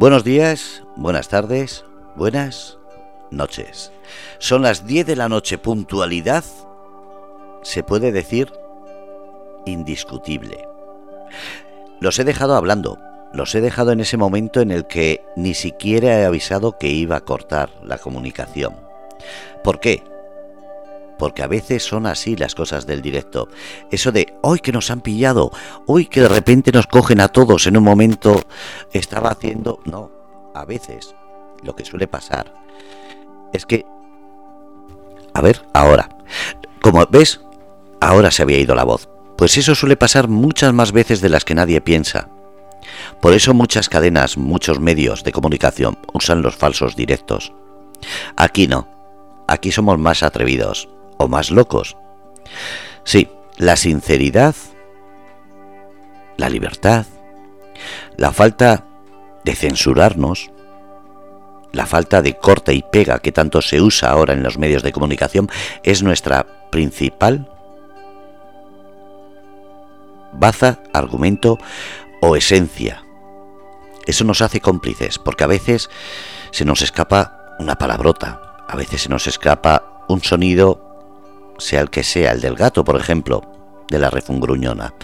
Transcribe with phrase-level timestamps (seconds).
[0.00, 1.84] Buenos días, buenas tardes,
[2.16, 2.78] buenas
[3.30, 3.92] noches.
[4.38, 6.42] Son las 10 de la noche, puntualidad,
[7.60, 8.50] se puede decir,
[9.66, 10.66] indiscutible.
[12.00, 12.98] Los he dejado hablando,
[13.34, 17.16] los he dejado en ese momento en el que ni siquiera he avisado que iba
[17.16, 18.74] a cortar la comunicación.
[19.62, 20.02] ¿Por qué?
[21.20, 23.50] Porque a veces son así las cosas del directo.
[23.90, 25.50] Eso de hoy que nos han pillado,
[25.86, 28.40] hoy que de repente nos cogen a todos en un momento,
[28.90, 29.80] estaba haciendo...
[29.84, 30.10] No,
[30.54, 31.14] a veces
[31.62, 32.54] lo que suele pasar
[33.52, 33.84] es que...
[35.34, 36.08] A ver, ahora.
[36.80, 37.42] Como ves,
[38.00, 39.10] ahora se había ido la voz.
[39.36, 42.30] Pues eso suele pasar muchas más veces de las que nadie piensa.
[43.20, 47.52] Por eso muchas cadenas, muchos medios de comunicación usan los falsos directos.
[48.36, 48.88] Aquí no.
[49.46, 50.88] Aquí somos más atrevidos
[51.20, 51.96] o más locos.
[53.04, 54.54] Sí, la sinceridad,
[56.36, 57.06] la libertad,
[58.16, 58.86] la falta
[59.44, 60.50] de censurarnos,
[61.72, 64.92] la falta de corte y pega que tanto se usa ahora en los medios de
[64.92, 65.48] comunicación
[65.82, 67.48] es nuestra principal
[70.32, 71.58] baza, argumento
[72.22, 73.04] o esencia.
[74.06, 75.90] Eso nos hace cómplices, porque a veces
[76.50, 80.89] se nos escapa una palabrota, a veces se nos escapa un sonido,
[81.60, 83.42] sea el que sea, el del gato, por ejemplo,
[83.88, 84.94] de la refungruñona.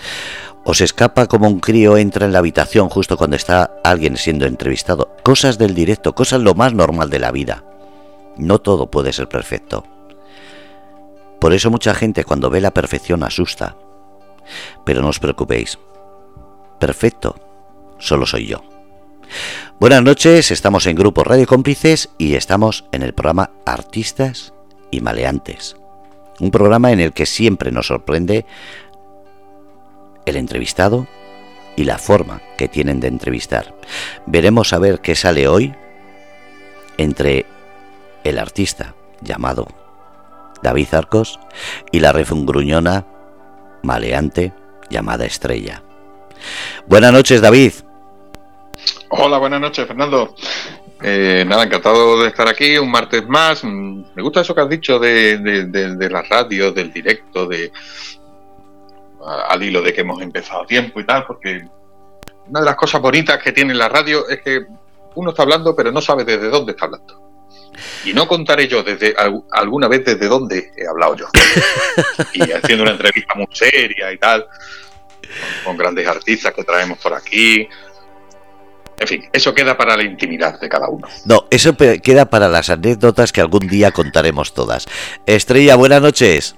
[0.64, 4.46] O se escapa como un crío entra en la habitación justo cuando está alguien siendo
[4.46, 5.14] entrevistado.
[5.22, 7.64] Cosas del directo, cosas lo más normal de la vida.
[8.36, 9.84] No todo puede ser perfecto.
[11.40, 13.76] Por eso mucha gente cuando ve la perfección asusta.
[14.84, 15.78] Pero no os preocupéis,
[16.78, 17.36] perfecto,
[17.98, 18.62] solo soy yo.
[19.78, 24.52] Buenas noches, estamos en Grupo Radio Cómplices y estamos en el programa Artistas
[24.90, 25.76] y Maleantes.
[26.40, 28.44] Un programa en el que siempre nos sorprende
[30.26, 31.06] el entrevistado
[31.76, 33.74] y la forma que tienen de entrevistar.
[34.26, 35.74] Veremos a ver qué sale hoy
[36.98, 37.46] entre
[38.24, 39.68] el artista llamado
[40.62, 41.38] David Arcos
[41.92, 43.06] y la refungruñona
[43.82, 44.52] maleante
[44.90, 45.82] llamada Estrella.
[46.86, 47.72] Buenas noches, David.
[49.10, 50.34] Hola, buenas noches, Fernando.
[51.02, 53.62] Eh, nada, encantado de estar aquí un martes más.
[53.62, 57.70] Mm, me gusta eso que has dicho de, de, la radio, del directo, de
[59.48, 61.66] al hilo de que hemos empezado a tiempo y tal, porque
[62.46, 64.66] una de las cosas bonitas que tiene la radio es que
[65.16, 67.22] uno está hablando pero no sabe desde dónde está hablando.
[68.04, 69.14] Y no contaré yo desde
[69.50, 71.26] alguna vez desde dónde he hablado yo.
[72.32, 74.46] y haciendo una entrevista muy seria y tal
[75.64, 77.68] con grandes artistas que traemos por aquí.
[78.98, 81.06] En fin, eso queda para la intimidad de cada uno.
[81.24, 84.86] No, eso queda para las anécdotas que algún día contaremos todas.
[85.26, 86.56] Estrella, buenas noches.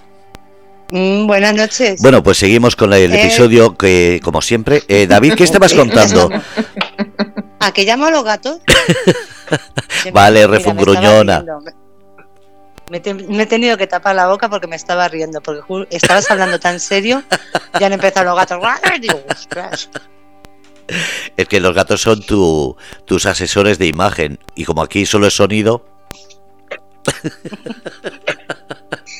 [0.90, 2.00] Mm, buenas noches.
[2.00, 6.30] Bueno, pues seguimos con el eh, episodio que, como siempre, eh, David, ¿qué estabas contando?
[7.58, 8.60] ¿A qué llamo a los gatos?
[10.12, 11.44] vale, refungruñona.
[12.88, 13.02] Me,
[13.42, 17.22] he tenido que tapar la boca porque me estaba riendo, porque estabas hablando tan serio,
[17.78, 19.90] ya han empezado los gatos.
[21.36, 25.34] Es que los gatos son tu, tus asesores de imagen y como aquí solo es
[25.34, 25.84] sonido.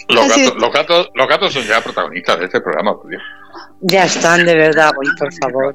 [0.08, 3.22] los, gatos, los, gatos, los gatos son ya protagonistas de este programa, por Dios.
[3.80, 5.74] Ya están, de verdad, por favor.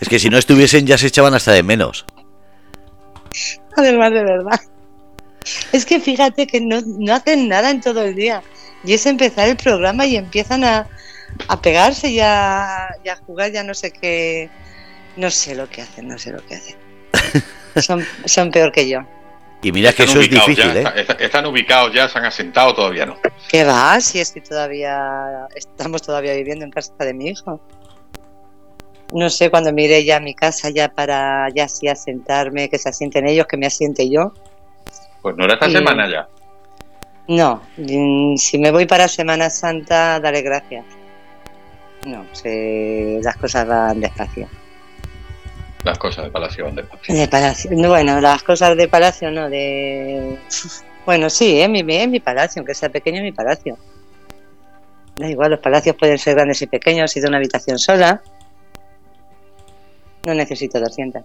[0.00, 2.04] Es que si no estuviesen ya se echaban hasta de menos.
[3.76, 4.60] Además, de verdad.
[5.72, 6.78] Es que fíjate que no,
[7.12, 8.42] hacen nada en todo el día.
[8.84, 10.86] Y es empezar el programa y empiezan a,
[11.62, 12.88] pegarse y a,
[13.26, 14.50] jugar, ya no sé qué.
[15.16, 16.76] No sé lo que hacen, no sé lo que hacen.
[17.76, 19.02] Son, son peor que yo.
[19.62, 21.06] Y mira que eso es difícil, ¿eh?
[21.20, 23.16] Están ubicados ya, se han asentado, todavía no.
[23.48, 24.00] ¿Qué va?
[24.00, 27.60] Si es que todavía estamos todavía viviendo en casa de mi hijo.
[29.12, 33.28] No sé, cuando mire ya mi casa ya para ya sí asentarme, que se asienten
[33.28, 34.32] ellos, que me asiente yo.
[35.22, 36.28] Pues no era esta semana ya.
[37.26, 40.84] No, mm, si me voy para Semana Santa, daré gracias.
[42.06, 42.24] No,
[43.22, 44.48] las cosas van despacio.
[45.84, 47.14] Las cosas de Palacio van despacio.
[47.14, 47.70] De Palacio.
[47.72, 50.38] Bueno, las cosas de Palacio no, de...
[51.06, 53.78] Bueno, sí, es mi, es mi palacio, aunque sea pequeño, es mi palacio.
[55.16, 58.22] Da igual, los palacios pueden ser grandes y pequeños y de una habitación sola.
[60.26, 61.22] No necesito 200.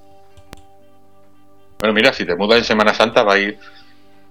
[1.80, 3.60] Bueno, mira, si te mudas en Semana Santa va a ir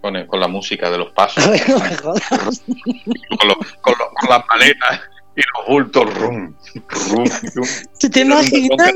[0.01, 1.45] con, con la música de los pasos.
[1.67, 3.95] con, con,
[4.31, 5.01] las maletas
[5.37, 6.15] y los bultos.
[6.15, 6.55] Rum,
[7.11, 7.25] rum,
[8.13, 8.95] te imaginas?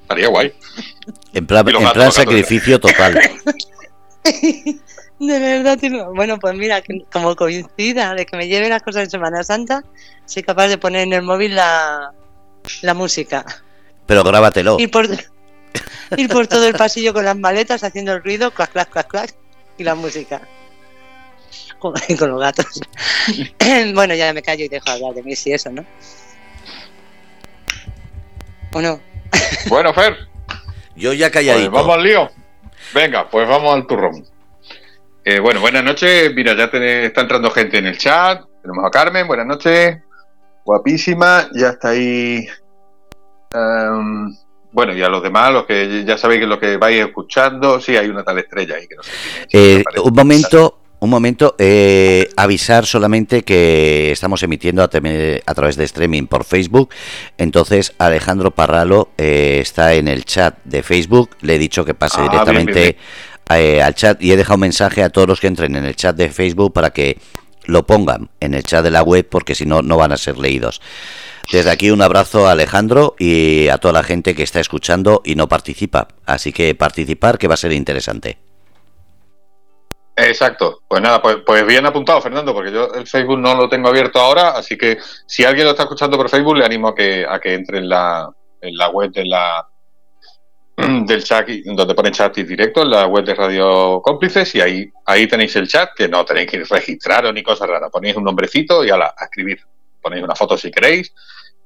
[0.00, 0.52] estaría guay.
[1.32, 3.18] En plan, en plan sacrificio total.
[5.18, 5.78] De verdad,
[6.14, 9.82] bueno, pues mira, como coincida de que me lleve las cosas en Semana Santa,
[10.26, 12.12] soy capaz de poner en el móvil la,
[12.82, 13.46] la música.
[14.04, 14.76] Pero grábatelo.
[14.78, 15.08] Ir por,
[16.18, 19.34] ir por todo el pasillo con las maletas haciendo el ruido, clac, clac, clac, clac,
[19.78, 20.42] y la música.
[21.78, 22.80] Con, con los gatos.
[23.94, 25.84] bueno, ya me callo y dejo de hablar de mí, si eso, ¿no?
[28.72, 29.00] ¿O no?
[29.68, 30.16] Bueno, Fer,
[30.94, 31.70] Yo ya pues calladito.
[31.70, 32.30] vamos al lío.
[32.94, 34.24] Venga, pues vamos al turrón.
[35.24, 36.32] Eh, bueno, buenas noches.
[36.34, 38.42] Mira, ya te- está entrando gente en el chat.
[38.62, 39.98] Tenemos a Carmen, buenas noches.
[40.64, 42.46] Guapísima, ya está ahí.
[43.52, 44.36] Em,
[44.72, 47.96] bueno, y a los demás, los que ya sabéis que lo que vais escuchando, sí,
[47.96, 49.10] hay una tal estrella ahí que no sé
[49.48, 49.80] quién es.
[49.80, 51.54] Eh, un momento, un momento.
[51.58, 56.90] eh, avisar solamente que estamos emitiendo a, través de streaming por Facebook.
[57.38, 61.30] Entonces, Alejandro Parralo eh, está en el chat de Facebook.
[61.40, 62.96] Le he dicho que pase Ah, bien, directamente bien,
[63.50, 65.94] eh, al chat y he dejado un mensaje a todos los que entren en el
[65.96, 67.18] chat de Facebook para que
[67.64, 70.38] lo pongan en el chat de la web porque si no, no van a ser
[70.38, 70.80] leídos.
[71.52, 75.36] Desde aquí un abrazo a Alejandro y a toda la gente que está escuchando y
[75.36, 76.08] no participa.
[76.24, 78.38] Así que participar que va a ser interesante.
[80.16, 80.82] Exacto.
[80.88, 84.18] Pues nada, pues, pues bien apuntado, Fernando, porque yo el Facebook no lo tengo abierto
[84.18, 87.38] ahora, así que si alguien lo está escuchando por Facebook, le animo a que, a
[87.38, 88.30] que entre en la,
[88.62, 89.68] en la web de la
[90.76, 95.26] del chat, donde pone chat directo, en la web de Radio Cómplices, y ahí, ahí
[95.26, 97.90] tenéis el chat, que no tenéis que registraros ni cosas raras.
[97.92, 99.60] Ponéis un nombrecito y ala, a escribir.
[100.00, 101.12] Ponéis una foto si queréis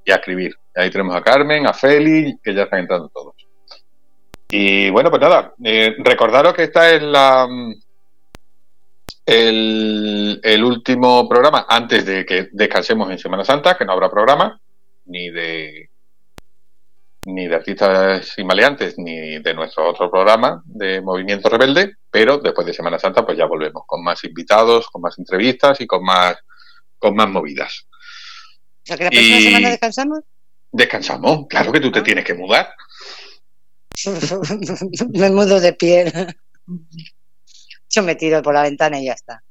[0.04, 0.56] y a escribir.
[0.74, 3.34] Y ahí tenemos a Carmen, a Feli, que ya están entrando todos.
[4.48, 7.48] Y bueno, pues nada, eh, recordaros que esta es la,
[9.26, 14.60] el, el último programa antes de que descansemos en Semana Santa, que no habrá programa,
[15.06, 15.88] ni de
[17.26, 22.66] ni de artistas y maleantes, ni de nuestro otro programa de Movimiento Rebelde, pero después
[22.66, 26.36] de Semana Santa pues ya volvemos con más invitados, con más entrevistas y con más
[26.98, 27.86] con más movidas.
[27.92, 30.20] O sea, que la próxima Y- semana descansamos.
[30.72, 32.72] Descansamos, claro que tú te tienes que mudar.
[35.12, 36.12] me mudo de piel.
[37.90, 39.42] Yo me tiro por la ventana y ya está.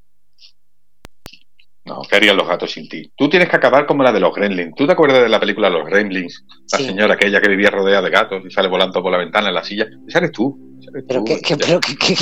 [1.86, 3.12] No, ¿qué harían los gatos sin ti?
[3.18, 4.76] Tú tienes que acabar como la de los Gremlins.
[4.76, 6.46] ¿Tú te acuerdas de la película Los Gremlins?
[6.72, 6.86] La Sí.
[6.86, 9.64] señora aquella que vivía rodeada de gatos y sale volando por la ventana en la
[9.64, 9.88] silla.
[10.08, 10.78] Esa eres tú.
[10.82, 11.34] esa eres Pero tú.
[11.58, 12.16] pero qué, qué,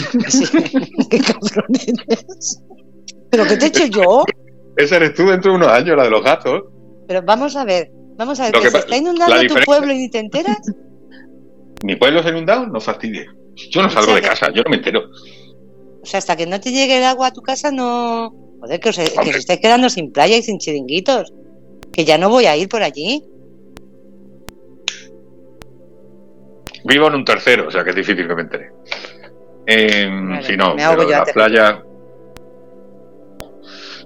[1.09, 1.65] qué cabrón
[2.07, 2.63] eres.
[3.29, 4.23] ¿Pero qué te he hecho yo?
[4.77, 6.63] Esa eres tú dentro de unos años, la de los gatos.
[7.07, 9.91] Pero vamos a ver, vamos a ver, Lo que, que se está inundando tu pueblo
[9.91, 10.59] y ni te enteras.
[11.83, 13.27] Mi pueblo se ha inundado, no fastidies.
[13.71, 15.09] Yo no salgo de casa, yo no me entero.
[16.07, 18.33] O sea, hasta que no te llegue el agua a tu casa, no.
[18.61, 21.33] Joder, que os, que os estáis quedando sin playa y sin chiringuitos.
[21.91, 23.25] Que ya no voy a ir por allí.
[26.85, 28.71] Vivo en un tercero, o sea que es difícil que me entere.
[29.65, 31.83] Eh, Vale, si no, me pero yo la playa.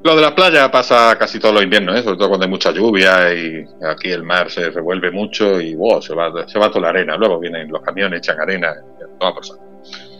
[0.03, 2.01] Lo de la playa pasa casi todos los inviernos, ¿eh?
[2.01, 6.01] sobre todo cuando hay mucha lluvia y aquí el mar se revuelve mucho y wow,
[6.01, 7.15] se, va, se va toda la arena.
[7.15, 8.73] Luego vienen los camiones, echan arena.
[9.19, 9.43] Toma por.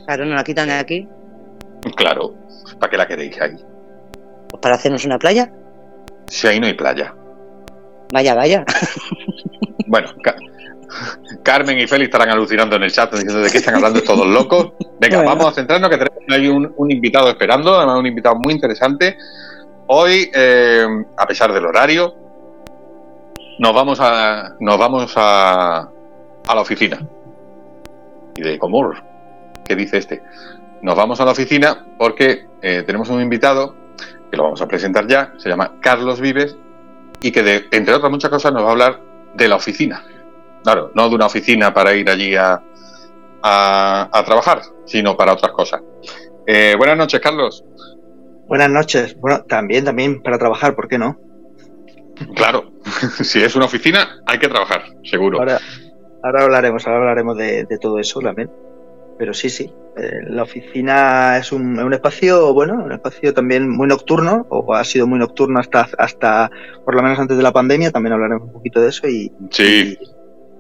[0.06, 1.08] Claro, no la quitan de aquí.
[1.96, 2.34] Claro,
[2.80, 3.56] ¿para qué la queréis ahí?
[4.50, 5.52] Pues para hacernos una playa.
[6.28, 7.14] Si ahí no hay playa.
[8.14, 8.66] Vaya, vaya.
[9.88, 10.36] Bueno, Ca-
[11.44, 14.28] Carmen y Félix estarán alucinando en el chat diciendo de qué están hablando estos dos
[14.28, 14.74] locos.
[15.00, 15.30] Venga, Bueno.
[15.32, 19.18] vamos a centrarnos que tenemos ahí un, un invitado esperando, además un invitado muy interesante.
[19.88, 20.86] Hoy, eh,
[21.18, 22.14] a pesar del horario,
[23.60, 25.80] nos vamos a nos vamos a,
[26.48, 27.00] a la oficina.
[28.36, 28.96] Y de Comur,
[29.66, 30.22] ¿qué dice este?
[30.82, 33.76] Nos vamos a la oficina porque eh, tenemos un invitado
[34.30, 36.56] que lo vamos a presentar ya, se llama Carlos Vives
[37.22, 39.00] y que de, entre otras muchas cosas nos va a hablar
[39.36, 40.04] de la oficina.
[40.64, 42.62] Claro, no de una oficina para ir allí a,
[43.44, 45.82] a, a trabajar, sino para otras cosas.
[46.48, 47.64] Eh, buenas noches, Carlos.
[48.48, 49.16] Buenas noches.
[49.20, 51.20] Bueno, también, también para trabajar, ¿por qué no?
[52.36, 52.72] Claro,
[53.24, 55.40] si es una oficina, hay que trabajar, seguro.
[55.40, 55.60] Ahora,
[56.24, 58.52] ahora hablaremos, ahora hablaremos de, de todo eso también.
[59.18, 59.72] Pero sí, sí.
[59.98, 64.84] Eh, la oficina es un, un espacio, bueno, un espacio también muy nocturno, o ha
[64.84, 66.50] sido muy nocturno hasta, hasta
[66.86, 69.98] por lo menos antes de la pandemia, también hablaremos un poquito de eso y, Sí,
[70.00, 70.06] y-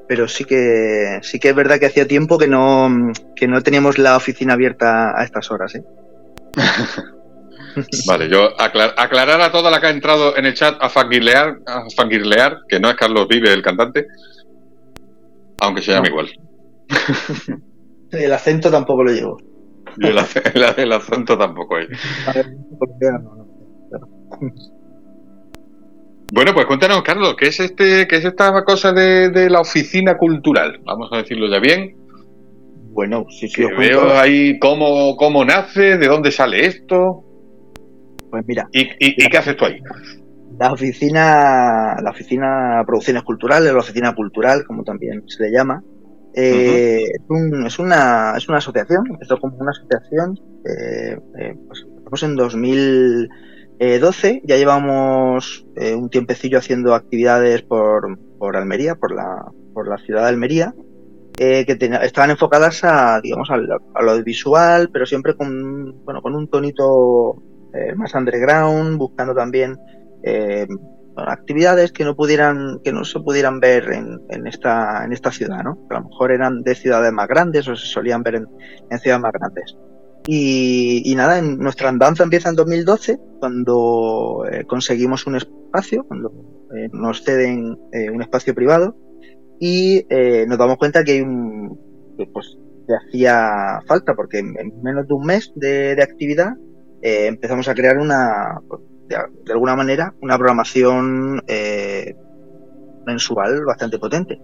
[0.08, 3.98] pero sí que sí que es verdad que hacía tiempo que no que no teníamos
[3.98, 5.84] la oficina abierta a estas horas, ¿eh?
[8.08, 11.60] vale, yo aclar- aclarar a toda la que ha entrado en el chat a fangirlear,
[11.66, 14.06] a fangirlear, que no es Carlos Vive el cantante,
[15.62, 16.30] aunque se llame igual.
[18.12, 19.38] El acento tampoco lo llevo.
[19.98, 23.48] Y el, el- el acento tampoco no.
[26.34, 30.18] Bueno, pues cuéntanos, Carlos, ¿qué es este, qué es esta cosa de, de la oficina
[30.18, 30.80] cultural?
[30.86, 31.96] Vamos a decirlo ya bien.
[32.94, 34.02] Bueno, sí, sí, Que os cuento.
[34.06, 37.24] veo ahí cómo, cómo nace, de dónde sale esto
[38.30, 39.80] Pues mira, y, y- y qué haces tú ahí.
[40.60, 45.82] La oficina, la oficina Producciones Culturales, la oficina cultural, como también se le llama,
[46.34, 47.08] eh,
[47.66, 54.42] es, una, es una asociación, empezó como una asociación, eh, eh, pues, estamos en 2012,
[54.46, 60.30] ya llevamos un tiempecillo haciendo actividades por, por Almería, por la, por la ciudad de
[60.30, 60.74] Almería,
[61.38, 61.66] que
[62.04, 63.80] estaban enfocadas a, digamos, a lo,
[64.12, 67.42] audiovisual, pero siempre con, bueno, con un tonito
[67.96, 69.78] más underground, buscando también
[71.16, 75.88] actividades que no pudieran, que no se pudieran ver en, esta, en esta ciudad, ¿no?
[75.88, 78.48] Que a lo mejor eran de ciudades más grandes o se solían ver en,
[79.00, 79.78] ciudades más grandes.
[80.28, 86.32] Y, nada, en nuestra andanza empieza en 2012, cuando eh, conseguimos un espacio, cuando
[86.76, 88.96] eh, nos ceden eh, un espacio privado
[89.60, 90.06] y
[90.48, 91.78] nos damos cuenta que hay un,
[92.18, 96.54] que pues que hacía falta, porque en, menos de un mes de, de actividad
[97.04, 98.60] empezamos a crear una,
[99.12, 102.16] de, alguna manera una programación eh,
[103.06, 104.40] mensual bastante potente.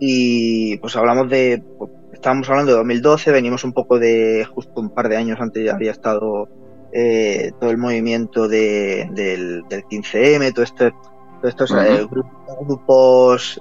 [0.00, 4.90] Y pues hablamos de, pues, estábamos hablando de 2012, venimos un poco de, justo un
[4.90, 6.48] par de años antes ya había estado
[6.92, 10.92] eh, todo el movimiento de, del, 15M, todo este,
[11.40, 12.06] todos estos eh,
[12.66, 13.60] grupos,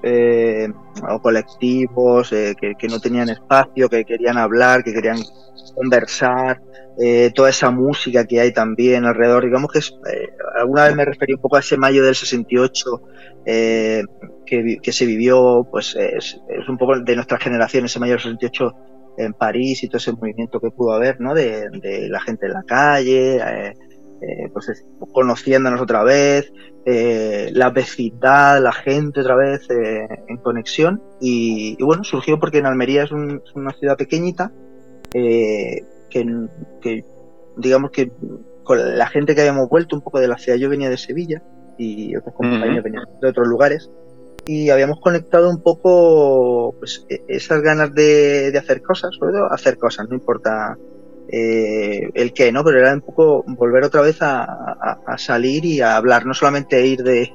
[1.09, 5.17] o colectivos que, que, no tenían espacio, que querían hablar, que querían
[5.75, 6.61] conversar,
[6.99, 9.45] eh, toda esa música que hay también alrededor.
[9.45, 13.01] Digamos que eh, alguna vez me referí un poco a ese mayo del 68
[13.45, 14.03] eh,
[14.45, 18.21] que, que, se vivió, pues es, es, un poco de nuestra generación, ese mayo del
[18.21, 18.75] 68
[19.19, 21.35] en París y todo ese movimiento que pudo haber, ¿no?
[21.35, 21.69] De,
[22.09, 23.75] la gente en la calle,
[24.53, 26.51] pues conociéndonos otra vez,
[26.85, 31.01] la vecindad, la gente otra vez en conexión.
[31.19, 34.51] Y, bueno, surgió porque en Almería es, es una ciudad pequeñita.
[35.13, 37.03] Eh, que,
[37.57, 38.11] digamos que
[38.63, 41.41] con la gente que habíamos vuelto un poco de la ciudad, yo venía de Sevilla
[41.77, 43.89] y otros compañeros venían de otros lugares
[44.47, 49.77] y habíamos conectado un poco pues, e, esas ganas de, hacer cosas, sobre todo hacer
[49.77, 50.77] cosas, no importa
[51.27, 52.63] eh, el qué, ¿no?
[52.63, 57.03] Pero era un poco volver otra vez a, salir y a hablar, no solamente ir
[57.03, 57.29] de,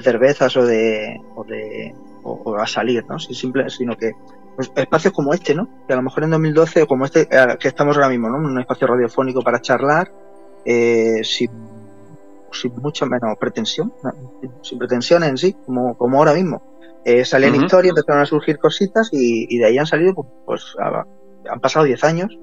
[0.00, 3.18] cervezas o de, o de o, a salir, ¿no?
[3.18, 4.12] Simple, sino que
[4.56, 5.68] pues, espacios como este, ¿no?
[5.86, 8.38] Que a lo mejor en 2012 o como este eh, que estamos ahora mismo, ¿no?
[8.38, 10.10] Un espacio radiofónico para charlar
[10.64, 11.50] eh, sin,
[12.80, 13.92] mucha menos pretensión,
[14.62, 16.62] sin pretensiones en sí, como, como ahora mismo.
[17.04, 20.76] Eh, salían historias, empezaron a surgir cositas y, de ahí han salido, pues, pues
[21.48, 22.36] han pasado 10 años.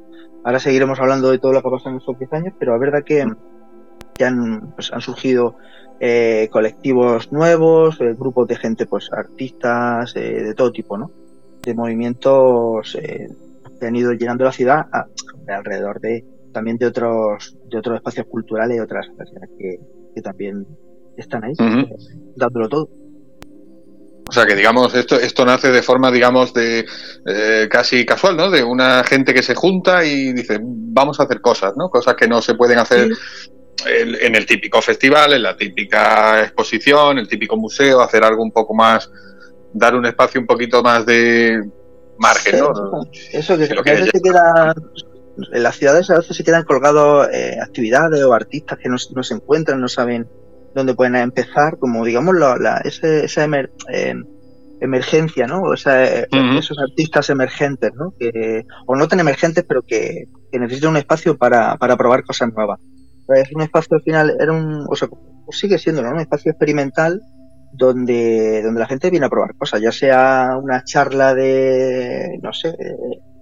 [0.45, 2.79] Ahora seguiremos hablando de todo lo que ha pasado en esos 10 años, pero es
[2.79, 3.25] verdad que,
[4.13, 5.55] que han, pues, han surgido
[5.99, 11.22] eh, colectivos nuevos, grupos de gente, pues artistas, de todo tipo, ¿no?
[11.63, 13.29] De movimientos eh,
[13.79, 14.85] que han ido llenando la ciudad
[15.47, 19.79] alrededor de también de otros de otros espacios culturales y otras personas que,
[20.21, 20.67] también
[21.17, 21.53] están ahí
[22.35, 22.89] dándolo todo.
[24.29, 26.85] O sea que digamos esto esto nace de forma digamos de
[27.25, 28.51] eh, casi casual, ¿no?
[28.51, 31.89] De una gente que se junta y dice vamos a hacer cosas, ¿no?
[31.89, 33.09] Cosas que no se pueden hacer
[33.85, 38.73] en el típico festival, en la típica exposición, el típico museo, hacer algo un poco
[38.73, 39.09] más
[39.73, 41.61] dar un espacio un poquito más de
[42.17, 42.71] margen, ¿no?
[43.31, 44.75] Eso, que, a veces se queda,
[45.51, 49.33] en las ciudades a veces se quedan colgados eh, actividades o artistas que no, se
[49.33, 50.27] encuentran, no saben
[50.75, 53.45] dónde pueden empezar, como digamos la, esa
[53.89, 54.15] eh,
[54.79, 55.61] emergencia, ¿no?
[55.61, 56.27] O sea, eh,
[56.57, 58.13] esos artistas emergentes, ¿no?
[58.19, 62.79] Que, o no tan emergentes, pero que, necesitan un espacio para, para probar cosas nuevas.
[63.35, 65.07] Es un espacio al final, era un, o sea,
[65.49, 66.11] sigue siendo, ¿no?
[66.11, 67.21] Un espacio experimental
[67.73, 72.75] donde, donde la gente viene a probar cosas, ya sea una charla de, no sé,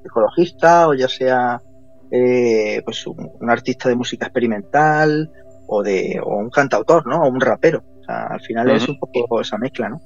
[0.04, 1.62] ecologista o ya sea
[2.10, 5.32] eh, pues un, artista de música experimental
[5.68, 7.24] o de o un cantautor, ¿no?
[7.24, 7.84] O un rapero.
[8.08, 10.02] al final es un poco esa mezcla, ¿no?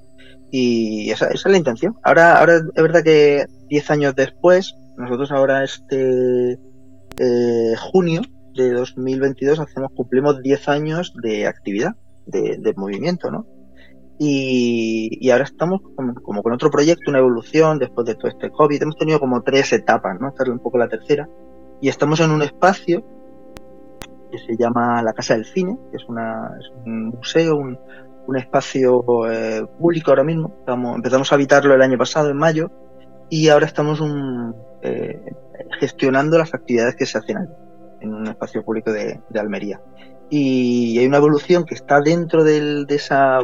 [0.52, 1.96] Y esa, esa, es la intención.
[2.04, 6.60] Ahora, ahora es verdad que 10 años después, nosotros ahora este
[7.18, 8.22] eh, junio
[8.54, 13.46] de 2022 hacemos, cumplimos 10 años de actividad, de, de movimiento, ¿no?
[14.18, 18.82] Y, ahora estamos como, con otro proyecto, una evolución después de todo este COVID.
[18.82, 20.30] Hemos tenido como tres etapas, ¿no?
[20.30, 21.28] Esta es un poco la tercera.
[21.82, 23.04] Y estamos en un espacio
[24.32, 27.78] que se llama la Casa del Cine, que es, una, un museo, un,
[28.36, 30.56] espacio eh, público ahora mismo.
[30.60, 32.72] Estamos, empezamos a habitarlo el año pasado, en mayo,
[33.30, 34.02] y ahora estamos
[34.82, 35.22] eh,
[35.80, 37.48] gestionando las actividades que se hacen ahí,
[38.02, 39.82] en un espacio público de, Almería.
[40.30, 43.42] Y hay una evolución que está dentro de esa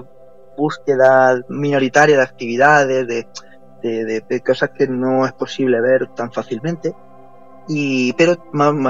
[0.62, 3.25] búsqueda minoritaria de actividades, de,
[4.30, 6.94] de, cosas que no es posible ver tan fácilmente.
[7.68, 8.34] y, pero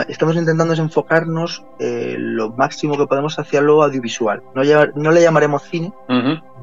[0.08, 4.44] estamos intentando enfocarnos eh, lo máximo que podemos hacia lo audiovisual.
[4.56, 4.62] No,
[4.96, 5.94] no le llamaremos cine,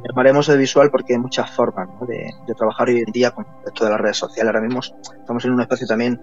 [0.06, 4.00] llamaremos audiovisual porque hay muchas formas de, trabajar hoy en día con esto de las
[4.00, 4.48] redes sociales.
[4.48, 4.80] Ahora mismo
[5.20, 6.20] estamos en un espacio también,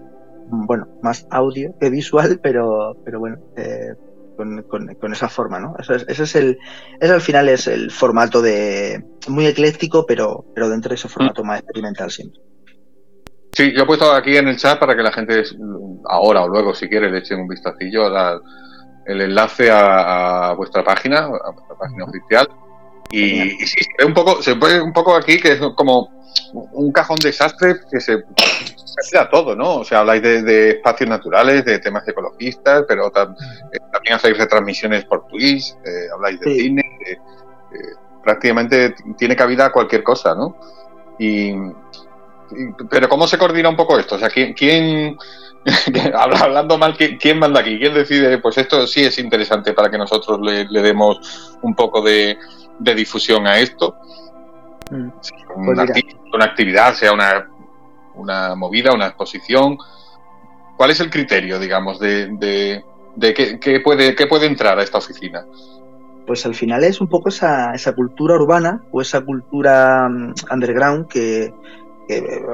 [0.48, 3.94] bueno, más audio que visual, pero, pero bueno, eh,
[4.36, 5.74] con, esa forma, ¿no?
[5.78, 6.58] Ese es, el,
[7.00, 11.42] ese al final es el formato de muy ecléctico, pero, pero dentro de ese formato
[11.42, 12.40] más experimental siempre.
[13.52, 15.42] Sí, yo he puesto aquí en el chat para que la gente
[16.04, 18.38] ahora o luego, si quiere, le echen un vistacillo a
[19.06, 22.48] el enlace a, vuestra página, a vuestra página oficial.
[23.10, 26.10] Y, sí, se ve un poco, se ve un poco aquí que es como
[26.52, 28.16] un cajón desastre que se
[29.12, 29.76] da todo, ¿no?
[29.76, 35.26] O sea, habláis de, espacios naturales, de temas ecologistas, pero eh, también hacéis retransmisiones por
[35.26, 37.00] Twitch, eh, habláis de cine,
[38.22, 40.56] prácticamente tiene cabida cualquier cosa, ¿no?
[41.18, 41.52] Y,
[42.88, 44.14] pero ¿cómo se coordina un poco esto?
[44.14, 45.16] O sea, ¿quién,
[46.14, 47.78] hablando mal, ¿quién, manda aquí?
[47.78, 48.38] ¿Quién decide?
[48.38, 52.38] Pues esto sí es interesante para que nosotros le, demos un poco de,
[52.78, 53.96] difusión a esto.
[54.90, 55.08] Mm.
[55.64, 55.78] Pues
[56.32, 57.48] una, actividad, sea una,
[58.14, 59.76] una, movida, una exposición.
[60.76, 62.84] ¿Cuál es el criterio, digamos, de, de,
[63.20, 65.44] qué, puede, qué puede entrar a esta oficina?
[66.26, 71.06] Pues al final es un poco esa, esa cultura urbana o esa cultura mm, underground
[71.06, 71.52] que,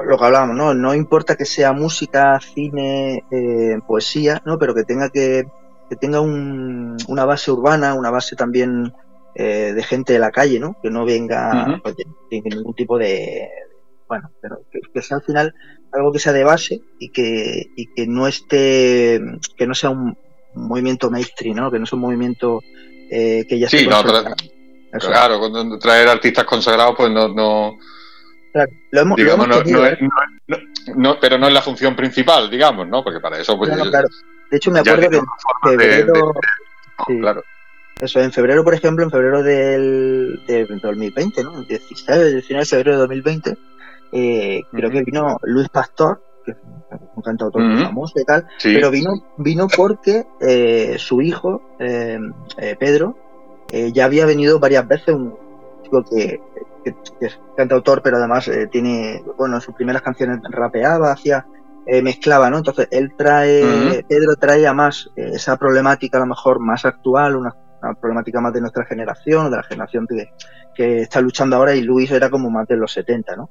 [0.05, 0.73] lo que hablábamos, ¿no?
[0.73, 4.57] No importa que sea música, cine, eh, poesía, ¿no?
[4.57, 5.45] Pero que tenga que,
[5.89, 8.93] que tenga un, una base urbana, una base también
[9.35, 10.75] eh, de gente de la calle, ¿no?
[10.81, 11.95] Que no venga pues,
[12.29, 13.49] sin ningún tipo de,
[14.07, 15.55] bueno, pero que, sea al final
[15.91, 19.19] algo que sea de base y que, y que no esté,
[19.57, 20.17] que no sea un
[20.55, 21.71] movimiento mainstream, ¿no?
[21.71, 22.61] Que no sea un movimiento
[23.09, 24.03] eh, que ya sí, no,
[24.99, 27.77] claro, cuando traer artistas consagrados, pues no, no
[29.15, 29.47] digamos,
[30.95, 33.03] no, pero no es la función principal, digamos, ¿no?
[33.03, 33.71] Porque para eso, pues.
[33.75, 35.25] De hecho, me acuerdo que en
[35.63, 36.33] febrero.
[37.07, 37.43] claro.
[37.99, 41.59] Eso, en febrero, por ejemplo, en febrero del, 2020, ¿no?
[41.59, 43.57] El 16, 19 de febrero de 2020,
[44.11, 46.57] eh, creo que vino Luis Pastor, que es
[47.15, 52.19] un cantautor muy famoso y tal, pero vino, vino porque eh, su hijo, eh,
[52.79, 53.17] Pedro,
[53.91, 55.35] ya había venido varias veces, un
[55.83, 56.39] chico que
[56.83, 61.45] que, es cantautor, pero además eh, tiene, bueno, en sus primeras canciones rapeaba, hacía,
[61.85, 62.57] eh, mezclaba, ¿no?
[62.57, 67.35] Entonces él trae, Pedro trae a más eh, esa problemática a lo mejor más actual,
[67.35, 67.55] una,
[67.99, 70.29] problemática más de nuestra generación, de la generación que,
[70.73, 73.49] que, está luchando ahora, y Luis era como más de los 70, ¿no?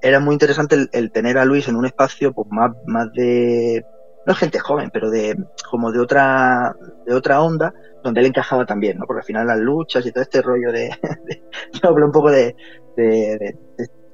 [0.00, 3.84] Era muy interesante el, tener a Luis en un espacio pues más, más de
[4.26, 5.36] no gente joven, pero de
[5.70, 6.74] como de otra
[7.06, 9.06] de otra onda, donde él encajaba también, ¿no?
[9.06, 10.90] Porque al final las luchas y todo este rollo de...
[11.72, 12.54] yo hablo un poco de,
[12.96, 13.56] de,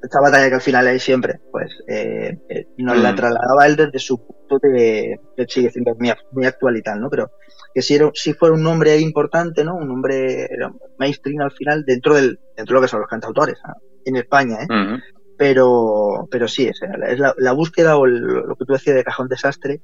[0.02, 3.16] esta batalla que al final hay siempre, pues eh, eh, nos la mm.
[3.16, 5.20] trasladaba él desde su punto de...
[5.36, 7.10] que sigue siendo muy, muy actual y tal, ¿no?
[7.10, 7.30] Pero
[7.74, 9.76] que si, era, si fuera un nombre importante, ¿no?
[9.76, 10.48] Un nombre
[10.98, 13.58] mainstream al final dentro del dentro de lo que son los cantautores
[14.04, 14.66] en España, ¿eh?
[15.38, 16.80] Pero, pero sí, es,
[17.38, 19.80] la, búsqueda o lo que tú decías de cajón desastre,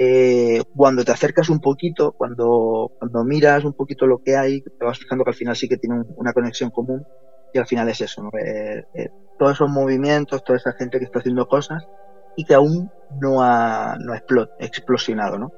[0.00, 4.84] eh, cuando te acercas un poquito, cuando, cuando miras un poquito lo que hay, te
[4.84, 7.04] vas fijando que al final sí que tiene una conexión común
[7.52, 8.30] y al final es eso, ¿no?
[8.38, 11.84] Eh, eh, todos esos movimientos, toda esa gente que está haciendo cosas
[12.36, 14.22] y que aún no ha, no ha
[14.60, 15.52] explosionado, ¿no?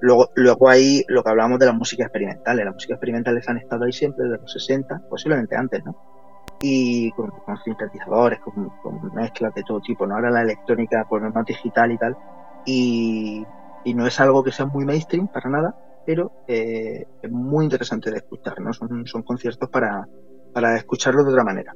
[0.00, 2.56] Luego, luego hay lo que hablamos de la música experimental.
[2.56, 6.13] Las músicas experimentales han estado ahí siempre desde los 60, posiblemente antes, ¿no?
[6.60, 7.32] Y con,
[7.64, 8.70] sintetizadores, con,
[9.14, 10.14] mezclas de todo tipo, ¿no?
[10.14, 12.16] Ahora la electrónica, pues más digital y tal.
[12.64, 13.46] Y,
[13.84, 18.10] y no es algo que sea muy mainstream para nada, pero eh, es muy interesante
[18.10, 18.72] de escuchar, ¿no?
[18.72, 20.06] Son, son conciertos para,
[20.52, 21.74] para escucharlo de otra manera.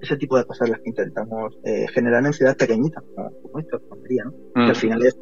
[0.00, 3.02] Ese tipo de cosas las que intentamos eh, generar en ciudades pequeñitas,
[3.42, 4.06] como, esto, como ¿no?
[4.54, 4.74] Que al mm.
[4.74, 5.18] final es,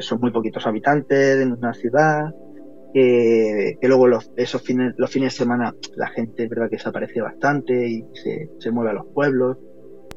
[0.00, 2.32] son muy poquitos habitantes en una ciudad,
[2.96, 7.20] que, que luego los, esos fines, los fines de semana la gente verdad que desaparece
[7.20, 9.58] bastante y se, se mueve a los pueblos.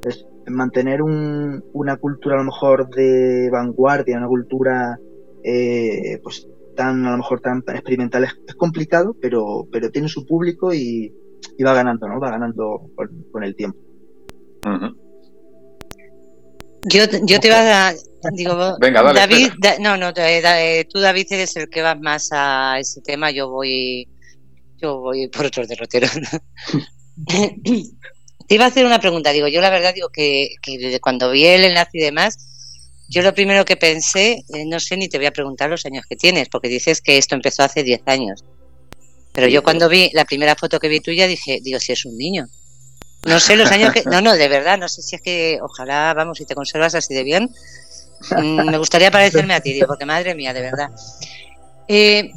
[0.08, 4.98] Es mantener un, una cultura a lo mejor de vanguardia, una cultura
[5.44, 10.74] eh, pues tan a lo mejor tan, experimental es, complicado, pero, pero tiene su público
[10.74, 11.14] y,
[11.62, 12.18] va ganando, ¿no?
[12.18, 13.78] Va ganando con, el tiempo.
[16.86, 17.94] Yo, yo te iba a
[18.34, 23.02] digo, Venga, David, no, no, eh, tú David eres el que vas más a ese
[23.02, 24.08] tema, yo voy,
[24.78, 26.12] yo voy por otros derroteros.
[27.26, 31.46] te iba a hacer una pregunta, digo, yo la verdad digo que, que cuando vi
[31.46, 32.38] el enlace y demás,
[33.10, 36.06] yo lo primero que pensé, eh, no sé ni te voy a preguntar los años
[36.08, 38.44] que tienes, porque dices que esto empezó hace 10 años.
[39.34, 42.18] Pero yo cuando vi la primera foto que vi tuya dije, digo, si es un
[42.18, 42.48] niño.
[43.26, 44.04] No sé los años que...
[44.04, 47.14] No, no, de verdad, no sé si es que ojalá, vamos, si te conservas así
[47.14, 47.50] de bien.
[48.38, 50.90] Mm, me gustaría parecerme a ti, porque madre mía, de verdad.
[51.88, 52.32] Eh,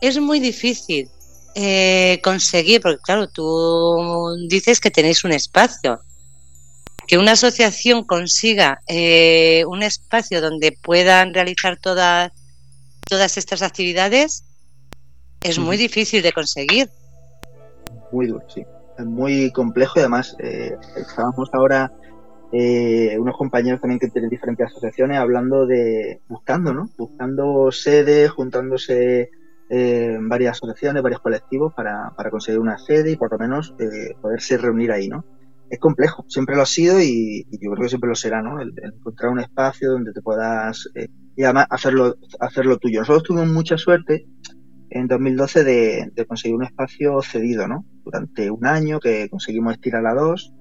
[0.00, 1.08] es muy difícil
[1.54, 6.00] eh, conseguir, porque claro, tú dices que tenéis un espacio,
[7.06, 12.30] que una asociación consiga eh, un espacio donde puedan realizar todas,
[13.08, 14.44] todas estas actividades
[15.42, 16.90] es muy difícil de conseguir.
[18.12, 18.64] Muy duro, sí.
[18.98, 21.90] Es muy complejo y además eh, estábamos ahora
[22.52, 26.90] eh, unos compañeros también que tienen diferentes asociaciones hablando de, buscando, ¿no?
[26.98, 29.30] Buscando sedes, juntándose
[29.68, 34.16] eh, varias asociaciones, varios colectivos para, para, conseguir una sede y por lo menos eh,
[34.20, 35.24] poderse reunir ahí, ¿no?
[35.68, 38.60] Es complejo, siempre lo ha sido y, y yo creo que siempre lo será, ¿no?
[38.60, 42.98] El, el encontrar un espacio donde te puedas eh, y además hacerlo, hacerlo tuyo.
[42.98, 44.26] Nosotros tuvimos mucha suerte
[44.90, 47.84] en 2012 de, de, conseguir un espacio cedido, ¿no?
[48.04, 50.52] Durante un año que conseguimos estirar a dos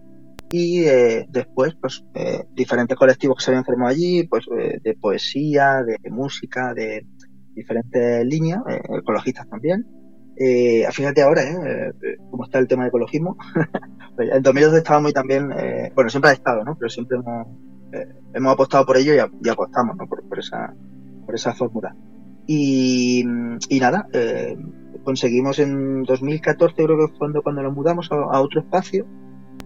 [0.52, 4.96] y eh, después, pues, eh, diferentes colectivos que se habían formado allí, pues, eh, de
[4.96, 7.06] poesía, de música, de
[7.60, 9.86] diferentes líneas, eh, ecologistas también.
[10.38, 11.92] Eh, fíjate ahora, ¿eh?
[12.32, 13.38] cómo está el tema de ecologismo.
[14.16, 15.50] Pues en 2012 estaba muy también,
[15.96, 16.76] bueno, siempre ha estado, ¿no?
[16.78, 17.48] Pero siempre hemos,
[18.34, 20.06] hemos apostado por ello y, y apostamos, ¿no?
[20.08, 20.74] Por, por, esa,
[21.26, 21.96] por esa fórmula.
[22.46, 23.24] Y,
[23.70, 24.10] y nada,
[25.06, 29.06] conseguimos en 2014, creo que fue cuando, cuando nos mudamos a, a otro espacio,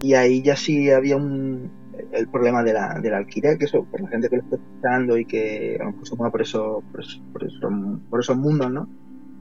[0.04, 1.70] y ahí ya sí había un
[2.12, 5.16] el problema de la, del alquiler, que eso, por la gente que lo está escuchando
[5.16, 8.36] y que a lo mejor se mueve por, eso, por, eso, por, eso, por esos
[8.36, 8.88] mundos, ¿no?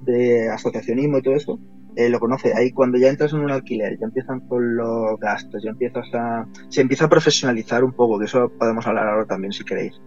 [0.01, 1.59] De asociacionismo y todo eso,
[1.95, 2.53] eh, lo conoce.
[2.55, 6.47] Ahí cuando ya entras en un alquiler, ya empiezan con los gastos, ya empiezas a...
[6.69, 9.99] Se empieza a profesionalizar un poco, que eso podemos hablar ahora también si queréis.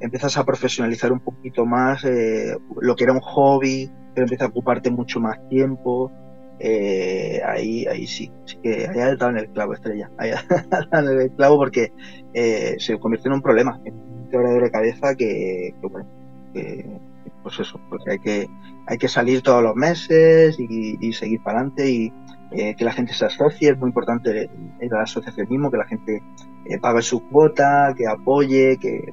[0.00, 4.48] Empiezas a profesionalizar un poquito más eh, lo que era un hobby, pero empieza a
[4.48, 6.12] ocuparte mucho más tiempo,
[6.60, 10.10] eh, ahí, ahí sí, sí que ahí ha estado en el clavo, estrella.
[10.18, 10.30] Ahí
[10.70, 11.92] ha estado en el clavo porque
[12.32, 16.06] eh, se convirtió en un problema, en un quebradero de cabeza que, que bueno,
[16.52, 17.00] que,
[17.44, 18.48] pues eso, porque hay que,
[18.86, 22.12] hay que salir todos los meses y, seguir para adelante y
[22.50, 24.48] eh, que la gente se asocie, es muy importante
[24.80, 26.22] el, asociacionismo, que la gente
[26.66, 29.12] eh, pague su cuota, que apoye, que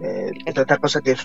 [0.00, 1.16] eh, estas cosas que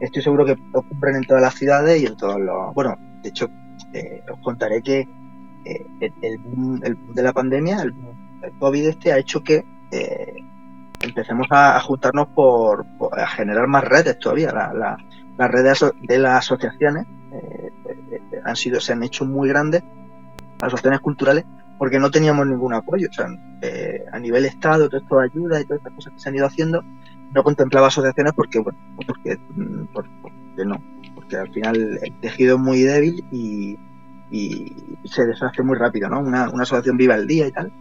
[0.00, 3.48] estoy seguro que ocurren en todas las ciudades y en todos los, bueno, de hecho
[3.92, 5.08] eh, os contaré que
[5.64, 5.86] eh,
[6.22, 7.94] el, boom, de la pandemia, el,
[8.58, 10.36] COVID este, ha hecho que eh,
[11.00, 14.52] empecemos a, a juntarnos por, por, a generar más redes todavía.
[14.52, 14.96] La, la,
[15.36, 17.06] las redes de las asociaciones
[18.44, 19.82] han sido, se han hecho muy grandes,
[20.60, 21.44] las asociaciones culturales,
[21.78, 23.08] porque no teníamos ningún apoyo.
[23.10, 23.26] O sea,
[24.12, 26.82] a nivel Estado, todo esto ayuda y todas estas cosas que se han ido haciendo,
[27.32, 29.38] no contemplaba asociaciones porque, bueno, porque,
[29.92, 30.80] porque no,
[31.30, 33.78] porque al final el tejido es muy débil y,
[35.04, 36.20] se deshace muy rápido, ¿no?
[36.20, 37.72] Una, una, asociación viva el día y tal.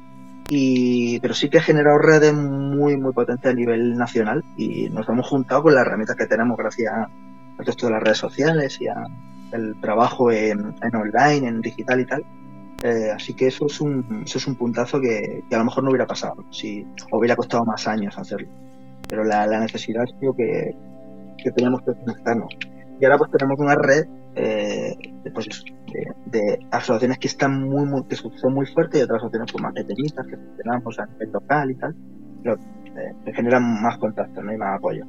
[0.50, 5.08] Y, pero sí que ha generado redes muy, muy potentes a nivel nacional y nos
[5.10, 8.88] hemos juntado con las herramientas que tenemos gracias al resto de las redes sociales y
[8.88, 12.26] al trabajo en, en, online, en digital y tal.
[12.82, 15.84] Eh, así que eso es un, eso es un puntazo que, que, a lo mejor
[15.84, 18.48] no hubiera pasado, si hubiera costado más años hacerlo.
[19.08, 20.76] Pero la, la necesidad es que,
[21.44, 22.50] que tenemos que conectarnos.
[23.00, 25.48] Y ahora pues tenemos una red eh, de, pues,
[25.92, 29.64] de, de, asociaciones que están muy, muy, que son muy fuertes y otras asociaciones pues,
[29.64, 31.96] más pequeñitas que funcionamos a nivel local y tal,
[32.44, 34.54] pero eh, generan más contacto ¿no?
[34.54, 35.06] y más apoyo.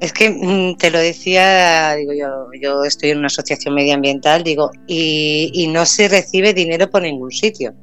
[0.00, 4.70] Es que mm, te lo decía, digo yo, yo estoy en una asociación medioambiental, digo,
[4.86, 7.74] y, y no se recibe dinero por ningún sitio.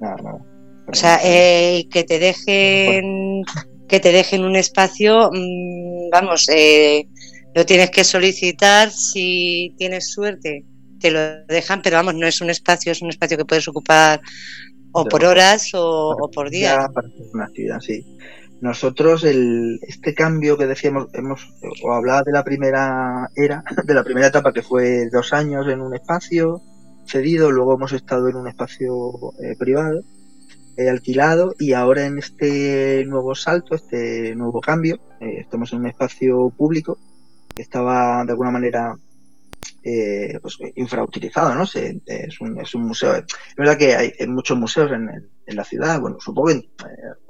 [0.00, 0.56] No, no.
[0.88, 3.42] O sea, eh, que te dejen,
[3.88, 7.08] que te dejen un espacio, mmm, vamos, eh,
[7.56, 10.66] lo tienes que solicitar, si tienes suerte
[11.00, 14.20] te lo dejan, pero vamos, no es un espacio, es un espacio que puedes ocupar
[14.92, 16.86] o por horas o, o por días.
[16.92, 18.04] Para una actividad, sí.
[18.60, 21.48] Nosotros, el, este cambio que decíamos, hemos
[21.82, 25.80] o hablaba de la primera era, de la primera etapa que fue dos años en
[25.80, 26.60] un espacio
[27.06, 28.92] cedido, luego hemos estado en un espacio
[29.42, 30.02] eh, privado,
[30.76, 35.86] eh, alquilado, y ahora en este nuevo salto, este nuevo cambio, eh, estamos en un
[35.86, 36.98] espacio público
[37.62, 38.94] estaba de alguna manera
[39.82, 41.62] eh, pues, infrautilizado, ¿no?
[41.62, 43.14] Es, un, es, un, museo.
[43.14, 45.08] Es verdad que hay, hay muchos museos en,
[45.46, 46.00] en, la ciudad.
[46.00, 46.66] Bueno, supongo que eh,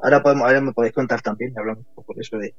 [0.02, 2.54] ahora, podemos, ahora me podéis contar también, hablamos un poco de eso, de,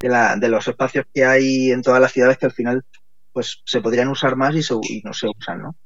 [0.00, 2.84] de, la, de, los espacios que hay en todas las ciudades que al final
[3.32, 5.76] pues se podrían usar más y, se, y no se usan, ¿no?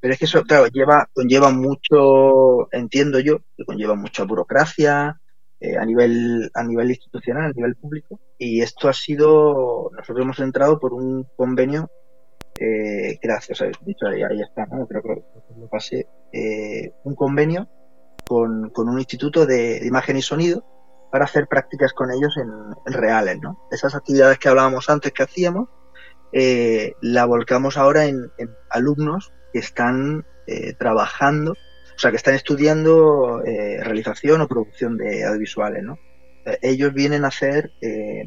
[0.00, 5.20] Pero es que eso, claro, lleva, conlleva mucho, entiendo yo, que conlleva mucha burocracia,
[5.60, 8.20] eh, a nivel a nivel institucional, a nivel público.
[8.38, 11.90] Y esto ha sido, nosotros hemos entrado por un convenio,
[12.58, 14.86] eh, gracias, dicho ahí, está, ¿no?
[14.86, 15.22] creo que
[15.58, 17.68] lo pasé, eh, un convenio
[18.26, 20.64] con, con un instituto de, imagen y sonido
[21.10, 23.66] para hacer prácticas con ellos en, reales, ¿no?
[23.70, 25.68] Esas actividades que hablábamos antes que hacíamos,
[26.32, 28.30] eh, la volcamos ahora en,
[28.70, 31.54] alumnos que están eh, trabajando,
[31.96, 35.98] o sea, que están estudiando eh, realización o producción de audiovisuales, ¿no?
[36.62, 37.72] Ellos vienen a hacer,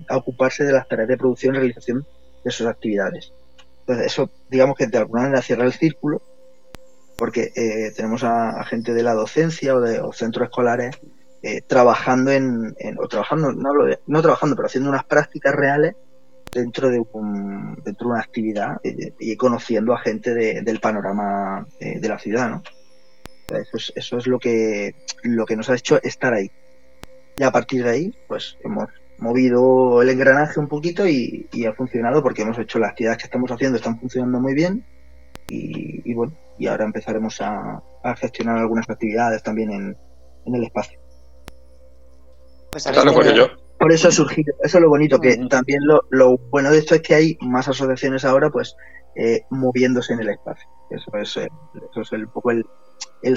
[0.10, 2.06] a ocuparse de las tareas de producción y realización
[2.44, 3.32] de sus actividades.
[3.80, 6.22] Entonces, eso, digamos que de alguna manera cierra el círculo,
[7.18, 7.50] porque
[7.96, 11.00] tenemos a, gente de la docencia o de centros escolares
[11.42, 13.70] eh, trabajando en, o trabajando, no,
[14.08, 15.96] no trabajando, pero haciendo unas prácticas reales
[16.52, 21.98] dentro de, un, dentro de una actividad eh, y conociendo a gente del panorama eh,
[21.98, 22.64] de la ciudad, ¿no?
[23.52, 26.52] Eso es, eso es lo que, lo que nos ha hecho estar ahí.
[27.38, 32.22] Y a partir de ahí, pues hemos movido el engranaje un poquito y, ha funcionado
[32.24, 34.86] porque hemos hecho las actividades que estamos haciendo, están funcionando muy bien
[35.50, 37.82] y, bueno, y ahora empezaremos a,
[38.18, 41.00] gestionar algunas actividades también en el espacio.
[42.72, 42.88] Pues
[43.80, 47.02] Por eso ha surgido, eso es lo bonito, que también lo, bueno de esto es
[47.02, 48.76] que hay más asociaciones ahora, pues,
[49.16, 50.68] eh, moviéndose en el espacio.
[50.92, 51.50] Eso es, eh,
[51.92, 52.66] eso es el, un poco el,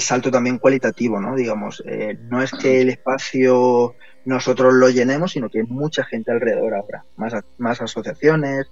[0.01, 1.35] salto también cualitativo, ¿no?
[1.35, 3.95] Digamos, eh, no es que el espacio
[4.25, 8.71] nosotros lo llenemos, sino que hay mucha gente alrededor ahora, más, más asociaciones,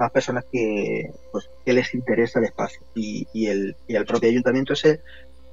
[0.00, 2.80] más personas que, pues, que les interesa el espacio.
[2.96, 5.02] Y, y, el, y el propio ayuntamiento ese,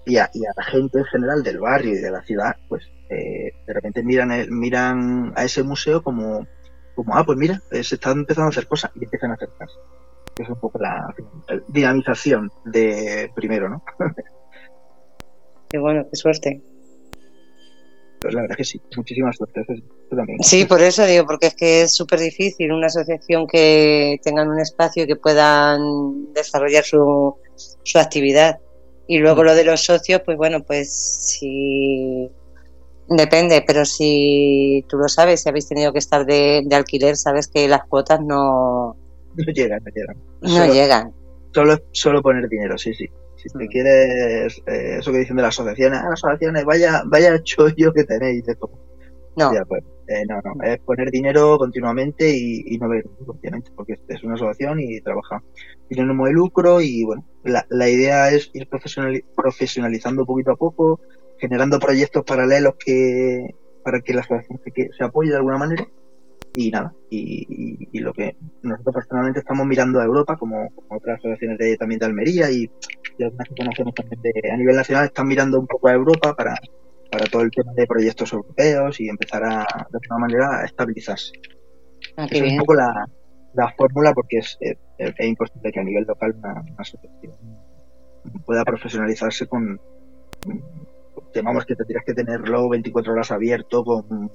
[0.06, 2.88] y a, y a la gente en general del barrio y de la ciudad, pues
[3.10, 6.48] eh, de repente miran, miran a ese museo como,
[6.96, 9.76] como, ah, pues mira, eh, se están empezando a hacer cosas y empiezan a acercarse.
[10.38, 11.14] Es un poco la,
[11.68, 13.84] dinamización de primero, ¿no?
[15.70, 16.62] Qué bueno, qué suerte.
[18.20, 19.66] Pues la verdad que sí, muchísima suerte.
[20.42, 24.60] Sí, por eso digo, porque es que es súper difícil una asociación que tengan un
[24.60, 27.36] espacio y que puedan desarrollar su,
[27.84, 28.60] su actividad.
[29.08, 29.46] Y luego mm.
[29.46, 32.32] lo de los socios, pues bueno, pues si
[33.08, 37.68] Depende, pero si tú lo sabes, si habéis tenido que estar de, alquiler, sabes que
[37.68, 38.98] las cuotas no...
[39.36, 40.18] No llegan, no llegan.
[40.42, 41.14] No llegan.
[41.54, 43.08] Solo, solo poner dinero, sí, sí.
[43.46, 43.68] Si te mm.
[43.68, 48.04] quieres, eh, eso que dicen de las asociaciones, ah, las asociaciones, vaya, vaya chollo que
[48.04, 48.72] tenéis de todo.
[49.38, 49.52] No.
[49.68, 54.36] Pues, eh, no, no, es poner dinero continuamente y, no ver obviamente, porque es una
[54.36, 55.42] asociación y trabaja
[55.90, 61.00] tiene un de lucro y bueno, la, la idea es ir profesionalizando poquito a poco,
[61.40, 65.88] generando proyectos paralelos que para que la asociación se, se apoye de alguna manera
[66.56, 71.78] y nada y, lo que nosotros personalmente estamos mirando a Europa como, otras asociaciones de,
[71.78, 72.70] también de Almería y,
[73.18, 74.20] que conocemos también
[74.52, 76.56] a nivel nacional están mirando un poco a Europa para,
[77.12, 81.32] para todo el tema de proyectos europeos y empezar a de alguna manera a estabilizarse
[82.18, 83.08] ah, es un poco la,
[83.54, 87.34] la fórmula porque es, es, imposible que a nivel local una asociación
[88.46, 89.80] pueda profesionalizarse con
[91.44, 94.30] vamos que tendrías que tenerlo 24 horas abierto con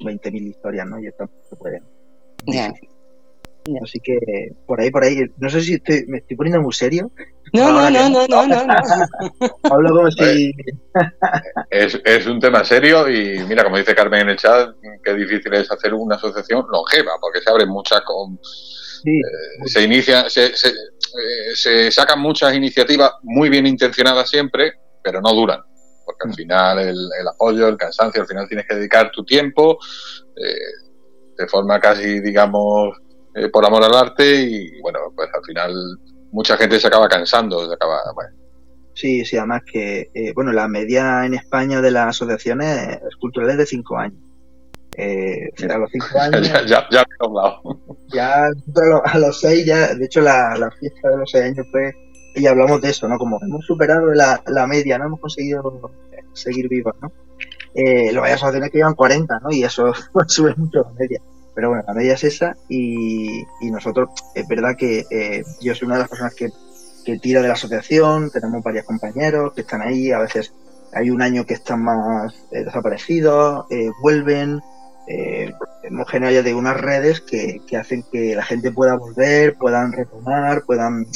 [0.00, 1.00] 20.000 historias, ¿no?
[1.00, 1.82] Y esto no se puede.
[3.82, 4.18] Así que
[4.66, 7.10] por ahí, por ahí, no sé si estoy, me estoy poniendo muy serio.
[7.52, 8.74] No, no, no, no, no, no,
[9.70, 10.52] Hablo como si...
[11.70, 14.70] Es, es un tema serio y mira, como dice Carmen en el chat,
[15.04, 18.38] qué difícil es hacer una asociación longeva, porque se abren muchas con...
[19.04, 25.20] Eh, se inicia, se, se, eh, se sacan muchas iniciativas muy bien intencionadas siempre, pero
[25.20, 25.60] no duran
[26.06, 26.34] porque al mm.
[26.34, 29.78] final el, apoyo, el cansancio, al final tienes que dedicar tu tiempo
[30.36, 30.86] eh,
[31.36, 32.96] de forma casi, digamos,
[33.36, 35.72] eh, por amor al arte y bueno, pues al final
[36.32, 38.30] mucha gente se acaba cansando, se acaba, bueno.
[38.94, 43.58] Sí, sí, además que, eh, bueno, la media en España de las asociaciones culturales es
[43.58, 44.22] de cinco años.
[44.96, 46.48] Eh, a los cinco años.
[46.48, 47.04] ya, ya, ya,
[48.12, 48.50] ya
[49.04, 51.94] a los seis, ya, de hecho, la, la fiesta de los seis años fue
[52.36, 53.18] y hablamos de eso, ¿no?
[53.18, 55.90] Como hemos superado la, la media, no hemos conseguido
[56.34, 57.10] seguir vivos, ¿no?
[57.74, 59.50] Eh, lo vayas a tener que llevan 40, ¿no?
[59.50, 59.92] Y eso
[60.26, 61.20] sube mucho la media.
[61.56, 65.96] Pero bueno, la media es esa y, nosotros, es verdad que eh, yo soy una
[65.96, 66.50] de las personas que,
[67.02, 70.52] que tira de la asociación, tenemos varios compañeros que están ahí, a veces
[70.92, 74.60] hay un año que están más eh, desaparecidos, eh, vuelven,
[75.08, 75.50] eh,
[75.82, 79.92] hemos generado ya de unas redes que, que hacen que la gente pueda volver, puedan
[79.92, 81.06] retomar, puedan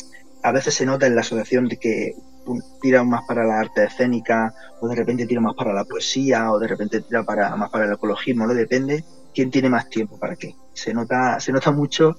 [0.42, 2.14] a veces se nota en la asociación de que
[2.80, 6.58] tira más para la arte escénica, o de repente tira más para la poesía, o
[6.58, 8.54] de repente tira para, más para el ecologismo, ¿no?
[8.54, 10.54] Depende quién tiene más tiempo para qué.
[10.72, 12.16] Se nota, se nota mucho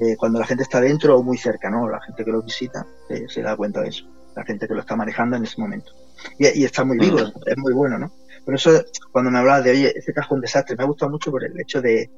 [0.00, 1.88] eh, cuando la gente está dentro o muy cerca, ¿no?
[1.88, 4.06] La gente que lo visita eh, se da cuenta de eso.
[4.34, 5.92] La gente que lo está manejando en ese momento.
[6.38, 8.12] Y, está muy vivo, es muy bueno, ¿no?
[8.44, 8.70] Por eso,
[9.12, 11.80] cuando me hablabas de, oye, ese cajón desastre, me ha gustado mucho por el hecho
[11.80, 12.10] de,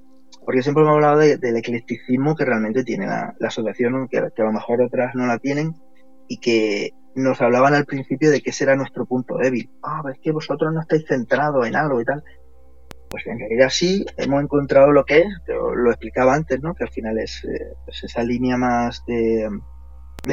[0.44, 4.80] porque siempre hemos hablado del eclecticismo que realmente tiene la, asociación, que, a lo mejor
[4.82, 5.74] otras no la tienen,
[6.28, 9.70] y que nos hablaban al principio de que ese era nuestro punto débil.
[9.82, 12.22] Ah, es que vosotros no estáis centrados en algo y tal.
[13.08, 16.74] Pues en realidad sí, hemos encontrado lo que es, lo explicaba antes, ¿no?
[16.74, 19.48] Que al final es eh, pues esa línea más de,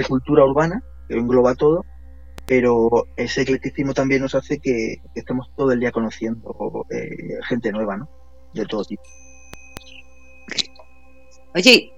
[0.08, 1.86] cultura urbana, que engloba todo,
[2.48, 7.98] pero ese eclecticismo también nos hace que, estemos todo el día conociendo eh, gente nueva,
[7.98, 8.10] ¿no?
[8.54, 9.04] De todo tipo.
[11.56, 11.92] Oye,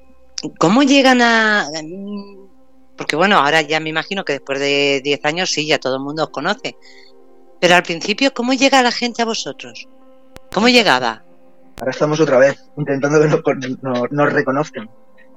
[0.59, 1.67] ¿cómo llegan a...?
[2.97, 6.03] Porque bueno, ahora ya me imagino que después de 10 años sí, ya todo el
[6.03, 6.77] mundo os conoce.
[7.59, 9.87] Pero al principio, ¿cómo llega la gente a vosotros?
[10.53, 11.23] ¿Cómo llegaba?
[11.79, 13.77] Ahora estamos otra vez intentando que
[14.11, 14.89] nos reconozcan.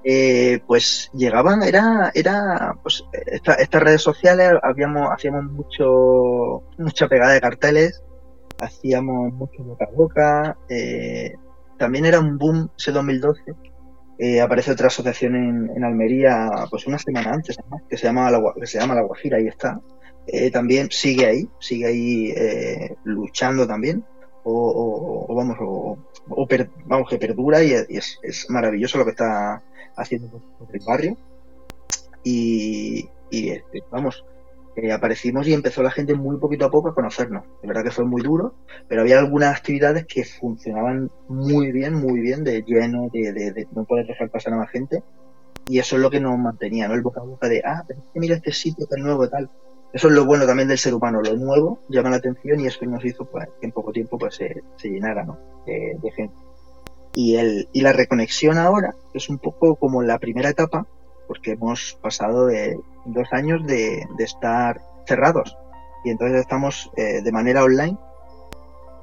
[0.04, 7.40] Eh, pues llegaban, era, era, pues estas redes sociales, habíamos, hacíamos mucho, mucha pegada de
[7.40, 8.02] carteles,
[8.60, 11.34] hacíamos mucho boca a boca, eh,
[11.78, 13.54] también era un boom ese 2012.
[14.20, 15.36] Eh, aparece otra asociación
[15.76, 17.56] en, Almería, pues una semana antes,
[17.88, 19.80] que se llama la, que se llama La Guajira, ahí está.
[20.52, 22.34] también sigue ahí, sigue ahí
[23.04, 24.04] luchando también,
[24.50, 25.98] o, vamos, o,
[26.86, 29.62] vamos que perdura y, es, es, maravilloso lo que está
[29.96, 31.16] haciendo el barrio.
[32.24, 34.24] Y, este, vamos,
[34.76, 37.44] eh, aparecimos y empezó la gente muy poquito a poco a conocernos.
[37.62, 38.54] De verdad que fue muy duro,
[38.88, 44.06] pero había algunas actividades que funcionaban muy bien, muy bien, de lleno, de, no poder
[44.06, 45.02] dejar pasar a más gente.
[45.66, 46.94] Y eso es lo que nos mantenía, ¿no?
[46.94, 49.50] El boca a boca de, ah, pero mira este sitio tan nuevo y tal.
[49.92, 52.84] Eso es lo bueno también del ser humano, lo nuevo llama la atención y eso
[52.84, 55.38] nos hizo pues, que en poco tiempo pues se, llenara ¿no?
[55.66, 56.34] de gente.
[57.14, 60.86] Y, el, y la reconexión ahora es un poco como la primera etapa,
[61.26, 65.56] porque hemos pasado de dos años de, estar cerrados
[66.04, 67.96] y entonces estamos eh, de manera online.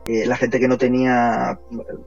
[0.07, 1.59] Eh, la gente que no tenía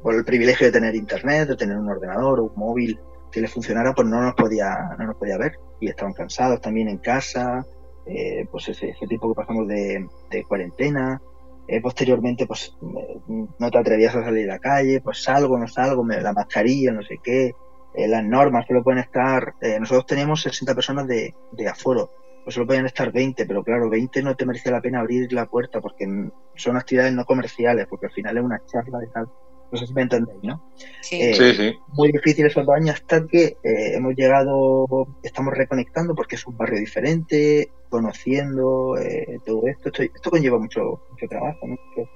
[0.05, 2.99] el privilegio de tener internet, de tener un ordenador o un móvil
[3.33, 6.89] que le funcionara, pues no nos podía, no nos podía ver y estaban cansados también
[6.89, 7.67] en casa,
[8.09, 10.09] eh, pues ese, ese, tiempo que pasamos de,
[10.47, 11.21] cuarentena,
[11.67, 16.03] eh, posteriormente, pues no te atrevías a salir a la calle, pues salgo, no salgo,
[16.03, 17.53] me, la mascarilla, no sé qué,
[17.95, 22.11] eh, las normas solo pueden estar, eh, nosotros teníamos 60 personas de, de aforo,
[22.45, 25.47] pues solo pueden estar 20, pero claro, 20 no te merece la pena abrir la
[25.47, 26.07] puerta porque
[26.55, 29.29] son actividades no comerciales, porque al final es una charla de tal.
[29.71, 30.63] No sé si me entendéis, ¿no?
[31.03, 31.35] Sí.
[31.35, 31.75] sí, sí.
[31.95, 34.87] Muy difícil esos dos años hasta que hemos llegado,
[35.23, 39.89] estamos reconectando porque es un barrio diferente, conociendo eh, todo esto.
[39.89, 40.03] esto.
[40.03, 42.11] Esto conlleva mucho, mucho trabajo, mucho,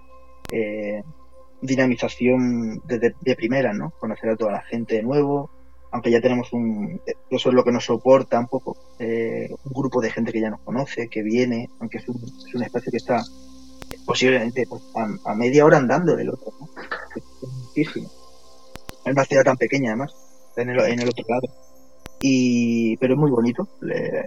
[0.51, 1.03] eh,
[1.61, 3.93] dinamización de, de, primera, ¿no?
[3.99, 5.51] Conocer a toda la gente de nuevo,
[5.93, 7.01] aunque ya tenemos un...
[7.31, 10.51] Eso es lo que nos soporta un poco, eh, un grupo de gente que ya
[10.51, 13.23] nos conoce, que viene, aunque es un, es un espacio que está
[14.05, 14.83] posiblemente pues,
[15.25, 16.69] a, media hora andando del otro, ¿no?
[17.75, 20.15] Es una ciudad tan pequeña, además,
[20.57, 21.49] en el, en el otro lado.
[22.25, 23.69] Y, pero es muy bonito.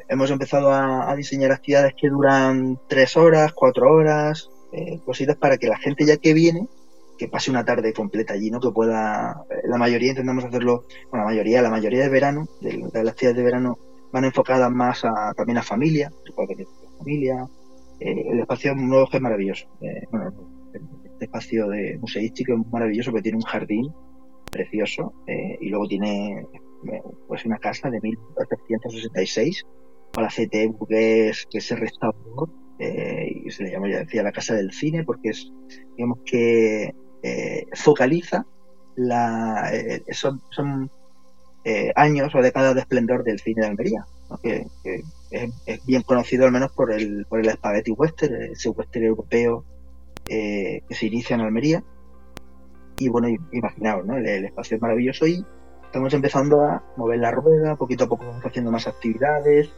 [0.10, 5.68] hemos empezado a, diseñar actividades que duran tres horas, cuatro horas, eh, cositas para que
[5.68, 6.68] la gente ya que viene,
[7.18, 8.60] que pase una tarde completa allí, ¿no?
[8.60, 12.78] Que pueda, eh, la mayoría intentamos hacerlo, bueno, la mayoría, la mayoría de verano, de,
[12.78, 13.80] las actividades de verano
[14.12, 16.12] van enfocadas más a, también a familia,
[17.00, 17.48] familia,
[18.02, 19.68] eh, el espacio nuevo es maravilloso.
[20.12, 20.34] bueno,
[21.16, 23.94] este espacio de museístico es maravilloso porque tiene un jardín
[24.52, 25.14] precioso
[25.60, 26.46] y luego tiene
[27.28, 29.66] pues una casa de 1866
[30.12, 32.50] para CT burgués que se restauró
[32.80, 35.52] eh, y se le llamó, ya decía, la casa del cine porque es,
[35.96, 38.46] digamos que eh, focaliza
[38.96, 40.90] la, eh, son, son
[41.96, 44.06] años o décadas de esplendor del cine de Almería,
[44.44, 44.68] que,
[45.32, 49.66] es, bien conocido al menos por el, por el spaghetti western, ese western europeo
[50.26, 51.84] que se inicia en Almería.
[52.98, 54.18] Y bueno, imaginaos, ¿no?
[54.18, 55.46] el espacio es maravilloso y
[55.84, 59.70] estamos empezando a mover la rueda, poquito a poco vamos haciendo más actividades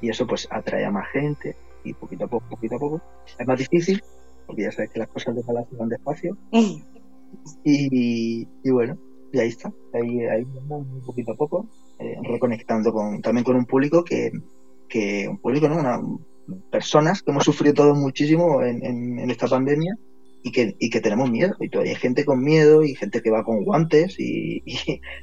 [0.00, 3.00] y eso pues atrae a más gente y poquito a poco, poquito a poco.
[3.38, 4.02] Es más difícil
[4.50, 6.36] porque ya sabes que las cosas de Palacio van despacio
[7.64, 8.98] y, y, bueno,
[9.32, 11.68] y ahí está, ahí, ahí vamos poquito a poco,
[12.00, 14.32] eh, reconectando con, también con un público que,
[14.88, 15.76] que un público, ¿no?
[15.78, 16.00] Una,
[16.70, 18.84] personas que hemos sufrido todos muchísimo en,
[19.18, 19.96] en esta pandemia
[20.42, 21.54] y que, y que tenemos miedo.
[21.60, 24.62] Y todavía hay gente con miedo y gente que va con guantes y,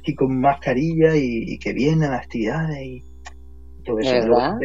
[0.04, 3.04] y, con mascarilla y, que viene a las actividades y
[3.84, 4.10] todo eso.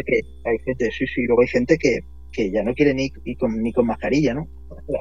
[0.05, 1.99] que hay gente, sí, sí, luego hay gente que,
[2.31, 4.47] que ya no quiere ni, con, ni con mascarilla, ¿no?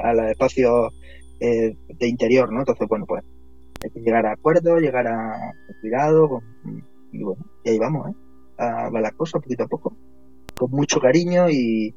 [0.03, 0.95] A los espacios
[1.41, 2.61] eh, de interior, ¿no?
[2.61, 3.23] Entonces, bueno, pues
[3.83, 6.41] hay que llegar a acuerdo, llegar a cuidado,
[7.13, 8.15] y bueno, y ahí vamos, ¿eh?
[8.59, 9.97] A, va la cosa poquito a poco,
[10.57, 11.95] con mucho cariño y,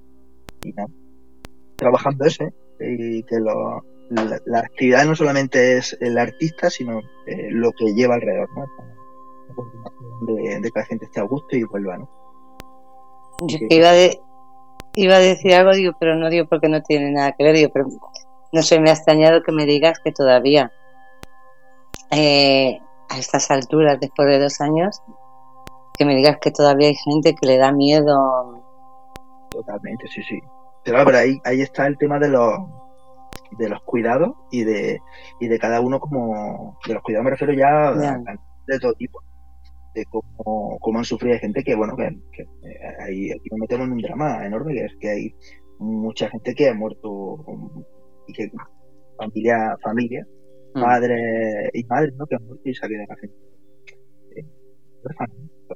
[1.76, 2.53] trabajando eso, ¿eh?
[2.80, 8.16] y que lo, la, actividad no solamente es el artista, sino eh, lo que lleva
[8.16, 8.66] alrededor, ¿no?
[10.34, 12.10] De, de, que la gente esté a gusto y vuelva, ¿no?
[13.47, 13.91] Yo iba,
[14.95, 17.70] iba a decir algo, digo, pero no digo porque no tiene nada que ver, digo,
[17.74, 17.88] pero
[18.51, 20.72] no sé, me ha extrañado que me digas que todavía
[22.12, 22.80] eh,
[23.10, 25.01] a estas alturas, después de dos años,
[25.98, 28.64] que me digas que todavía hay gente que le da miedo.
[29.50, 30.39] Totalmente, sí, sí.
[30.84, 32.54] Pero, ahí, ahí está el tema de los
[33.58, 35.00] de los cuidados y de,
[35.39, 39.22] y de cada uno como de los cuidados me refiero ya de todo tipo
[39.93, 43.88] de cómo, cómo, han sufrido gente que bueno que, que eh, ahí aquí nos metemos
[43.88, 45.36] en un drama enorme que es que hay
[45.80, 47.46] mucha gente que ha muerto
[48.28, 48.52] y que
[49.18, 50.28] familia familia
[50.74, 50.82] mm.
[50.82, 52.26] padres y madres ¿no?
[52.26, 53.38] que han muerto y salido de la gente
[54.36, 54.46] eh,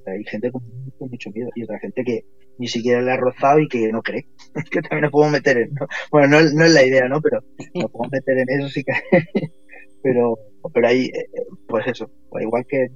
[0.06, 0.64] hay gente con,
[1.00, 2.26] mucho miedo y otra gente que
[2.58, 4.28] ni siquiera le ha rozado y que no cree.
[4.72, 5.72] que también nos podemos meter en.
[6.12, 7.22] Bueno, no, no, es la idea, ¿no?
[7.22, 7.42] Pero
[7.74, 8.94] nos podemos meter en eso sí que.
[10.04, 10.38] pero,
[10.74, 11.30] pero ahí, eh,
[11.68, 12.10] pues eso.
[12.30, 12.88] Pues igual que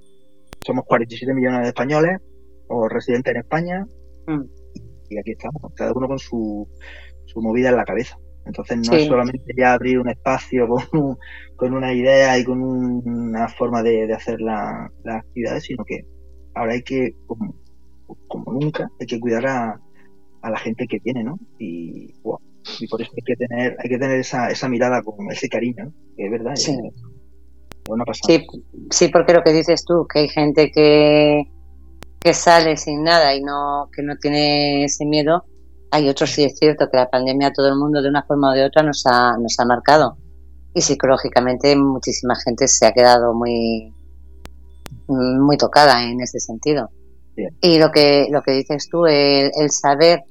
[0.65, 2.19] somos 47 millones de españoles
[2.67, 3.85] o residentes en España
[4.27, 4.41] mm.
[5.09, 6.67] y aquí estamos, cada uno con su,
[7.25, 8.17] su movida en la cabeza.
[8.45, 11.17] Entonces no es solamente ya abrir un espacio con,
[11.55, 16.05] con una idea y con una forma de, de hacer las actividades, sino que
[16.55, 19.81] ahora hay que, como, nunca, hay que cuidar a,
[20.41, 21.39] a, la gente que tiene, ¿no?
[21.59, 22.13] Y,
[22.79, 25.91] y por eso hay que tener, hay que tener esa, esa mirada con ese cariño,
[26.15, 26.55] que es verdad.
[26.55, 26.77] Sí.
[28.25, 28.47] sí,
[28.89, 31.43] sí, porque lo que dices tú, que hay gente que,
[32.19, 35.45] que sale sin nada y no, que no tiene ese miedo,
[35.91, 38.51] hay otros sí es cierto que la pandemia a todo el mundo de una forma
[38.51, 40.17] o de otra nos ha, nos ha marcado.
[40.73, 43.92] Y psicológicamente muchísima gente se ha quedado muy,
[45.07, 46.89] muy tocada en ese sentido.
[47.61, 50.23] Y lo que, lo que dices tú, el, saber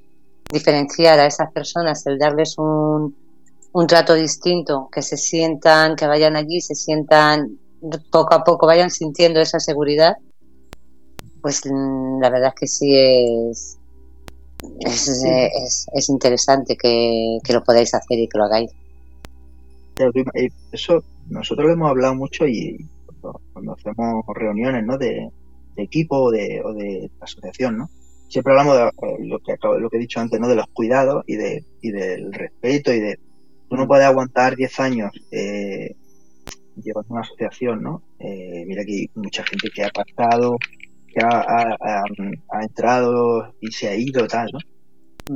[0.51, 3.17] diferenciar a esas personas, el darles un,
[3.73, 7.59] un trato distinto, que se sientan, que vayan allí, se sientan
[8.11, 10.17] poco a poco, vayan sintiendo esa seguridad,
[11.41, 13.79] pues mm, la verdad es que sí es,
[14.81, 18.71] es, es, interesante que, que, lo podáis hacer y que lo hagáis.
[20.71, 22.87] Eso nosotros lo hemos hablado mucho y
[23.53, 24.99] cuando hacemos reuniones ¿no?
[24.99, 25.29] de,
[25.77, 27.89] equipo o de, o de asociación, ¿no?
[28.29, 30.49] Siempre hablamos de eh, lo que, lo que he dicho antes, ¿no?
[30.49, 33.19] De los cuidados y, de, y del respeto y de...
[33.69, 35.95] Tú no puedes aguantar 10 años eh,
[36.77, 38.03] llevando una asociación, ¿no?
[38.19, 40.59] Eh, mira que hay mucha gente que ha pactado,
[41.09, 44.59] que ha, ha, entrado y se ha ido, tal, ¿no?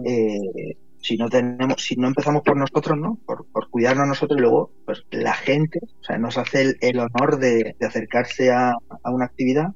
[0.01, 0.07] Mm.
[0.07, 0.77] Eh,
[1.07, 3.19] si no tenemos, si no empezamos por nosotros, ¿no?
[3.25, 7.39] Por, por cuidarnos nosotros y luego, pues la gente, o sea, nos hace el, honor
[7.39, 9.69] de, acercarse a, una actividad,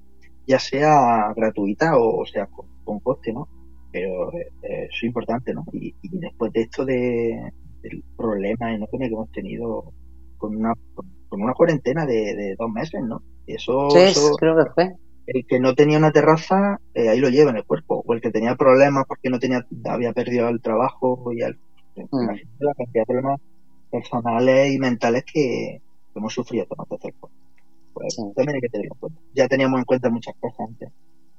[0.47, 3.49] ya sea gratuita o, sea con, coste, ¿no?
[3.93, 5.65] Pero eh, eso es importante, ¿no?
[5.73, 7.53] Y, después de esto de,
[7.83, 9.93] del problema enorme que hemos tenido
[10.37, 10.73] con una,
[11.29, 13.23] con una cuarentena de, dos meses, ¿no?
[13.47, 14.95] Eso, sí, creo que fue
[15.33, 18.03] el que no tenía una terraza, eh, ahí lo lleva en el cuerpo.
[18.05, 21.57] O el que tenía problemas porque no tenía, había perdido el trabajo y el,
[21.95, 22.29] mm.
[22.59, 23.41] la cantidad de problemas
[23.91, 25.81] personales y mentales que,
[26.17, 27.31] hemos sufrido todos nosotros.
[27.95, 29.21] Pues también hay que tener en cuenta.
[29.33, 30.91] Ya teníamos en cuenta muchas cosas antes.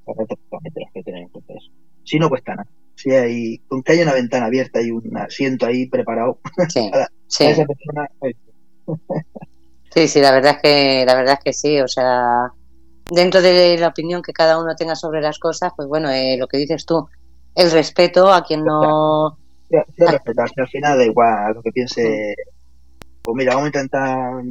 [0.06, 1.70] Ahora también tenemos que tener en cuenta eso.
[2.04, 2.68] Si no cuesta nada.
[2.94, 6.38] Si hay, con que haya una ventana abierta y un asiento ahí preparado
[6.68, 6.90] sí,
[7.26, 7.44] sí.
[7.44, 8.08] esa persona.
[9.94, 12.52] Sí, sí, la verdad es que, la verdad es que sí, o sea,
[13.12, 16.48] dentro de la opinión que cada uno tenga sobre las cosas, pues bueno, eh, lo
[16.48, 17.06] que dices tú,
[17.54, 19.38] el respeto a quien no...
[19.68, 22.34] Sí, respetarse, al final da igual lo que piense.
[23.22, 24.42] Pues mira, vamos a intentar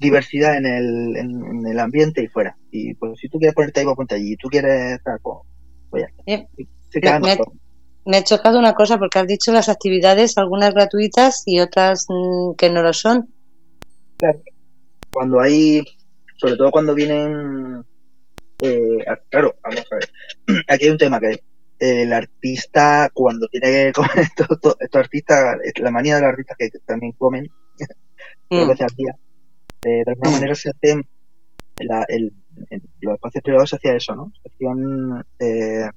[0.00, 2.56] diversidad en el, en, el ambiente y fuera.
[2.72, 4.32] Y pues si tú quieres ponerte ahí, pues ponte allí.
[4.32, 5.38] Y tú quieres estar, pues,
[5.90, 6.34] pues ya
[6.90, 7.20] está.
[7.20, 7.38] me,
[8.04, 12.54] me, ha chocado una cosa porque has dicho las actividades, algunas gratuitas y otras mm,
[12.54, 13.28] que no lo son.
[14.16, 14.40] Claro.
[15.12, 15.84] Cuando hay
[16.40, 17.84] sobre todo cuando vienen,
[18.62, 21.42] eh, claro, vamos a ver, aquí hay un tema que
[21.78, 27.12] el artista cuando tiene que comer estos, artistas, la manía de los artistas que también
[27.12, 27.50] comen
[28.48, 28.68] mm.
[28.68, 29.16] veces al día,
[29.82, 31.06] de alguna manera se hacen
[31.78, 32.32] la, el,
[32.70, 34.32] en los espacios privados se hacía eso, ¿no?
[34.42, 35.90] Se hacían eh,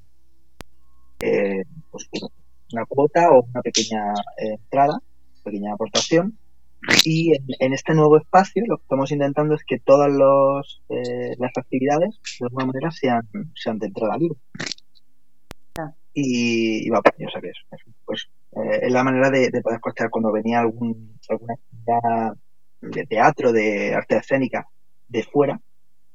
[1.19, 2.09] eh, pues,
[2.71, 4.99] una cuota o una pequeña eh, entrada,
[5.43, 6.37] pequeña aportación,
[7.05, 11.51] y en, este nuevo espacio lo que estamos intentando es que todas los, eh, las
[11.55, 14.37] actividades de alguna manera sean, sean de entrada libre.
[15.79, 15.93] Ah.
[16.13, 17.57] Y, va, pues, o que es,
[18.05, 22.33] pues, eh, es la manera de, poder costear cuando venía algún, alguna actividad
[22.81, 24.67] de teatro, de arte escénica
[25.07, 25.59] de fuera.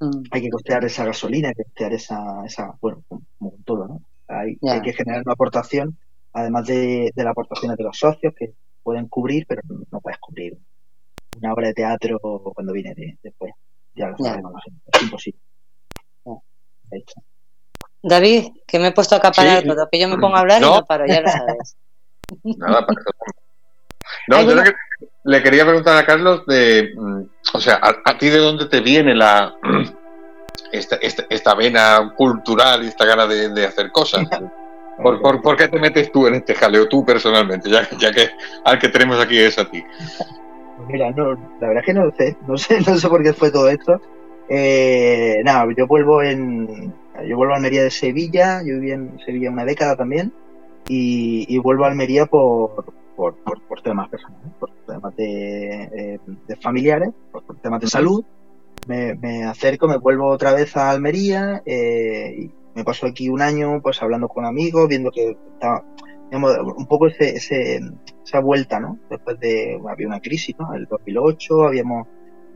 [0.01, 0.23] Mm.
[0.31, 4.03] Hay que costear esa gasolina, hay que costear esa, esa bueno, como todo, ¿no?
[4.29, 5.97] Hay, hay que generar una aportación,
[6.35, 8.53] además de, de las aportaciones de los socios, que
[8.89, 9.61] pueden cubrir, pero
[9.91, 10.57] no puedes cubrir
[11.36, 12.18] una obra de teatro
[12.55, 13.55] cuando viene de, fuera.
[13.95, 14.62] Ya lo sabemos,
[14.95, 15.41] es imposible.
[18.03, 20.64] David, que me he puesto a acaparar todo, que yo me pongo a hablar y
[20.64, 21.76] no paro, ya lo sabes.
[22.57, 23.11] Nada, para eso.
[24.28, 24.72] No, yo lo que,
[25.24, 27.22] le quería preguntar a Carlos de, mm,
[27.53, 29.55] o sea, a, ti de dónde te viene la
[30.72, 30.97] esta,
[31.28, 34.26] esta, vena cultural y esta gana de, hacer cosas.
[35.03, 38.28] ¿Por, por, qué te metes tú en este jaleo, tú personalmente, ya, ya que
[38.64, 39.82] al que tenemos aquí es a ti?
[40.76, 43.22] Pues mira, no, la verdad es que no lo sé, no sé, no sé por
[43.22, 44.01] qué fue todo esto.
[44.49, 46.92] Eh, nada, yo vuelvo en,
[47.26, 50.32] yo vuelvo a Almería de Sevilla, yo viví en Sevilla una década también,
[50.88, 52.84] y, vuelvo a Almería por,
[53.14, 58.24] por, por, temas personales, por temas de, eh, de familiares, por, temas de salud.
[58.86, 63.43] Me, me, acerco, me vuelvo otra vez a Almería, eh, y me paso aquí un
[63.43, 65.85] año pues hablando con amigos, viendo que estaba,
[66.31, 67.81] un poco ese, ese,
[68.24, 68.99] esa vuelta, ¿no?
[69.11, 70.72] Después de, había una crisis, ¿no?
[70.74, 72.07] El 2008, habíamos,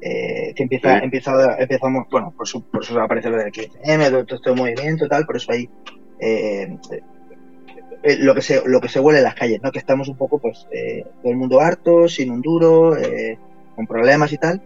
[0.01, 4.25] eh, que empieza, empieza, empezamos, bueno, por, su, por eso aparece lo del XM, todo,
[4.25, 5.68] todo este movimiento y tal, por eso ahí,
[6.20, 6.79] eh,
[8.05, 9.73] eh, lo que se, lo que se huele en las calles, ¿no?
[9.73, 13.39] Que estamos un poco, pues, eh, todo el mundo harto, sin un duro, eh,
[13.75, 14.62] con problemas y tal,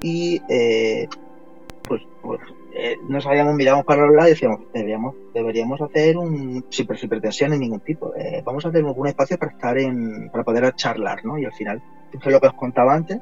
[0.00, 0.40] y,
[1.86, 2.40] pues, pues
[2.78, 7.08] eh, nos habíamos mirado para los lados y decíamos, deberíamos, deberíamos hacer un, sin, sin
[7.08, 10.74] pretensión en ningún tipo, eh, vamos a hacer un espacio para estar en, para poder
[10.74, 11.38] charlar, ¿no?
[11.38, 13.18] Y al final, es lo que os contaba antes,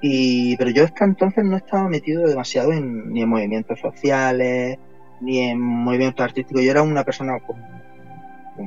[0.00, 4.78] y, pero yo hasta entonces no estaba metido demasiado en, ni en movimientos sociales,
[5.22, 7.56] ni en movimientos artísticos, yo era una persona con,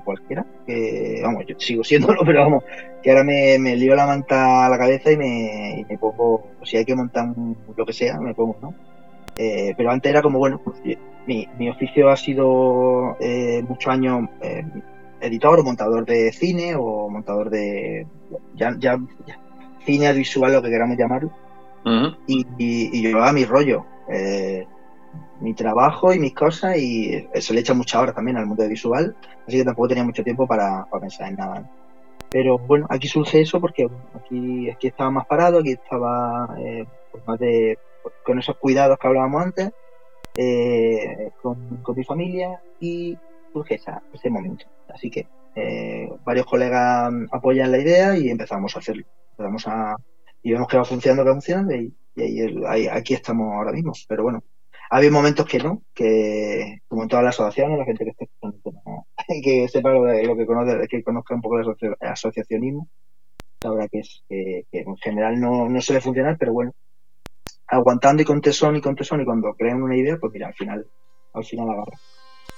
[0.03, 2.66] cualquiera, que, vamos, yo sigo siéndolo, pero vamos,
[3.01, 6.47] que ahora me, me lío la manta a la cabeza y me, y me pongo,
[6.64, 7.34] si hay que montar
[7.78, 8.91] lo que sea, me pongo, ¿no?
[9.44, 10.78] Eh, pero antes era como, bueno, pues,
[11.26, 14.64] mi, mi oficio ha sido eh, muchos años eh,
[15.20, 18.06] editor o montador de cine o montador de.
[18.56, 19.00] Ya, ya,
[19.84, 21.32] cine visual, lo que queramos llamarlo.
[22.28, 24.68] y, y, yo llevaba mi rollo, eh,
[25.39, 29.16] mi trabajo y mis cosas, y se le echa mucha hora también al mundo visual,
[29.48, 31.68] así que tampoco tenía mucho tiempo para, para pensar en nada.
[32.30, 37.26] Pero bueno, aquí surge eso porque aquí, aquí estaba más parado, aquí estaba eh, pues
[37.26, 37.80] más de
[38.24, 39.72] con esos cuidados que hablábamos antes,
[40.38, 43.18] eh, con, mi familia y
[43.52, 43.80] surge
[44.14, 44.66] ese momento.
[44.89, 49.06] Así que eh, varios colegas apoyan la idea y empezamos a hacerlo.
[49.32, 49.95] Empezamos a,
[50.41, 51.93] y vemos que va funcionando, que va funcionando y,
[52.68, 53.93] ahí, aquí estamos ahora mismo.
[54.08, 54.43] Pero bueno,
[54.89, 58.30] había momentos que no, que como en todas las asociaciones, la gente que esté
[59.43, 62.88] que sepa lo, que conoce, que conozca un poco el asociacionismo,
[63.62, 66.74] sabrá que es que, en general no, no suele funcionar, pero bueno,
[67.72, 70.54] aguantando y con tesón y con tesón y cuando crean una idea, pues mira, al
[70.54, 70.86] final,
[71.34, 71.98] al final agarra.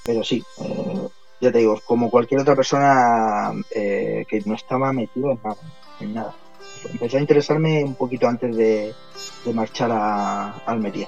[0.04, 1.08] Pero sí, eh,
[1.40, 5.58] ya te digo, como cualquier otra persona eh, que no estaba metido en nada,
[6.00, 6.36] en nada.
[6.92, 8.94] Empezó a interesarme un poquito antes de,
[9.54, 11.08] marchar a, Almería.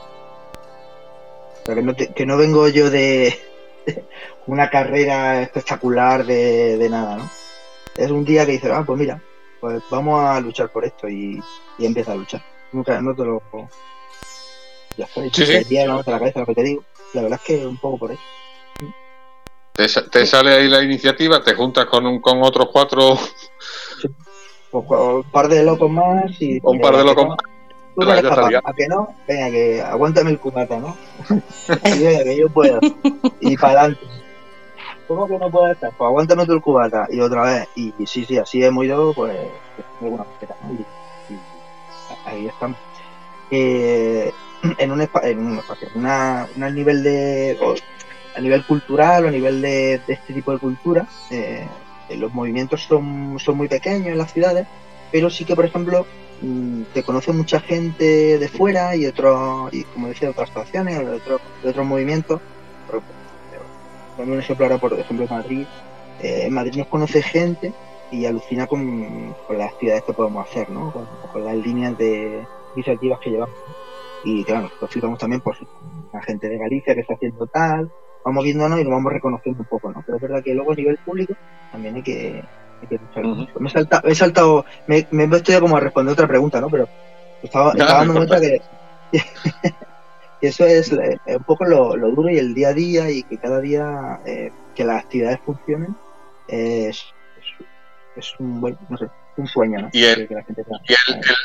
[1.65, 3.33] que, no que no vengo yo de
[4.47, 7.29] una carrera espectacular de, nada, ¿no?
[7.97, 9.21] Es un día que dices, ah, pues mira,
[9.59, 11.41] pues vamos a luchar por esto y,
[11.79, 12.41] y empieza a luchar.
[12.71, 13.41] Nunca, no te lo,
[14.97, 15.75] ya está, sí, sí.
[15.75, 16.83] la cabeza lo que te digo.
[17.13, 18.21] La verdad es que un poco por eso.
[20.11, 23.17] Te, sale ahí la iniciativa, te juntas con un, con otros cuatro.
[24.71, 26.59] Pues, un par de locos más y.
[26.63, 27.37] Un par de locos más.
[27.97, 29.15] ¿A que no?
[29.27, 30.97] Venga, que aguántame el cubata, ¿no?
[31.85, 32.79] y venga, que yo puedo.
[33.39, 34.05] Y para adelante.
[35.07, 35.91] ¿Cómo que no puedes estar?
[35.97, 37.07] Pues aguántame tú el cubata.
[37.09, 37.67] Y otra vez.
[37.75, 39.37] Y, sí, sí, así hemos ido, pues,
[40.01, 40.73] alguna pues, ¿no?
[40.73, 41.39] y, y,
[42.25, 42.77] ahí estamos.
[43.51, 44.33] Eh,
[44.77, 47.57] en un, en un espacio, una, una, nivel de,
[48.35, 51.65] a nivel cultural o a nivel de, este tipo de cultura, eh,
[52.17, 54.67] los movimientos son, son muy pequeños en las ciudades,
[55.11, 56.05] pero sí que, por ejemplo,
[56.41, 60.99] mm, te conoce mucha gente de fuera y otros, y como decía, de otras situaciones,
[60.99, 62.41] de, otro, de otros movimientos.
[62.89, 63.01] Por,
[64.17, 65.65] un ejemplo ahora, por ejemplo, Madrid.
[66.21, 67.73] Eh, en Madrid nos conoce gente
[68.11, 70.93] y alucina con, con, las actividades que podemos hacer, ¿no?
[71.33, 72.45] Con las líneas de
[72.75, 73.55] iniciativas que llevamos.
[74.25, 75.55] Y claro, nos fijamos también por
[76.11, 77.91] la gente de Galicia que está haciendo tal,
[78.25, 80.01] vamos viéndonos y nos vamos reconociendo un poco, ¿no?
[80.03, 81.35] Pero es verdad que luego a nivel público
[81.71, 82.43] también hay que,
[82.81, 83.23] hay que luchar
[83.59, 86.69] Me he saltado, he saltado me, me estoy como a responder otra pregunta, ¿no?
[86.69, 86.89] Pero
[87.43, 88.61] estaba, estaba dando cuenta que,
[90.41, 93.37] eso es eh, un poco lo, lo, duro y el día a día y que
[93.37, 95.95] cada día eh, que las actividades funcionen
[96.47, 97.05] es,
[97.37, 97.67] es,
[98.15, 99.07] es un buen, no sé,
[99.37, 99.89] un sueño, ¿no?
[99.91, 100.27] Y, el,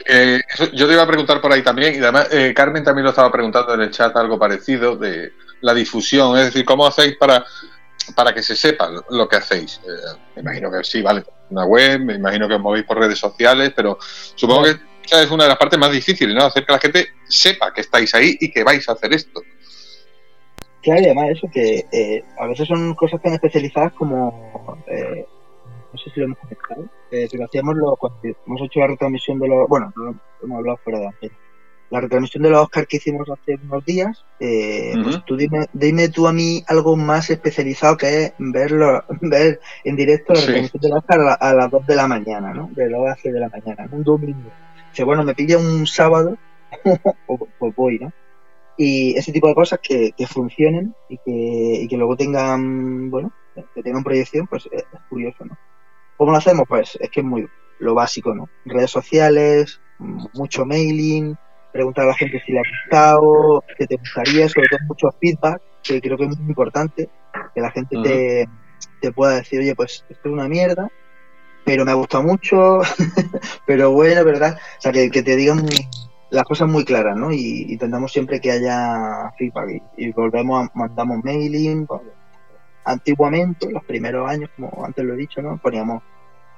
[0.07, 0.41] eh,
[0.73, 3.31] yo te iba a preguntar por ahí también, y además eh, Carmen también lo estaba
[3.31, 7.45] preguntando en el chat algo parecido de la difusión, es decir, ¿cómo hacéis para,
[8.15, 9.81] para que se sepa lo que hacéis?
[9.85, 13.19] Eh, me imagino que sí, vale, una web, me imagino que os movéis por redes
[13.19, 16.45] sociales, pero supongo que esa es una de las partes más difíciles, ¿no?
[16.45, 19.43] Hacer que la gente sepa que estáis ahí y que vais a hacer esto.
[20.83, 24.83] Claro, y además eso que a veces son cosas tan especializadas como
[25.93, 29.49] no sé si lo hemos comentado, eh, pero hacíamos lo, hemos hecho la retransmisión de
[29.49, 31.33] los, bueno, no, hemos hablado fuera de antes.
[31.91, 36.09] La retransmisión de los Oscars que hicimos hace unos días, eh, pues tú dime, dime
[36.09, 40.89] tú a mí algo más especializado que es verlo, ver en directo la retransmisión de
[40.89, 42.71] los Oscars a, las 2 de la mañana, ¿no?
[42.73, 44.51] De las 12 de la mañana, un domingo.
[44.91, 46.37] Dice, bueno, me pilla un sábado,
[47.27, 48.13] pues, pues voy, ¿no?
[48.81, 53.31] y ese tipo de cosas que, que funcionen y que, y que, luego tengan, bueno,
[53.75, 55.55] que tengan proyección, pues es, curioso, ¿no?
[56.21, 56.67] ¿Cómo lo hacemos?
[56.69, 57.49] Pues es que es muy
[57.79, 58.51] lo básico, ¿no?
[58.67, 59.81] Redes sociales,
[60.35, 61.35] mucho mailing,
[61.73, 65.63] preguntar a la gente si le ha gustado, qué te gustaría, sobre todo mucho feedback,
[65.83, 67.09] que creo que es muy importante,
[67.55, 68.47] que la gente te,
[69.01, 70.91] te pueda decir, oye, pues esto es una mierda,
[71.65, 72.81] pero me ha gustado mucho,
[73.67, 74.59] pero bueno, ¿verdad?
[74.77, 75.65] O sea, que, que te digan
[76.29, 77.33] las cosas muy claras, ¿no?
[77.33, 81.87] Y intentamos siempre que haya feedback y, volvemos, a, mandamos mailing.
[82.91, 85.59] Antiguamente, los primeros años, como antes lo he dicho, ¿no?
[85.59, 86.03] Poníamos,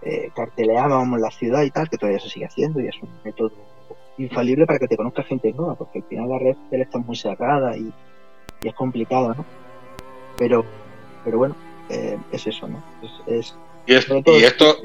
[0.01, 3.53] eh, carteleábamos la ciudad y tal, que todavía se sigue haciendo y es un método
[4.16, 7.76] infalible para que te conozca gente nueva, porque al final la red está muy cerrada
[7.76, 7.93] y,
[8.62, 9.45] es complicado, ¿no?
[10.39, 10.64] Pero,
[11.24, 11.57] pero bueno,
[11.91, 12.83] eh, es eso, ¿no?
[13.26, 13.55] Es,
[13.87, 14.76] y, esto...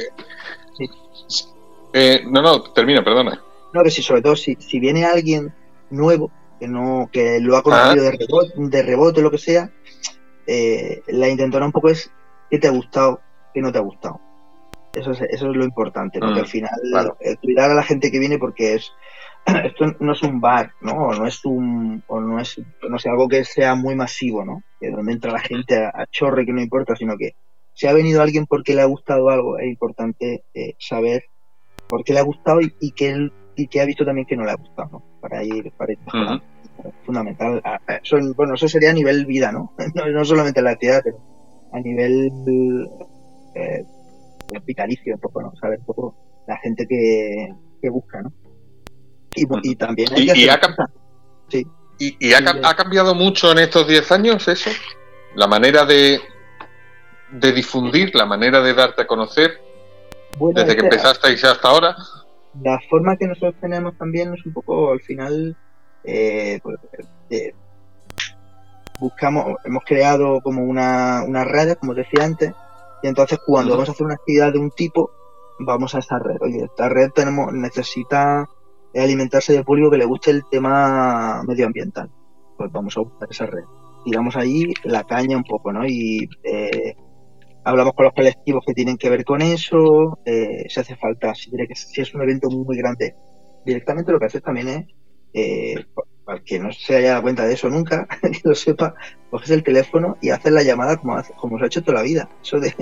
[1.94, 3.42] Eh, no, no, termina, perdona.
[3.74, 5.54] No, que si sobre todo si, si viene alguien
[5.90, 6.30] nuevo,
[6.60, 9.72] que no, que lo ha conocido de rebote, de rebote, lo que sea,
[10.48, 12.12] eh, la intentona un poco es
[12.50, 13.22] qué te ha gustado,
[13.54, 14.20] qué no te ha gustado.
[14.94, 16.34] Eso es, eso es lo importante, ¿no?
[16.34, 16.72] que al mm, final
[17.20, 18.92] eh, cuidar a la gente que viene porque es
[19.46, 20.94] esto no es un bar, ¿no?
[20.94, 24.64] O no es un o no es no sé, algo que sea muy masivo, ¿no?
[24.80, 27.36] Que donde entra la gente a, chorre que no importa, sino que
[27.74, 31.26] si ha venido alguien porque le ha gustado algo, es importante eh, saber
[31.88, 34.38] por qué le ha gustado y, y que él y que ha visto también que
[34.38, 35.04] no le ha gustado, ¿no?
[35.20, 36.00] Para ir, para ir
[37.06, 37.62] fundamental.
[38.04, 39.74] Eso, bueno, eso sería a nivel vida, ¿no?
[39.96, 41.20] No, solamente la actividad, pero
[41.74, 42.32] a nivel
[43.56, 43.84] eh,
[44.66, 45.54] vitalicio, un poco, ¿no?
[45.56, 46.16] Saber un poco
[46.48, 48.32] la gente que, que busca, ¿no?
[49.36, 50.60] Y, también hay que ¿Y, ha,
[51.48, 51.68] sí.
[52.00, 54.72] ¿Y, ha, cambiado mucho en estos 10 años eso?
[55.36, 56.20] La manera de,
[57.32, 59.62] de difundir, la manera de darte a conocer,
[60.56, 61.96] desde que empezasteis hasta ahora
[62.62, 65.56] la forma que nosotros tenemos también es un poco, al final,
[66.08, 66.78] eh, pues,
[67.30, 67.54] eh,
[69.00, 72.54] buscamos, hemos creado como una, una red, como decía antes,
[73.04, 75.12] y entonces cuando vamos a hacer una actividad de un tipo,
[75.60, 76.38] vamos a esa red.
[76.42, 78.50] Oye, esta red tenemos, necesita
[78.96, 82.10] alimentarse de público que le guste el tema medioambiental.
[82.58, 83.64] Pues vamos a buscar esa red.
[84.04, 85.86] Tiramos ahí la caña un poco, ¿no?
[85.86, 86.96] Y eh,
[87.64, 91.52] hablamos con los colectivos que tienen que ver con eso, eh, si hace falta, si,
[91.52, 93.16] que, si es un evento muy, grande,
[93.66, 94.86] directamente lo que haces también es,
[95.34, 95.86] eh,
[96.26, 98.96] para que no se haya dado cuenta de eso nunca, que lo sepa,
[99.30, 102.30] coges el teléfono y haces la llamada como, como se ha hecho toda la vida.
[102.42, 102.74] Eso de,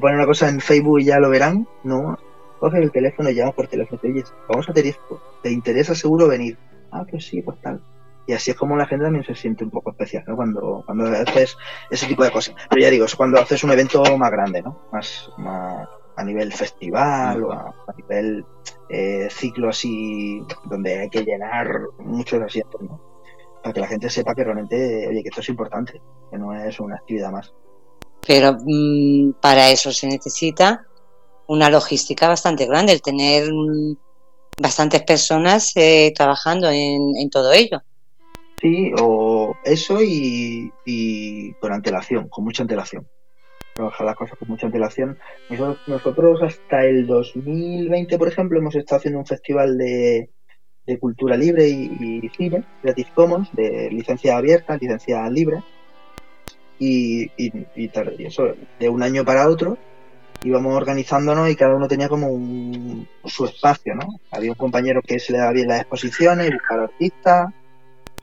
[0.00, 2.18] poner una cosa en Facebook y ya lo verán, no,
[2.58, 6.56] coges el teléfono y llamas por teléfono, te vamos a esto, ¿te interesa seguro venir?
[6.90, 7.82] Ah, pues sí, pues tal.
[8.28, 10.36] Y así es como la gente también se siente un poco especial, ¿no?
[10.36, 11.56] Cuando, cuando haces
[11.90, 12.54] ese tipo de cosas.
[12.68, 14.82] Pero ya digo, es cuando haces un evento más grande, ¿no?
[14.92, 15.30] Más,
[16.14, 18.44] a nivel festival o a, nivel
[18.88, 21.68] eh, ciclo así, donde hay que llenar
[21.98, 23.00] muchos asientos, ¿no?
[23.62, 26.78] Para que la gente sepa que realmente, oye, que esto es importante, que no es
[26.80, 27.52] una actividad más.
[28.26, 30.86] Pero mm, para eso se necesita
[31.46, 33.96] una logística bastante grande, el tener mm,
[34.60, 37.82] bastantes personas eh, trabajando en todo ello.
[38.60, 40.72] Sí, o eso y,
[41.60, 43.06] con antelación, con mucha antelación.
[43.78, 45.16] Trabajar las cosas con mucha antelación.
[45.86, 50.30] Nosotros, hasta el 2020, por ejemplo, hemos estado haciendo un festival de,
[50.98, 55.62] cultura libre y, cine, Creative Commons, de licencia abierta, licencia libre.
[56.80, 57.30] Y,
[58.26, 59.78] eso, de un año para otro,
[60.42, 64.08] íbamos organizándonos y cada uno tenía como su espacio, ¿no?
[64.32, 67.54] Había un compañero que se le daba bien las exposiciones, buscar artistas,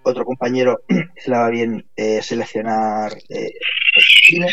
[0.04, 0.82] otro compañero
[1.16, 3.54] se le va bien eh, seleccionar eh,
[4.26, 4.48] cine.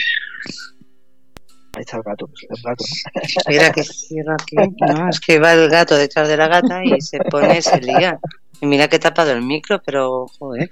[1.75, 2.85] Ahí está el gato, pues, el gato.
[3.49, 4.57] Mira que cierra aquí.
[4.57, 8.19] No, es que va el gato detrás de la gata y se pone, se lía.
[8.61, 10.71] Y mira que he tapado el micro, pero joder.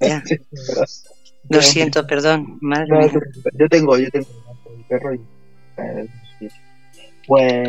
[0.00, 0.22] Ya.
[1.48, 2.58] Lo siento, perdón.
[2.60, 3.12] Madre
[3.54, 4.26] Yo tengo, yo tengo
[4.66, 5.20] un perro y
[5.76, 6.08] eh,
[7.28, 7.68] pues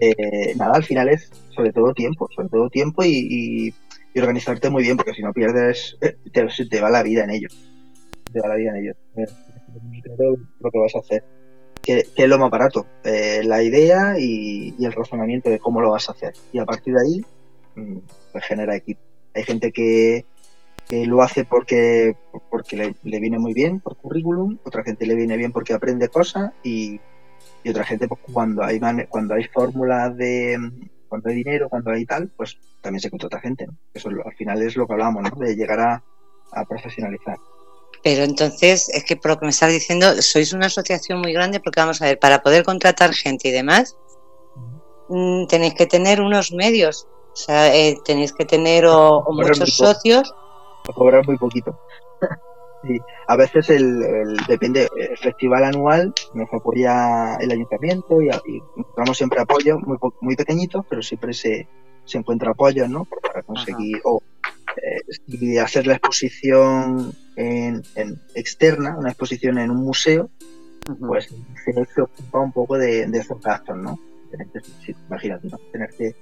[0.00, 3.74] eh, nada, al final es sobre todo tiempo, sobre todo tiempo y
[4.14, 7.48] y organizarte muy bien, porque si no pierdes, te, te va la vida en ello.
[8.32, 8.94] Te va la vida en ello.
[10.60, 11.24] Lo que vas a hacer.
[11.82, 12.86] ¿Qué, es lo más barato?
[13.04, 16.32] Eh, la idea y, el razonamiento de cómo lo vas a hacer.
[16.52, 17.24] Y a partir de ahí,
[17.74, 17.98] mm,
[18.32, 19.00] pues genera equipo.
[19.34, 20.24] Hay gente que,
[20.88, 22.16] que lo hace porque,
[22.50, 26.52] porque le, viene muy bien por currículum, otra gente le viene bien porque aprende cosas
[26.62, 27.00] y,
[27.64, 28.78] y otra gente pues cuando hay
[29.08, 30.58] cuando hay fórmulas de
[31.08, 33.66] cuando hay dinero, cuando hay tal, pues también se contrata gente.
[33.66, 33.74] ¿no?
[33.92, 35.44] Eso al final es lo que hablamos, ¿no?
[35.44, 36.02] De llegar a,
[36.52, 37.36] a profesionalizar.
[38.02, 41.60] Pero entonces, es que por lo que me estás diciendo, sois una asociación muy grande
[41.60, 43.96] porque vamos a ver, para poder contratar gente y demás,
[45.08, 50.34] mm, tenéis que tener unos medios, o sea, eh, tenéis que tener o, muchos socios.
[50.94, 51.78] Cobrar muy poquito.
[52.82, 52.98] sí.
[53.28, 59.78] A veces el, depende, el festival anual nos apoya el ayuntamiento y, y siempre apoyo
[59.78, 61.68] muy, muy pequeñitos, pero siempre se,
[62.04, 63.04] se encuentra apoyo, ¿no?
[63.04, 64.20] Para conseguir, o
[64.76, 67.82] eh, hacer la exposición en,
[68.34, 70.30] externa, una exposición en un museo,
[71.00, 71.28] pues
[71.94, 73.98] se ocupa un poco de, esos gastos, ¿no?
[75.08, 75.58] imagínate, ¿no?
[75.70, 76.14] Tener que,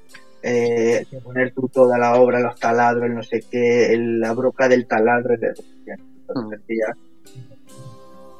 [0.43, 5.35] eh, poner tú toda la obra, los taladros, no sé qué, la broca del taladro,
[5.35, 5.65] entonces
[6.69, 6.97] ya,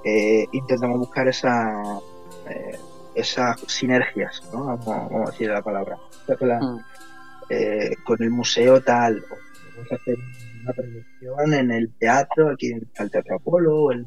[0.05, 1.73] eh, intentamos buscar esa,
[2.49, 2.79] eh,
[3.15, 4.65] esas sinergias, ¿no?
[4.65, 5.99] Vamos, vamos, a decir la palabra.
[8.05, 9.40] con el museo tal, vamos
[9.91, 10.17] hacer
[10.63, 14.07] una proyección en el teatro, aquí en el Teatro Apolo o el,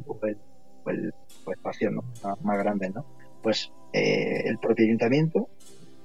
[0.88, 1.14] el,
[1.52, 3.06] espacio más, grande, ¿no?
[3.42, 5.50] Pues eh, el propio ayuntamiento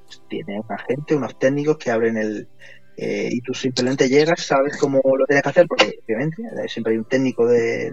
[0.05, 2.49] pues, tiene una gente, unos técnicos que abren el...
[2.97, 6.95] Eh, y tú simplemente llegas, sabes cómo lo tienes que hacer, porque obviamente eh, siempre
[6.95, 7.93] hay un técnico de,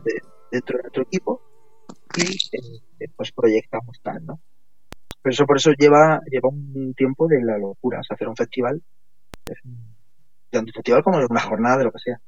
[0.51, 1.41] dentro de nuestro equipo
[2.17, 4.39] y pues proyectamos tal, ¿no?
[5.21, 8.01] Pero eso por eso lleva, lleva un tiempo de la locura.
[8.09, 8.81] hacer un festival
[10.55, 12.19] tanto festival como una jornada de lo que sea.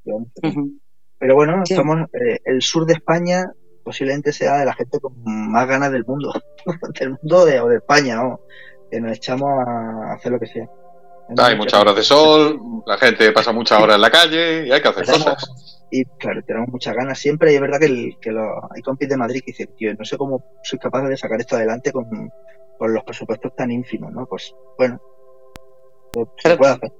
[1.19, 3.51] Pero bueno, somos eh, el sur de España
[3.83, 6.33] posiblemente sea de la gente con más ganas del mundo,
[6.99, 8.19] del mundo de, o de España,
[8.91, 10.67] que nos echamos a hacer lo que sea.
[11.37, 14.81] Hay muchas horas de sol, la gente pasa muchas horas en la calle y hay
[14.81, 15.85] que hacer cosas.
[15.89, 19.39] Y claro, tenemos muchas ganas siempre y es verdad que, que hay compis de Madrid
[19.39, 22.29] que dicen, tío, no sé cómo soy capaz de sacar esto adelante con,
[22.77, 24.25] con los presupuestos tan ínfimos, ¿no?
[24.25, 24.99] Pues bueno,
[26.37, 26.91] se puede hacer.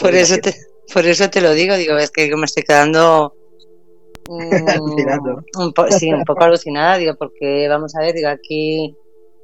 [0.00, 0.54] Por eso, te,
[0.92, 3.34] por eso te lo digo, digo, es que me estoy quedando
[4.28, 4.34] mm,
[5.58, 8.96] un, sí, un poco alucinada, digo, porque vamos a ver, digo, aquí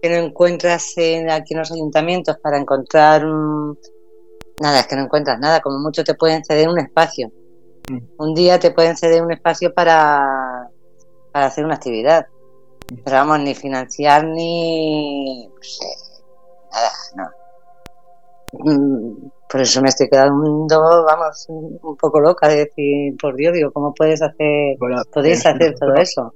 [0.03, 3.25] que no encuentras en, aquí en los ayuntamientos para encontrar
[4.61, 7.31] nada, es que no encuentras nada, como mucho te pueden ceder un espacio.
[7.91, 7.99] Mm.
[8.19, 10.69] Un día te pueden ceder un espacio para,
[11.33, 12.27] para hacer una actividad.
[12.93, 12.97] Mm.
[13.05, 15.49] Pero vamos, ni financiar ni
[16.73, 17.31] nada, no.
[19.51, 23.95] Por eso me estoy quedando, vamos, un poco loca de decir, por Dios, digo, ¿cómo
[23.95, 24.77] puedes hacer,
[25.13, 26.35] podéis hacer todo eso?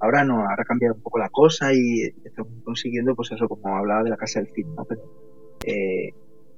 [0.00, 3.76] ahora no, ahora ha cambiado un poco la cosa y estamos consiguiendo, pues eso, como
[3.76, 4.84] hablaba de la Casa del Cine, ¿no?
[4.84, 5.02] Pero,
[5.64, 6.12] eh,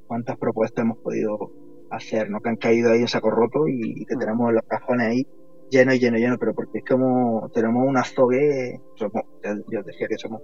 [0.06, 1.50] ¿cuántas propuestas hemos podido
[1.90, 2.40] hacer, ¿no?
[2.40, 4.18] Que han caído ahí en saco roto y, que mm.
[4.18, 5.26] tenemos los cajones ahí
[5.70, 10.40] lleno y lleno, lleno, pero porque es como tenemos un azogue, yo decía que somos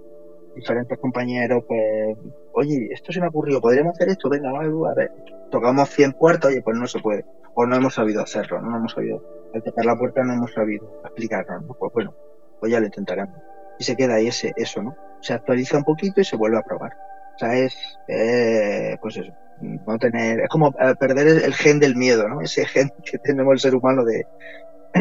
[0.55, 2.17] diferentes compañeros, pues,
[2.53, 4.29] oye, esto se me ha ocurrido, ¿podríamos hacer esto?
[4.29, 5.11] Venga, a ver,
[5.49, 8.91] tocamos 100 puertas, oye, pues no se puede, o no hemos sabido hacerlo, no hemos
[8.93, 9.23] sabido,
[9.53, 11.73] al tocar la puerta no hemos sabido explicarnos, ¿no?
[11.73, 12.13] pues bueno,
[12.59, 13.35] pues ya lo intentaremos.
[13.79, 14.95] Y se queda ahí ese, eso, ¿no?
[15.21, 16.91] Se actualiza un poquito y se vuelve a probar.
[17.35, 17.75] O sea, es,
[18.07, 22.41] eh, pues eso, no tener, es como eh, perder el, gen del miedo, ¿no?
[22.41, 24.27] Ese gen que tenemos el ser humano de,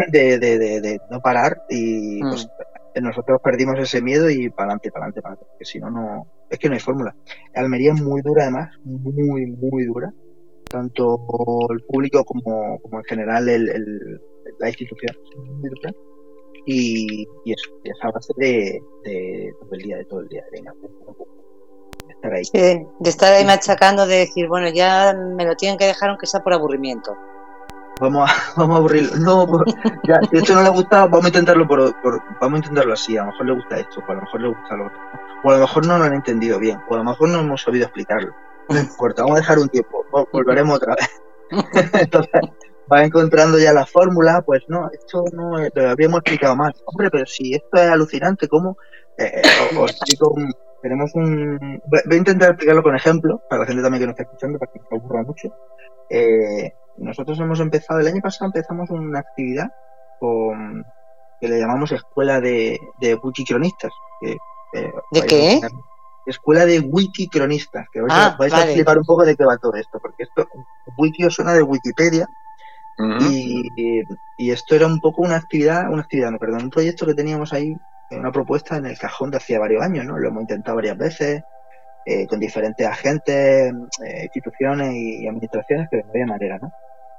[0.08, 4.90] de, de, de, no parar y pues, mm nosotros perdimos ese miedo y para adelante,
[4.90, 7.14] para adelante, para adelante, porque si no, no, es que no hay fórmula.
[7.54, 10.12] Almería es muy dura además, muy, muy dura,
[10.68, 11.18] tanto
[11.70, 14.20] el público como, como en general el, el,
[14.58, 15.16] la institución,
[15.60, 15.92] muy dura.
[16.64, 20.44] Y, y eso, y esa base de, de, todo el día, de todo el día,
[20.52, 20.62] de
[22.12, 22.44] estar ahí.
[22.44, 26.26] Sí, de estar ahí machacando, de decir, bueno, ya me lo tienen que dejar aunque
[26.26, 27.16] sea por aburrimiento
[28.02, 29.16] vamos a, vamos a aburrirlo.
[29.16, 29.46] No,
[30.04, 31.94] ya, si esto no le gusta, vamos a intentarlo por,
[32.40, 33.16] vamos a intentarlo así.
[33.16, 34.98] A lo mejor le gusta esto, o a lo mejor le gusta lo otro.
[35.44, 37.62] O a lo mejor no lo han entendido bien, o a lo mejor no hemos
[37.62, 38.34] sabido explicarlo.
[38.68, 41.22] No importa, vamos a dejar un tiempo, volveremos otra vez.
[42.00, 42.42] Entonces,
[42.92, 46.72] va encontrando ya la fórmula, pues no, esto no lo habríamos explicado más.
[46.86, 48.76] Hombre, pero si esto es alucinante, ¿cómo?
[49.18, 49.42] Eh,
[49.78, 50.34] os, explico
[50.80, 51.80] tenemos un...
[51.86, 54.72] Voy a intentar explicarlo con ejemplo, para la gente también que nos está escuchando, para
[54.72, 55.54] que no se aburra mucho.
[56.10, 59.70] Eh, nosotros hemos empezado, el año pasado empezamos una actividad
[60.20, 60.84] con,
[61.40, 63.92] que le llamamos Escuela de, de Wikicronistas.
[64.20, 64.36] Que,
[64.74, 65.60] eh, ¿De qué?
[66.26, 69.98] Escuela de Wikicronistas, que vais, a, ah, explicar un poco de qué va todo esto,
[70.00, 70.46] porque esto,
[70.96, 72.28] Wiki suena de Wikipedia,
[73.20, 74.04] y,
[74.38, 77.52] y, esto era un poco una actividad, una actividad, no, perdón, un proyecto que teníamos
[77.52, 77.74] ahí,
[78.10, 80.18] una propuesta en el cajón de hacía varios años, ¿no?
[80.18, 81.42] Lo hemos intentado varias veces,
[82.04, 83.72] eh, con diferentes agentes,
[84.04, 86.72] eh, instituciones y administraciones, pero no había manera, ¿no?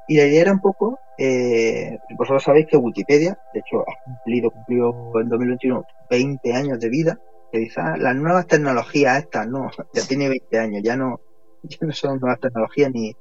[0.07, 4.51] Y la idea era un poco, eh, vosotros sabéis que Wikipedia, de hecho, ha cumplido,
[4.51, 7.19] cumplió en 2021 20 años de vida,
[7.51, 11.21] que dice, ah, las nuevas tecnologías estas, no, ya tiene 20 años, ya no,
[11.63, 13.15] ya no son nuevas tecnologías ni,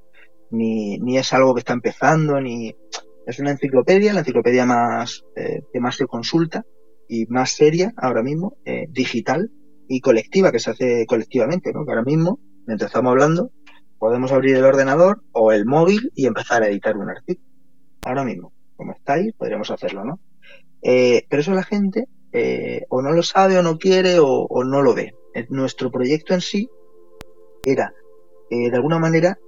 [0.51, 2.75] ni, ni es algo que está empezando, ni
[3.27, 6.65] es una enciclopedia, la enciclopedia más eh, que más se consulta
[7.09, 9.51] y más seria ahora mismo, eh, digital
[9.93, 11.85] y colectiva, que se hace colectivamente, ¿no?
[11.85, 13.51] Que ahora mismo, mientras estamos hablando,
[13.99, 17.47] podemos abrir el ordenador o el móvil y empezar a editar un artículo.
[18.03, 20.19] Ahora mismo, como estáis, podríamos hacerlo, ¿no?
[20.81, 24.81] Eh, pero eso la gente eh, o no lo sabe o no quiere o, no
[24.81, 25.15] lo ve.
[25.51, 26.71] Nuestro proyecto en sí
[27.63, 27.93] era,
[28.51, 29.39] eh, de alguna manera,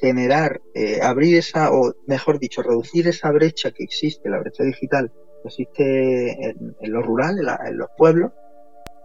[0.00, 0.62] generar,
[1.02, 5.12] abrir esa, o mejor dicho, reducir esa brecha que existe, la brecha digital
[5.42, 8.32] que existe en, lo rural, en, los pueblos,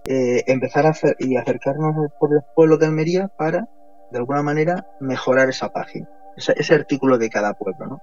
[0.05, 3.67] empezar a hacer y acercarnos por los pueblos de Almería para,
[4.11, 8.01] de alguna manera, mejorar esa página, ese, artículo de cada pueblo, ¿no?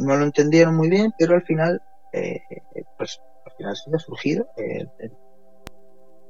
[0.00, 1.80] no lo entendieron muy bien, pero al final
[2.12, 2.40] eh,
[2.96, 4.46] pues al final sí ha surgido.
[4.56, 4.88] el,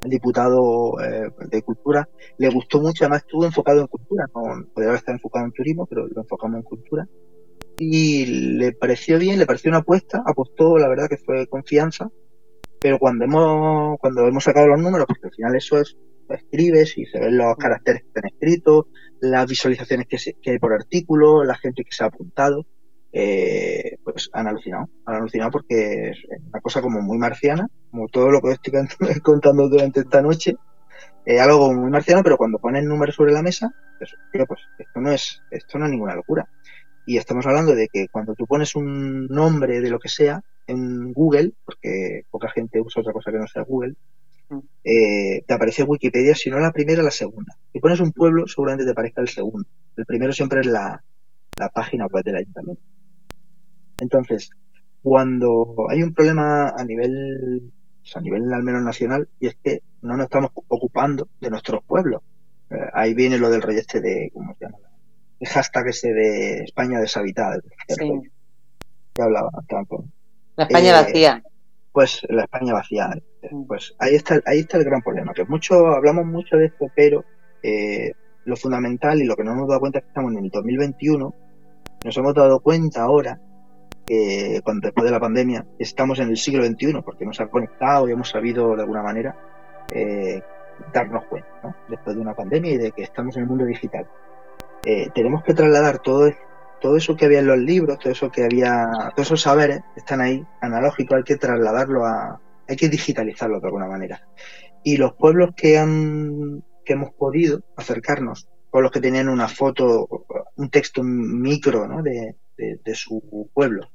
[0.05, 2.09] diputado eh, de Cultura
[2.39, 6.07] le gustó mucho, además estuvo enfocado en cultura, no podría estado enfocado en turismo, pero
[6.07, 7.09] lo enfocamos en cultura.
[7.81, 8.27] Y
[8.57, 12.11] le pareció bien, le pareció una apuesta, apostó, la verdad que fue confianza,
[12.81, 15.97] pero cuando hemos, cuando hemos sacado los números, porque al final eso es,
[16.29, 18.87] escribes y se ven los caracteres que están escritos,
[19.21, 22.67] las visualizaciones que, que hay por artículo, la gente que se ha apuntado,
[23.13, 26.19] eh, pues han alucinado, han alucinado porque es
[26.51, 28.73] una cosa como muy marciana, como todo lo que estoy
[29.23, 30.55] contando durante esta noche,
[31.25, 35.13] eh, algo muy marciano, pero cuando ponen números sobre la mesa, pues, pues esto no
[35.13, 36.49] es, esto no es ninguna locura.
[37.09, 41.15] Y estamos hablando de que cuando tú pones un nombre de lo que sea en
[41.15, 43.95] Google, porque poca gente usa otra cosa que no sea Google,
[44.51, 44.59] mm.
[44.85, 47.57] eh, te aparece Wikipedia, si no la primera, la segunda.
[47.73, 49.67] Si pones un pueblo, seguramente te aparezca el segundo.
[49.97, 51.03] El primero siempre es la,
[51.57, 52.83] la página web del ayuntamiento.
[54.03, 54.51] Entonces,
[55.03, 57.73] cuando hay un problema a nivel,
[58.15, 62.21] a nivel al menos nacional, y es que no nos estamos ocupando de nuestros pueblos.
[62.69, 64.88] Eh, ahí viene lo del rey este de, ¿cómo se llama?
[65.41, 67.59] El hashtag ese de España deshabitada.
[67.89, 68.11] Sí.
[69.15, 70.05] Que hablaba tanto.
[70.57, 71.43] La España eh, vacía.
[71.93, 73.11] Pues la España vacía.
[73.51, 73.65] Mm.
[73.67, 77.25] Pues ahí está, ahí está el gran problema, que mucho, hablamos mucho de esto, pero
[77.63, 78.13] eh,
[78.45, 80.51] lo fundamental y lo que no nos hemos dado cuenta es que estamos en el
[80.51, 81.35] 2021,
[82.05, 83.41] nos hemos dado cuenta ahora
[84.65, 88.13] cuando después de la pandemia estamos en el siglo XXI porque nos ha conectado y
[88.13, 89.37] hemos sabido de alguna manera
[89.93, 90.41] eh,
[90.93, 94.07] darnos cuenta después de una pandemia y de que estamos en el mundo digital.
[94.85, 96.31] Eh, tenemos que trasladar todo,
[96.81, 100.21] todo eso que había en los libros, todo eso que había, todos esos saberes están
[100.21, 104.27] ahí, analógicos, hay que trasladarlo a, hay que digitalizarlo de alguna manera.
[104.85, 110.09] Y los pueblos que han, que hemos podido acercarnos, pueblos que tenían una foto,
[110.57, 112.03] un texto micro ¿no?
[112.03, 113.91] de, de su pueblo,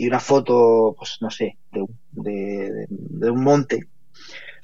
[0.00, 3.86] y una foto, pues no sé, de, de, un monte,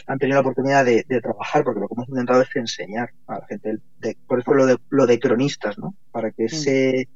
[0.07, 3.47] han tenido la oportunidad de, trabajar, porque lo que hemos intentado es enseñar a la
[3.47, 5.95] gente, de, por eso lo de, lo de cronistas, ¿no?
[6.13, 6.49] Para que mm.
[6.49, 7.09] se,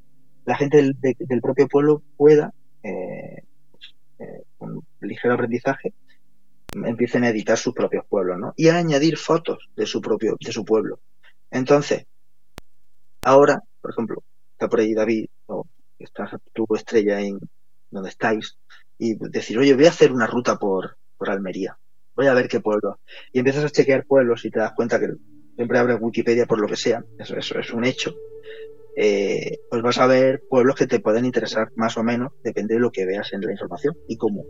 [0.45, 5.93] la gente del, propio pueblo pueda, eh, pues, eh, con ligero aprendizaje,
[6.73, 8.53] empiecen a editar sus propios pueblos, ¿no?
[8.57, 10.99] Y a añadir fotos de su propio, de su pueblo.
[11.49, 12.05] Entonces,
[13.23, 14.23] ahora, por ejemplo,
[14.53, 15.65] está por ahí David, o
[15.99, 17.39] está tu estrella en,
[17.89, 18.57] donde estáis
[18.97, 21.77] y decir, oye, voy a hacer una ruta por, por Almería,
[22.15, 22.99] voy a ver qué pueblo.
[23.31, 25.07] Y empiezas a chequear pueblos y te das cuenta que
[25.55, 28.15] siempre abre Wikipedia por lo que sea, eso, eso es un hecho.
[28.97, 32.81] Eh, pues vas a ver pueblos que te pueden interesar más o menos, depende de
[32.81, 33.95] lo que veas en la información.
[34.07, 34.43] Y como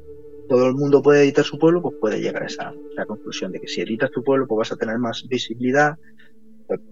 [0.50, 2.74] todo el mundo puede editar su pueblo, pues puede llegar a esa,
[3.08, 5.96] conclusión de que si editas tu pueblo, pues vas a tener más visibilidad,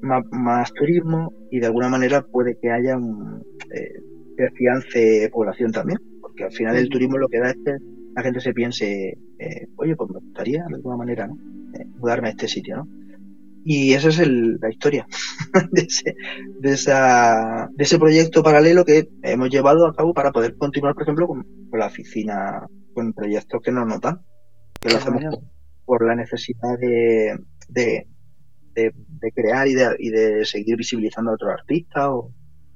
[0.01, 3.43] más, turismo y de alguna manera puede que haya un
[3.73, 5.99] eh, población también
[6.39, 7.77] que al final el turismo lo que da es que
[8.15, 11.35] la gente se piense, eh, oye, pues me gustaría de alguna manera, ¿no?
[11.73, 12.87] Eh, mudarme a este sitio, ¿no?
[13.63, 15.05] Y esa es la historia
[15.71, 16.15] de, ese,
[16.59, 21.03] de, esa, de ese proyecto paralelo que hemos llevado a cabo para poder continuar, por
[21.03, 24.21] ejemplo, con, la oficina, con proyectos que nos notan,
[24.79, 25.39] que lo hacemos
[25.85, 27.37] por, la necesidad de,
[27.67, 32.31] de, crear y de, y de seguir visibilizando a otros artistas o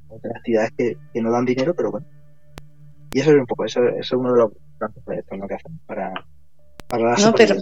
[0.10, 2.06] otras actividades que, que no dan dinero, pero bueno,
[3.14, 6.14] y eso es un poco, eso, es uno de los proyectos que hacen para,
[6.88, 7.56] para la no, pero,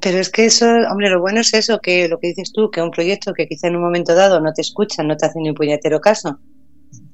[0.00, 2.82] pero es que eso, hombre, lo bueno es eso, que lo que dices tú, que
[2.82, 5.50] un proyecto que quizá en un momento dado no te escuchan, no te hacen ni
[5.50, 6.38] un puñetero caso,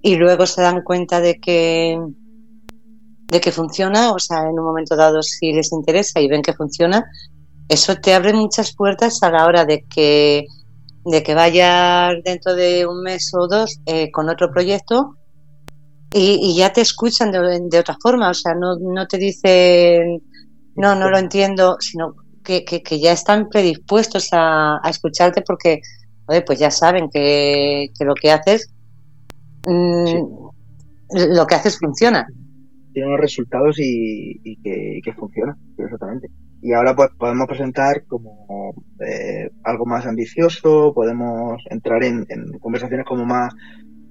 [0.01, 1.99] y luego se dan cuenta de que
[3.28, 6.53] de que funciona, o sea, en un momento dado si les interesa y ven que
[6.53, 7.07] funciona,
[7.68, 10.47] eso te abre muchas puertas a la hora de que
[11.05, 15.16] de que vayas dentro de un mes o dos eh, con otro proyecto
[16.14, 20.22] y, ya te escuchan de, de, otra forma, o sea, no, no te dicen,
[20.76, 25.80] no, no lo entiendo, sino que, que, ya están predispuestos a, escucharte porque,
[26.46, 28.72] pues ya saben que, lo que haces,
[29.66, 30.48] mm,
[31.34, 32.26] lo que haces funciona.
[32.92, 36.28] Tiene unos resultados y, que, que, funciona, exactamente.
[36.60, 38.46] Y ahora pues podemos presentar como
[39.00, 42.24] eh, algo más ambicioso, podemos entrar en,
[42.60, 43.52] conversaciones como más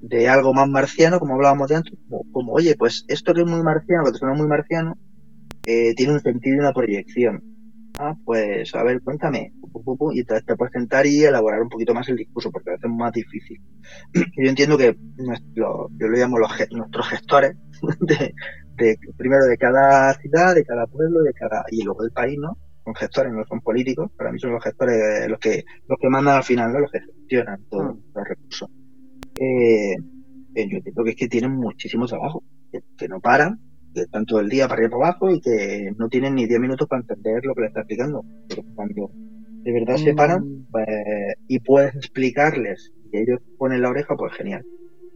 [0.02, 1.94] de algo más marciano, como hablábamos de antes,
[2.32, 4.98] como, oye, pues esto que es muy marciano, que te suena muy marciano,
[5.66, 7.44] eh, tiene un sentido y una proyección.
[8.00, 9.54] Ah, pues a ver, cuéntame.
[10.14, 12.92] Y entonces te puedes sentar y elaborar un poquito más el discurso, porque veces es
[12.92, 13.62] más difícil.
[14.14, 14.96] Yo entiendo que
[15.54, 17.56] yo lo llamo los, nuestros gestores,
[18.00, 22.58] de, primero de cada ciudad, de cada pueblo, de cada y luego del país, ¿no?
[22.84, 24.12] Son gestores, no son políticos.
[24.18, 26.80] Para mí son los gestores los que los que mandan al final, ¿no?
[26.80, 28.00] Los que gestionan todos mm.
[28.16, 28.70] los recursos.
[29.42, 29.96] Eh,
[30.54, 32.44] eh, yo entiendo que es que tienen muchísimo trabajo,
[32.98, 33.60] que no paran
[33.94, 36.48] que están todo el día para arriba y para abajo y que no tienen ni
[36.48, 38.24] 10 minutos para entender lo que le está explicando.
[38.48, 39.12] Pero cuando
[39.64, 40.68] de verdad se paran mm.
[40.72, 40.88] pues,
[41.48, 44.66] y puedes explicarles y ellos ponen la oreja, pues genial.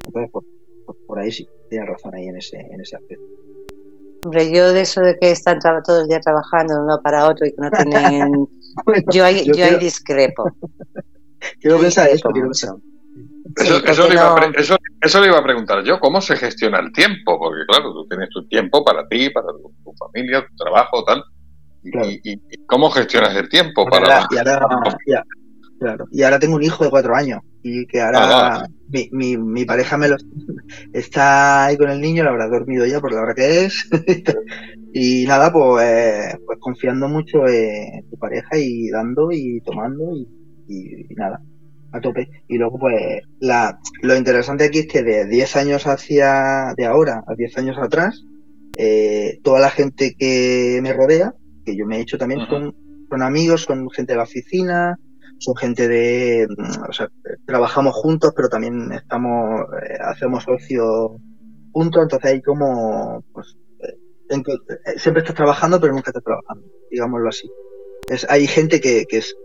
[0.06, 0.46] Entonces, pues,
[0.86, 3.26] pues por ahí sí, tienes razón ahí en ese, en ese aspecto.
[4.26, 7.52] Hombre, yo de eso de que están todo el día trabajando uno para otro y
[7.52, 8.48] que no tienen...
[9.14, 10.52] yo, ahí, yo, ahí discrepo.
[11.62, 12.76] quiero pensar eso, quiero pensar.
[13.58, 16.92] Eso, eso, le iba eso, eso, le iba a preguntar yo, ¿cómo se gestiona el
[16.92, 17.38] tiempo?
[17.38, 21.24] Porque claro, tú tienes tu tiempo para ti, para tu, familia, tu trabajo, tal.
[21.84, 24.28] Y, cómo gestionas el tiempo para...
[24.32, 24.68] y, ahora,
[25.80, 26.06] claro.
[26.12, 29.66] y ahora tengo un hijo de cuatro años y que ahora ah, mi, mi, mi,
[29.66, 30.16] pareja me lo
[30.94, 33.88] está ahí con el niño, lo habrá dormido ya por la hora que es.
[34.94, 41.14] y nada, pues, pues confiando mucho en tu pareja y dando y tomando y, y
[41.14, 41.40] nada
[41.96, 42.30] a tope.
[42.48, 47.24] Y luego, pues, la, lo interesante aquí es que de 10 años hacia, de ahora
[47.28, 48.24] a 10 años atrás,
[48.78, 51.34] eh, toda la gente que me rodea,
[51.66, 52.76] que yo me he hecho también, son,
[53.10, 55.00] son amigos, son gente de la oficina,
[55.38, 56.48] son gente de,
[56.88, 57.10] o sea,
[57.46, 61.18] trabajamos juntos, pero también estamos, eh, hacemos ocio
[61.72, 67.50] juntos, entonces hay como, pues, eh, siempre estás trabajando, pero nunca estás trabajando, digámoslo así.
[68.10, 69.36] Es, hay gente que, que es,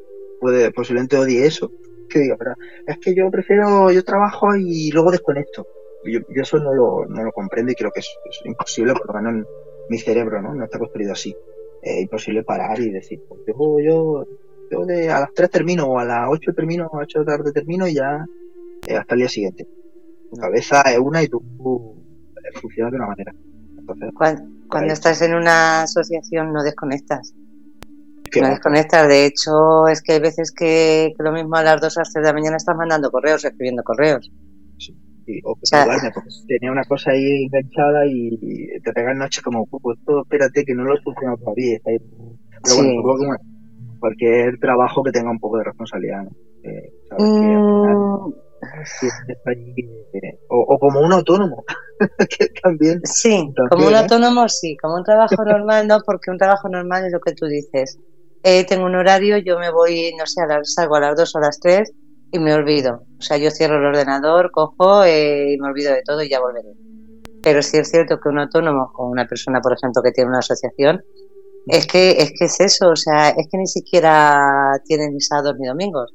[0.40, 1.70] puede, posiblemente odie eso,
[2.10, 2.54] que diga, pero
[2.86, 5.66] es que yo prefiero, yo trabajo y luego desconecto.
[6.04, 8.08] Yo, eso no lo, no lo comprendo y creo que es,
[8.44, 9.46] imposible, por lo menos en
[9.88, 10.54] mi cerebro, ¿no?
[10.54, 11.34] No está construido así.
[11.82, 14.26] Es imposible parar y decir, pues yo, yo,
[14.70, 17.24] yo de, a las 3 termino o a las 8 termino, a las 8 de
[17.24, 18.26] la tarde termino y ya
[18.86, 19.66] eh, hasta el día siguiente.
[20.32, 23.34] La cabeza es una y tú eh, funcionas de una manera.
[24.68, 27.34] cuando estás en una asociación no desconectas
[28.40, 29.08] no desconectas.
[29.08, 32.22] De hecho, es que hay veces que, lo mismo a las 2 o las 3
[32.22, 34.30] de la mañana estás mandando correos, escribiendo correos.
[34.78, 35.60] Sí, o que
[36.14, 40.74] porque tenía una cosa ahí enganchada y, te pegas noche como, pues todo, espérate que
[40.74, 41.76] no lo he solucionado todavía.
[41.76, 41.98] Está ahí.
[42.62, 43.36] Pero bueno, como
[44.00, 46.24] cualquier trabajo que tenga un poco de responsabilidad.
[46.24, 46.30] ¿no?
[46.64, 48.32] Eh, mm.
[50.48, 51.64] o, como un autónomo,
[52.38, 53.00] que también.
[53.04, 53.98] Sí, como un ¿eh?
[53.98, 57.46] autónomo sí, como un trabajo normal no, porque un trabajo normal es lo que tú
[57.46, 57.98] dices
[58.42, 61.34] eh, tengo un horario, yo me voy, no sé, a las, salgo a las 2
[61.34, 61.92] o a las 3
[62.32, 63.02] y me olvido.
[63.18, 66.40] O sea, yo cierro el ordenador, cojo eh, y me olvido de todo y ya
[66.40, 66.72] volveré.
[67.42, 70.38] Pero sí es cierto que un autónomo o una persona, por ejemplo, que tiene una
[70.38, 71.02] asociación,
[71.66, 75.56] es que es que es eso, o sea, es que ni siquiera tienen ni sábados
[75.58, 76.12] ni domingos.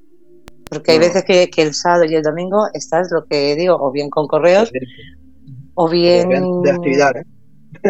[0.69, 4.09] Porque hay veces que, el sábado y el domingo estás, lo que digo, o bien
[4.09, 4.71] con correos,
[5.75, 6.29] o bien...
[6.63, 7.25] De actividad, ¿eh?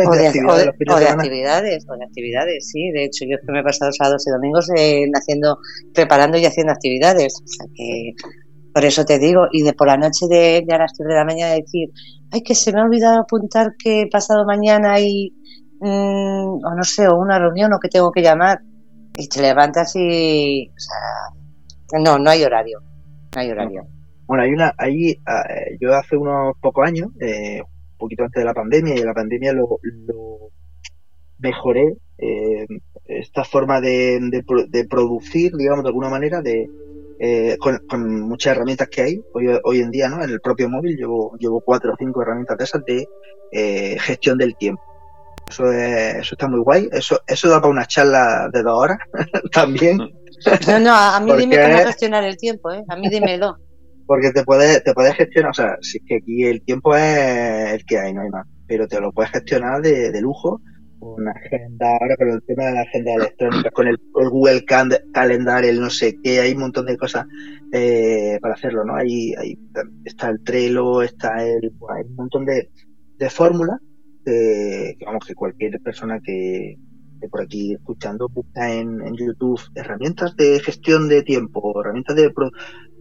[0.08, 2.92] O de, actividades, o de actividades, sí.
[2.92, 4.70] De hecho, yo que me he pasado sábados y domingos
[5.14, 5.58] haciendo,
[5.94, 7.42] preparando y haciendo actividades.
[7.44, 8.14] O sea que,
[8.74, 11.24] por eso te digo, y de por la noche de, a las 3 de la
[11.24, 11.90] mañana decir,
[12.32, 15.32] ay, que se me ha olvidado apuntar que pasado mañana hay,
[15.80, 18.60] mm, o no sé, o una reunión o que tengo que llamar.
[19.18, 22.82] Y te levantas y, o sea, no, no hay horario,
[23.34, 23.88] no hay horario.
[24.28, 25.44] Bueno, hay una, ahí, ah,
[25.80, 27.62] yo hace unos pocos años, eh,
[27.96, 29.80] poquito antes de la pandemia y en la pandemia lo,
[31.40, 32.66] mejoré eh,
[33.06, 36.70] esta forma de, de, producir, digamos, de alguna manera, de
[37.20, 40.24] eh, con, muchas herramientas que hay hoy, hoy en día, ¿no?
[40.24, 43.08] En el propio móvil llevo, llevo cuatro o cinco herramientas de esas de
[43.52, 44.82] eh, gestión del tiempo.
[45.50, 46.90] Eso, eso está muy guay.
[46.92, 48.98] Eso, eso da para una charla de dos horas
[49.52, 49.98] también.
[49.98, 52.84] No, no, a mí dime cómo gestionar el tiempo, ¿eh?
[52.90, 53.58] A mí dímelo
[54.06, 57.74] porque te puedes, te puedes gestionar, o sea, si es que aquí el tiempo es
[57.74, 60.62] el que hay, no hay más, pero te lo puedes gestionar de, de lujo,
[61.00, 65.80] una agenda, ahora con el tema de la agenda electrónica, con el, Google Calendar, el
[65.80, 67.26] no sé qué, hay un montón de cosas
[67.72, 68.96] eh, para hacerlo, ¿no?
[68.96, 69.58] Ahí, ahí
[70.04, 72.70] está el Trello, está el, hay un montón de,
[73.18, 73.80] de fórmulas
[74.26, 76.78] que, vamos, que cualquier persona que,
[77.30, 82.32] por aquí escuchando, busca en, YouTube herramientas de gestión de tiempo, herramientas de,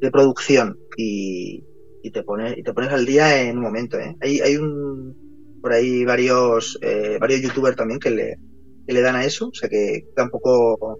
[0.04, 1.64] de producción y,
[2.02, 3.98] y, te pones, y te pones al día en un momento.
[3.98, 4.16] ¿eh?
[4.20, 8.38] Hay, hay un, por ahí varios, eh, varios youtubers también que le,
[8.86, 10.98] que le dan a eso, o sea que tampoco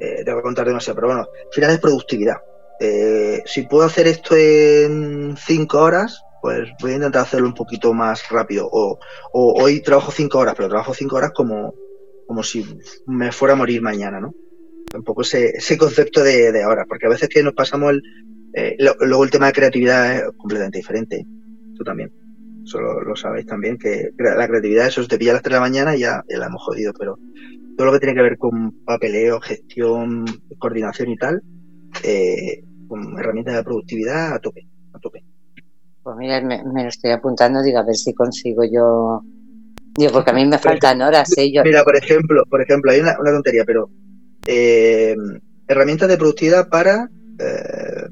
[0.00, 2.36] eh, te voy a contar demasiado, pero bueno, al final es productividad.
[2.80, 7.92] Eh, si puedo hacer esto en cinco horas, pues voy a intentar hacerlo un poquito
[7.92, 8.68] más rápido.
[8.70, 8.98] O,
[9.32, 11.74] hoy trabajo cinco horas, pero trabajo cinco horas como,
[12.26, 12.64] como si
[13.06, 14.34] me fuera a morir mañana, ¿no?
[14.94, 18.02] Tampoco ese, ese concepto de, de ahora, porque a veces que nos pasamos el...
[18.52, 21.26] Eh, luego el tema de creatividad es completamente diferente.
[21.76, 22.12] Tú también.
[22.64, 25.66] Eso lo, sabéis también, que la creatividad, eso te pilla a las 3 de la
[25.66, 27.18] mañana y ya, ya la hemos jodido, pero
[27.76, 30.24] todo lo que tiene que ver con papeleo, gestión,
[30.58, 31.42] coordinación y tal,
[32.04, 35.24] eh, con herramientas de productividad a tope, a tope.
[36.04, 39.22] Pues mira, me, lo estoy apuntando, digo, a ver si consigo yo.
[39.98, 41.50] Digo, porque a mí me faltan horas, ¿eh?
[41.64, 43.90] Mira, por ejemplo, por ejemplo, hay una, tontería, pero
[44.46, 45.16] eh,
[45.68, 48.08] herramientas de productividad para eh,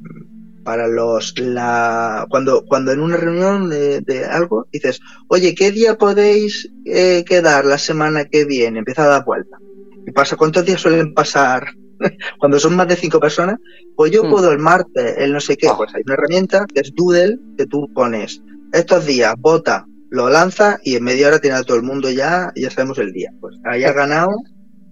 [0.64, 6.70] para los la cuando cuando en una reunión de, algo dices, oye, ¿qué día podéis
[6.84, 8.78] eh, quedar la semana que viene?
[8.78, 9.58] Empieza a dar vuelta.
[10.06, 11.66] ¿Y pasa cuántos días suelen pasar
[12.38, 13.56] cuando son más de cinco personas,
[13.96, 14.30] pues yo hmm.
[14.30, 15.74] puedo el martes, el no sé qué, ah.
[15.76, 18.40] pues hay una herramienta que es Doodle, que tú pones
[18.72, 22.52] estos días, vota, lo lanza y en media hora tiene a todo el mundo ya,
[22.56, 23.30] ya sabemos el día.
[23.40, 24.30] Pues ahí ha ganado.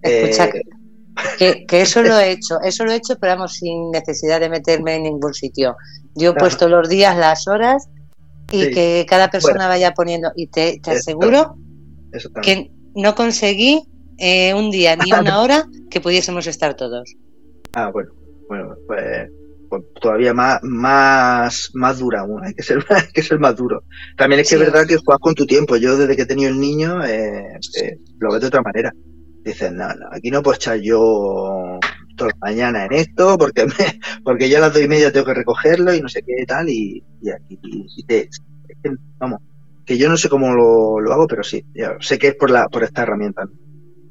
[0.01, 0.63] Escucha, eh,
[1.37, 4.49] que, que, eso lo he hecho, eso lo he hecho, pero vamos, sin necesidad de
[4.49, 5.75] meterme en ningún sitio.
[6.15, 7.87] Yo he puesto los días, las horas
[8.51, 10.31] y que cada persona vaya poniendo.
[10.35, 11.55] Y te, te aseguro
[12.41, 13.83] que no conseguí
[14.17, 17.15] eh, un día ni una hora que pudiésemos estar todos.
[17.73, 18.11] Ah, bueno,
[18.47, 19.29] bueno, pues,
[19.69, 23.83] pues, todavía más, más, más dura aún, hay que ser, hay que ser más duro.
[24.17, 25.77] También es que es verdad que juegas con tu tiempo.
[25.77, 28.91] Yo desde que he tenido el niño eh, eh, lo veo de otra manera.
[29.43, 31.79] Dices, no, no, aquí no puedo echar yo
[32.15, 35.25] toda la mañana en esto porque me, porque ya a las dos y media tengo
[35.25, 38.29] que recogerlo y no sé qué tal y, y aquí y te,
[39.17, 39.39] vamos,
[39.85, 41.65] que yo no sé cómo lo, lo hago, pero sí,
[41.99, 43.43] sé que es por la por esta herramienta.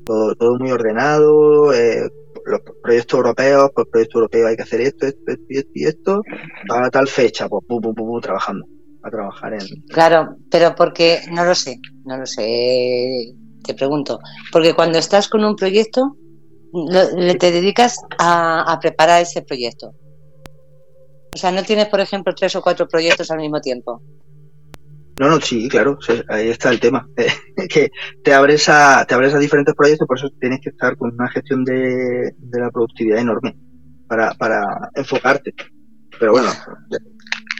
[0.04, 2.08] todo, todo muy ordenado, eh,
[2.46, 6.22] los proyectos europeos, pues proyecto europeo hay que hacer esto, esto, esto y esto,
[6.66, 8.66] para tal fecha, pues pum, pum, pum, trabajando,
[9.02, 9.60] a trabajar en...
[9.88, 13.34] Claro, pero porque, no lo sé, no lo sé,
[13.64, 14.20] te pregunto,
[14.52, 16.16] porque cuando estás con un proyecto,
[17.16, 19.94] le te dedicas a, preparar ese proyecto.
[21.34, 24.02] O sea, no tienes, por ejemplo, tres o cuatro proyectos al mismo tiempo.
[25.18, 25.98] No, no, sí, claro,
[26.28, 27.06] ahí está el tema.
[27.68, 27.90] que
[28.24, 31.28] te abres a, te abres a diferentes proyectos, por eso tienes que estar con una
[31.28, 33.54] gestión de, la productividad enorme
[34.08, 35.54] para, para enfocarte.
[36.18, 36.50] Pero bueno,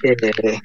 [0.03, 0.61] eh,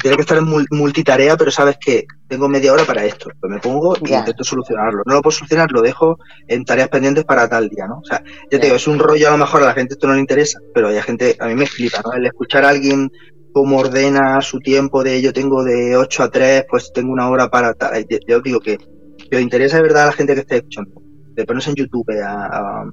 [0.00, 3.30] tiene que estar en multitarea, pero sabes que tengo media hora para esto.
[3.40, 5.02] Pues me pongo y intento solucionarlo.
[5.06, 7.98] No lo puedo solucionar, lo dejo en tareas pendientes para tal día, ¿no?
[7.98, 10.06] O sea, ya te digo, es un rollo a lo mejor a la gente esto
[10.06, 12.12] no le interesa, pero hay gente, a mí me explica, ¿no?
[12.12, 13.10] El escuchar a alguien
[13.52, 17.48] cómo ordena su tiempo de yo tengo de 8 a 3, pues tengo una hora
[17.48, 18.06] para tal.
[18.26, 18.78] Yo digo que
[19.18, 21.02] si os interesa de verdad a la gente que esté escuchando,
[21.34, 22.84] te pones en YouTube a,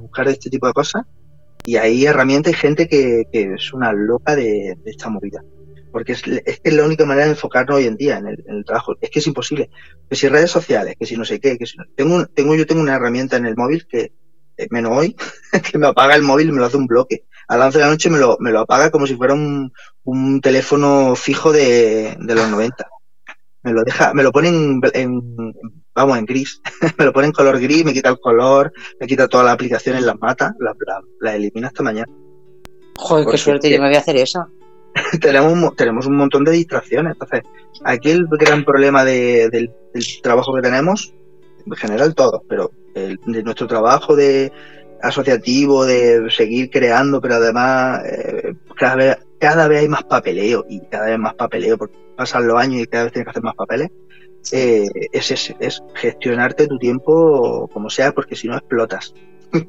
[0.00, 1.04] buscar este tipo de cosas
[1.64, 5.42] y hay herramientas y gente que, es una loca de, esta movida.
[5.94, 8.64] Porque es, es, que es la única manera de enfocarnos hoy en día en el,
[8.64, 8.96] trabajo.
[9.00, 9.70] Es que es imposible.
[10.10, 11.84] Que si redes sociales, que si no sé qué, que si no.
[11.94, 14.12] Tengo, tengo, yo tengo una herramienta en el móvil que,
[14.56, 15.14] eh, menos hoy,
[15.70, 17.26] que me apaga el móvil y me lo hace un bloque.
[17.46, 19.72] A las 11 de la noche me lo, me lo apaga como si fuera un,
[20.02, 22.88] un teléfono fijo de, de los 90.
[23.62, 24.80] Me lo deja, me lo pone en,
[25.94, 26.60] vamos, en gris.
[26.98, 30.02] me lo pone en color gris, me quita el color, me quita todas las aplicaciones,
[30.02, 30.74] las mata, las
[31.20, 32.12] la, elimina hasta mañana.
[32.96, 34.44] Joder, qué suerte, yo me voy a hacer eso.
[35.20, 37.12] tenemos, tenemos un montón de distracciones.
[37.12, 37.42] Entonces,
[37.84, 39.72] aquí el gran problema de, del,
[40.22, 41.12] trabajo que tenemos,
[41.66, 44.52] en general todos, pero el, de nuestro trabajo de
[45.02, 50.80] asociativo, de seguir creando, pero además eh, cada, vez, cada vez hay más papeleo y
[50.86, 53.54] cada vez más papeleo, porque pasan los años y cada vez tienes que hacer más
[53.54, 53.90] papeles.
[54.52, 59.14] Eh, es ese, es gestionarte tu tiempo como sea, porque si no explotas.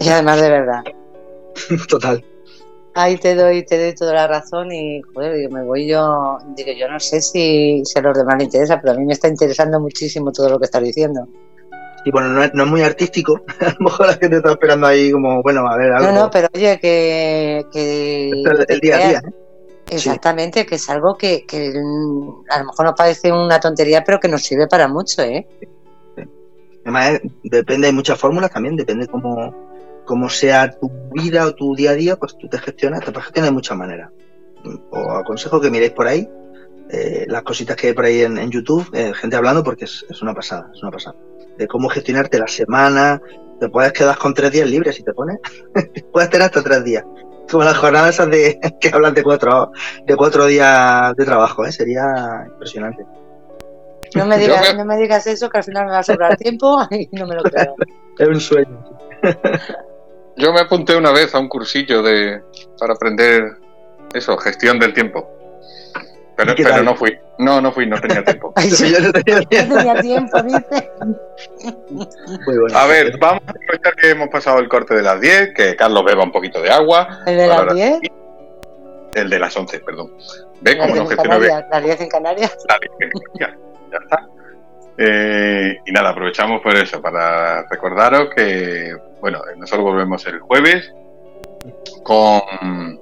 [0.00, 0.82] Y además de verdad.
[1.88, 2.22] Total.
[2.94, 6.88] Ahí te doy, te doy toda la razón y joder, me voy yo, digo, yo
[6.88, 9.80] no sé si, si a los demás les interesa, pero a mí me está interesando
[9.80, 11.26] muchísimo todo lo que estás diciendo.
[12.04, 13.40] Y bueno, no es, muy artístico.
[13.60, 16.12] a lo mejor la gente está esperando ahí como, bueno, a ver, algo.
[16.12, 17.64] No, no, pero oye, que.
[17.72, 18.30] que
[18.68, 19.32] el, día a día, ¿eh?
[19.90, 21.68] Exactamente, que es algo que, que,
[22.48, 25.46] a lo mejor nos parece una tontería, pero que nos sirve para mucho, ¿eh?
[26.84, 29.71] Además, depende de muchas fórmulas también, depende cómo,
[30.04, 33.26] cómo sea tu vida o tu día a día, pues tú te gestionas, te puedes
[33.26, 34.10] gestionar de muchas maneras.
[34.90, 36.28] Os aconsejo que miréis por ahí
[36.92, 40.20] eh, las cositas que hay por ahí en, YouTube, eh, gente hablando, porque es, es,
[40.20, 41.16] una pasada, es una pasada.
[41.56, 43.20] de cómo gestionarte la semana.
[43.58, 45.38] Te puedes quedar con tres días libres si te pones.
[46.12, 47.02] puedes tener hasta tres días.
[47.50, 49.72] Como las jornadas esas de que hablan de cuatro,
[50.04, 51.72] de cuatro días de trabajo, ¿eh?
[51.72, 52.04] sería
[52.46, 53.06] impresionante.
[54.14, 56.78] No me, digas, no me digas eso, que al final me va a sobrar tiempo
[56.90, 57.74] y no me lo creo.
[58.18, 58.84] Es un sueño.
[60.36, 62.42] Yo me apunté una vez a un cursillo de
[62.78, 63.56] para aprender
[64.14, 65.28] eso, gestión del tiempo.
[66.36, 67.16] Pero, pero no fui.
[67.38, 68.52] No, no fui, no tenía tiempo.
[68.56, 69.76] Ay, sí, yo no tenía tiempo.
[69.76, 70.90] tenía tiempo, dice.
[71.90, 72.78] Muy bueno.
[72.78, 76.04] A ver, vamos a aprovechar que hemos pasado el corte de las 10, que Carlos
[76.04, 77.20] beba un poquito de agua.
[77.26, 78.00] ¿El de las 10?
[79.14, 80.12] El de las 11, perdón.
[80.62, 81.64] Ven, como no gestiono bien.
[81.70, 82.56] Las 10 en Canarias.
[82.68, 83.58] Las 10 en Canarias.
[83.90, 84.28] Ya está.
[85.04, 90.92] Eh, y nada, aprovechamos por eso, para recordaros que, bueno, nosotros volvemos el jueves
[92.04, 93.00] con,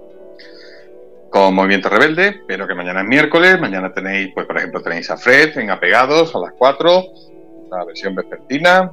[1.29, 5.19] con Movimiento Rebelde, pero que mañana es miércoles, mañana tenéis, pues por ejemplo, tenéis a
[5.19, 7.05] Fred en Apegados a las 4,
[7.71, 8.91] la versión vespertina,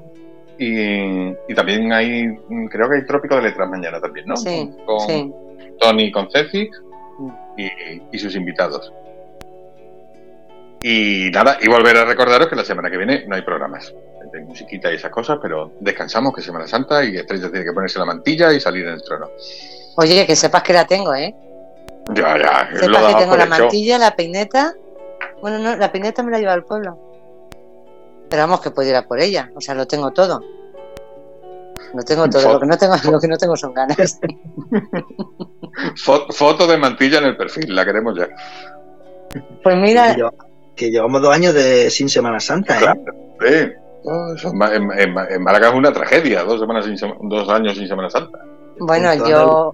[0.58, 2.36] y, y, también hay,
[2.70, 4.36] creo que hay Trópico de Letras mañana también, ¿no?
[4.36, 5.32] Sí, con sí.
[5.80, 6.70] Tony y con Ceci
[7.56, 7.72] y,
[8.12, 8.92] y sus invitados.
[10.90, 13.94] Y nada, y volver a recordaros que la semana que viene no hay programas.
[14.34, 17.74] Hay musiquita y esas cosas, pero descansamos, que es Semana Santa y Estrella tiene que
[17.74, 19.30] ponerse la mantilla y salir en el trono.
[19.98, 21.34] Oye, que sepas que la tengo, ¿eh?
[22.14, 22.70] Ya, ya.
[22.80, 23.50] Sepas lo que tengo la hecho.
[23.50, 24.76] mantilla, la peineta.
[25.42, 26.98] Bueno, no, la peineta me la lleva al pueblo.
[28.30, 29.52] Pero vamos, que puedo ir a por ella.
[29.56, 30.42] O sea, lo tengo todo.
[31.94, 32.54] Lo tengo todo.
[32.54, 34.20] Lo que no tengo, lo que no tengo son ganas.
[35.96, 38.28] Fo- Foto de mantilla en el perfil, la queremos ya.
[39.64, 40.16] Pues mira,
[40.78, 42.80] Que, lleva- que llevamos dos años de sin Semana Santa, ¿eh?
[42.80, 43.02] Claro,
[43.42, 43.72] sí.
[44.36, 46.96] Eso en, en- Málaga es una tragedia, dos, semanas sin
[47.30, 48.40] dos años sin Semana Santa.
[48.80, 49.74] bueno, yo,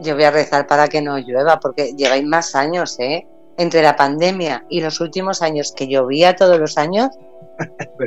[0.00, 3.26] yo voy a rezar para que no llueva, porque lleváis más años, ¿eh?
[3.56, 7.10] Entre la pandemia y los últimos años que llovía todos los años,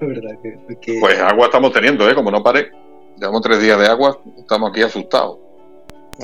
[0.00, 2.14] Es verdad que, que- Pues agua estamos teniendo, ¿eh?
[2.14, 2.70] Como no pare.
[3.16, 5.38] Llevamos tres días de agua, estamos aquí asustados.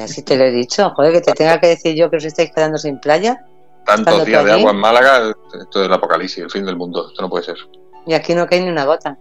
[0.01, 2.53] así te lo he dicho, joder, que te tenga que decir yo que os estáis
[2.53, 3.45] quedando sin playa,
[3.85, 7.09] Tantos días de agua en Málaga, esto es el apocalipsis, el fin del mundo.
[7.09, 7.57] Esto no puede ser.
[8.07, 9.19] y aquí no cae ni una gota.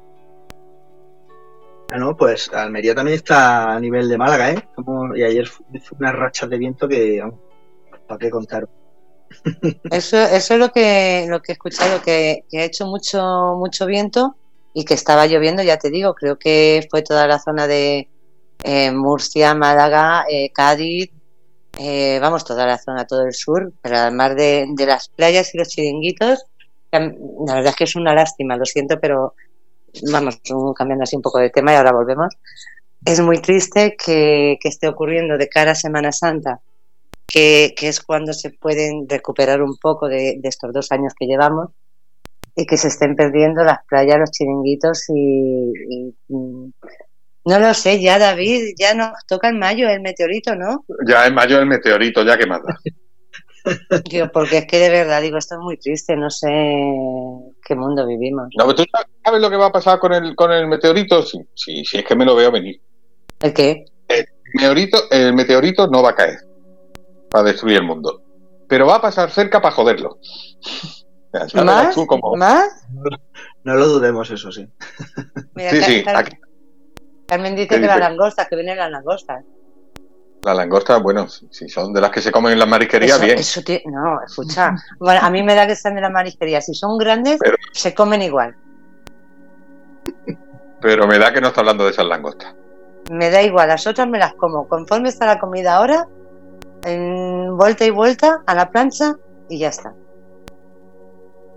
[1.92, 4.68] Ah, no, pues Almería también está a nivel de Málaga, ¿eh?
[4.76, 5.66] Como- y ayer fue
[6.00, 7.22] unas rachas de viento que,
[8.08, 8.68] ¿para qué contar?
[9.92, 13.86] Eso, eso es lo que, lo que he escuchado, que, que ha hecho mucho, mucho
[13.88, 14.36] viento
[14.74, 18.10] y que estaba lloviendo, ya te digo, creo que fue toda la zona de
[18.64, 21.10] eh, Murcia, Málaga, eh, Cádiz,
[21.78, 25.58] eh, vamos, toda la zona, todo el sur, pero además de, de las playas y
[25.58, 26.46] los chiringuitos,
[26.92, 29.34] la verdad es que es una lástima, lo siento, pero
[30.12, 30.40] vamos,
[30.76, 32.36] cambiando así un poco de tema y ahora volvemos.
[33.06, 36.62] Es muy triste que, que esté ocurriendo de cara a Semana Santa
[37.34, 41.70] que, que es cuando se pueden recuperar un poco de, estos dos años que llevamos
[42.56, 46.72] y que se estén perdiendo las playas, los chiringuitos y, y, mm,
[47.46, 50.86] no lo sé, ya David, ya nos toca en mayo el meteorito, ¿no?
[51.08, 52.76] Ya en mayo el meteorito, ya que mata.
[54.10, 56.50] Digo, porque es que de verdad, digo, esto es muy triste, no sé
[57.66, 58.48] qué mundo vivimos.
[58.58, 58.84] No, pero ¿Tú
[59.24, 61.24] sabes lo que va a pasar con el, con el meteorito?
[61.24, 62.82] Si, si, si es que me lo veo venir.
[63.40, 63.86] ¿El qué?
[64.54, 66.40] Meteorito, el meteorito no va a caer
[67.30, 68.22] para destruir el mundo.
[68.68, 70.20] Pero va a pasar cerca para joderlo.
[71.56, 71.96] ¿Más?
[71.96, 72.70] tú como- ¿Más?
[73.64, 74.68] No lo dudemos, eso sí.
[75.56, 76.38] Mira, Sí, sí, aquí-
[77.34, 78.10] Carmen dice ¿Qué que las dice?
[78.10, 79.44] langostas, que vienen las langostas.
[80.44, 83.38] La langosta, bueno, si son de las que se comen en las marisquerías, Eso- bien.
[83.40, 84.76] eso ti- no, escucha.
[85.00, 86.60] Bueno, a mí me da que están de la marisquería.
[86.62, 88.56] Si son grandes, Pero- se comen igual.
[90.82, 92.54] Pero me da que no está hablando de esas langostas.
[93.10, 94.68] Me da igual, las otras me las como.
[94.68, 96.08] Conforme está la comida ahora,
[96.84, 99.16] en vuelta y vuelta a la plancha
[99.50, 99.94] y ya está.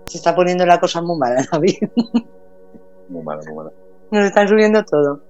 [0.07, 1.77] Se está poniendo la cosa muy mala, David.
[3.09, 3.73] Muy malo, muy malo.
[4.11, 5.21] Nos están subiendo todo.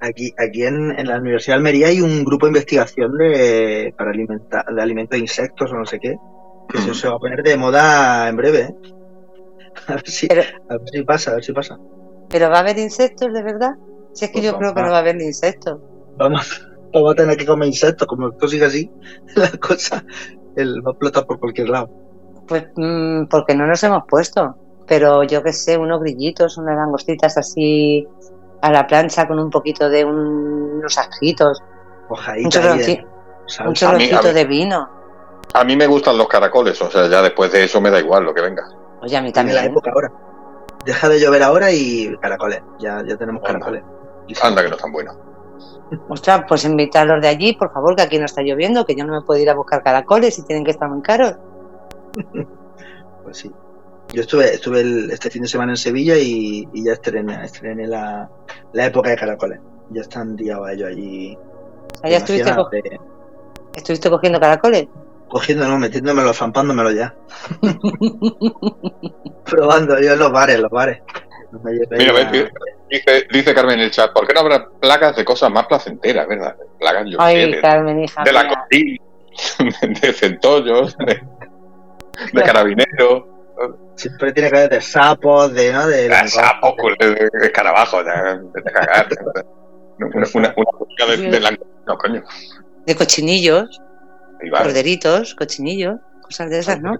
[0.00, 4.10] Aquí, aquí en, en la Universidad de Almería hay un grupo de investigación de, para
[4.10, 6.16] alimentar, de alimentos de insectos o no sé qué,
[6.68, 8.60] que eso se va a poner de moda en breve.
[8.60, 8.74] ¿eh?
[9.88, 11.78] A ver si, Pero, a ver si pasa, a ver si pasa.
[12.30, 13.74] pero ¿va a haber insectos de verdad?
[14.14, 15.78] Si es que Pues yo creo que no va a haber ni insectos.
[16.16, 18.90] Vamos, vamos a tener que comer insectos, como esto sigue así,
[19.36, 20.02] la cosa
[20.56, 21.90] el, va a explotar por cualquier lado.
[22.48, 24.56] Pues mm, porque no nos hemos puesto.
[24.86, 28.06] Pero yo qué sé, unos grillitos, unas langostitas así
[28.62, 33.04] a la plancha con un poquito de un- unos ajitos, un, Hojadita ahí chorronci- de
[33.04, 33.62] un salsa.
[33.62, 34.88] A mí- a chorroncito mí- de vino.
[35.54, 38.24] A mí me gustan los caracoles, o sea, ya después de eso me da igual
[38.24, 38.64] lo que venga.
[39.02, 39.72] Oye, a mí También la también.
[39.72, 40.12] época ahora.
[40.84, 42.62] Deja de llover ahora y caracoles.
[42.78, 43.52] Ya, ya tenemos Anda.
[43.58, 43.82] caracoles.
[44.42, 45.16] Anda que no están buenos.
[46.08, 49.12] Ostras, pues invitarlos de allí, por favor, que aquí no está lloviendo, que yo no
[49.12, 51.34] me puedo ir a buscar caracoles y tienen que estar muy caros.
[53.24, 53.52] Pues sí.
[54.12, 57.86] Yo estuve, estuve el- este fin de semana en Sevilla y, y ya estrené, estrené
[57.86, 58.28] la,
[58.72, 59.60] la época de caracoles.
[59.90, 61.38] Ya están liados ellos allí.
[62.04, 63.00] Ya estuviste, co- de-
[63.74, 64.86] estuviste cogiendo caracoles.
[65.28, 67.14] cogiéndolo, metiéndomelo, zampándomelo ya.
[69.44, 71.00] Probando yo en los bares, los bares.
[71.52, 72.30] No Mira,
[72.90, 76.26] dice, dice Carmen en el chat, ¿por qué no habrá placas de cosas más placenteras,
[76.26, 76.56] verdad?
[76.78, 78.98] Plagas, yo Ay, sé, de, Carmen, hija de la cocina,
[80.02, 81.20] de centollos, de,
[82.32, 83.24] de carabineros,
[83.94, 85.86] Siempre tiene que haber de sapos, de, ¿no?
[85.86, 88.12] De, de sapos, de, de escarabajos, de,
[88.54, 89.08] de cagar.
[89.98, 90.54] Una, una,
[91.16, 92.22] de, de la- No, coño.
[92.84, 93.80] De cochinillos,
[94.52, 94.62] va.
[94.62, 96.98] corderitos, cochinillos, cosas de esas, ¿no?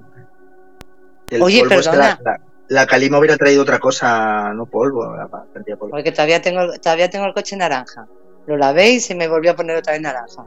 [1.31, 2.19] el Oye, polvo perdona.
[2.25, 5.91] La, la, la calima hubiera traído otra cosa, no polvo, la- polvo.
[5.91, 8.07] Porque todavía tengo, todavía tengo el coche naranja.
[8.47, 10.45] Lo lavé y se me volvió a poner otra vez naranja.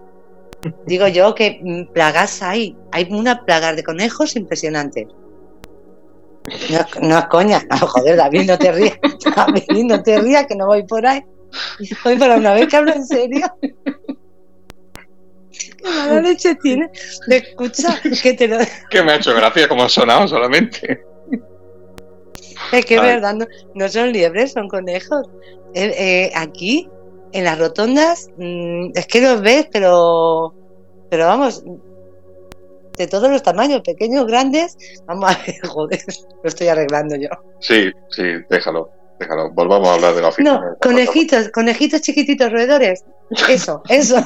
[0.86, 2.76] Digo yo que mm, plagas hay.
[2.92, 5.08] Hay una plaga de conejos impresionante.
[6.70, 7.62] No, es- no es coña.
[7.70, 8.98] No, joder, David, no te rías.
[9.36, 11.24] David, no te rías, que no voy por ahí.
[12.04, 13.48] Voy para una vez que hablo en serio.
[13.62, 13.74] Qué
[15.84, 16.90] mala leche tiene.
[17.28, 18.58] Escucha, que te lo,
[18.90, 21.04] Que me ha hecho gracia como ha sonado solamente.
[22.72, 25.26] Es que es verdad, no, no son liebres, son conejos.
[25.74, 26.88] Eh, eh, aquí,
[27.32, 30.54] en las rotondas, mm, es que los ves, pero,
[31.10, 31.64] pero vamos,
[33.00, 34.78] de todos los tamaños, pequeños, grandes.
[35.06, 36.00] Vamos a ver, joder,
[36.44, 37.30] lo estoy arreglando yo.
[37.60, 39.50] Sí, sí, déjalo, déjalo.
[39.52, 40.54] Volvamos a hablar de la oficina.
[40.60, 43.04] No, conejitos, conejitos chiquititos, roedores.
[43.48, 44.18] Eso, eso.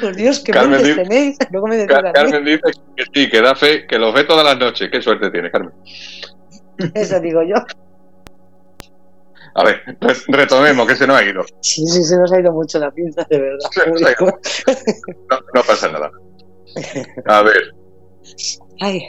[0.00, 1.38] Por Dios, qué Carmen, mentes di- tenéis.
[1.50, 2.10] Luego me Car- mí.
[2.12, 2.60] Carmen dice
[2.96, 4.88] que sí, que da fe, que los ve todas las noches.
[4.90, 5.72] Qué suerte tienes, Carmen.
[6.94, 7.56] Eso digo yo.
[9.58, 11.42] A ver, re- retomemos, que se nos ha ido.
[11.62, 13.70] Sí, sí, se nos ha ido mucho la pinza, de verdad.
[13.70, 14.26] Se nos ha ido.
[15.30, 16.10] No, no pasa nada.
[17.26, 17.72] A ver.
[18.80, 19.02] Ay.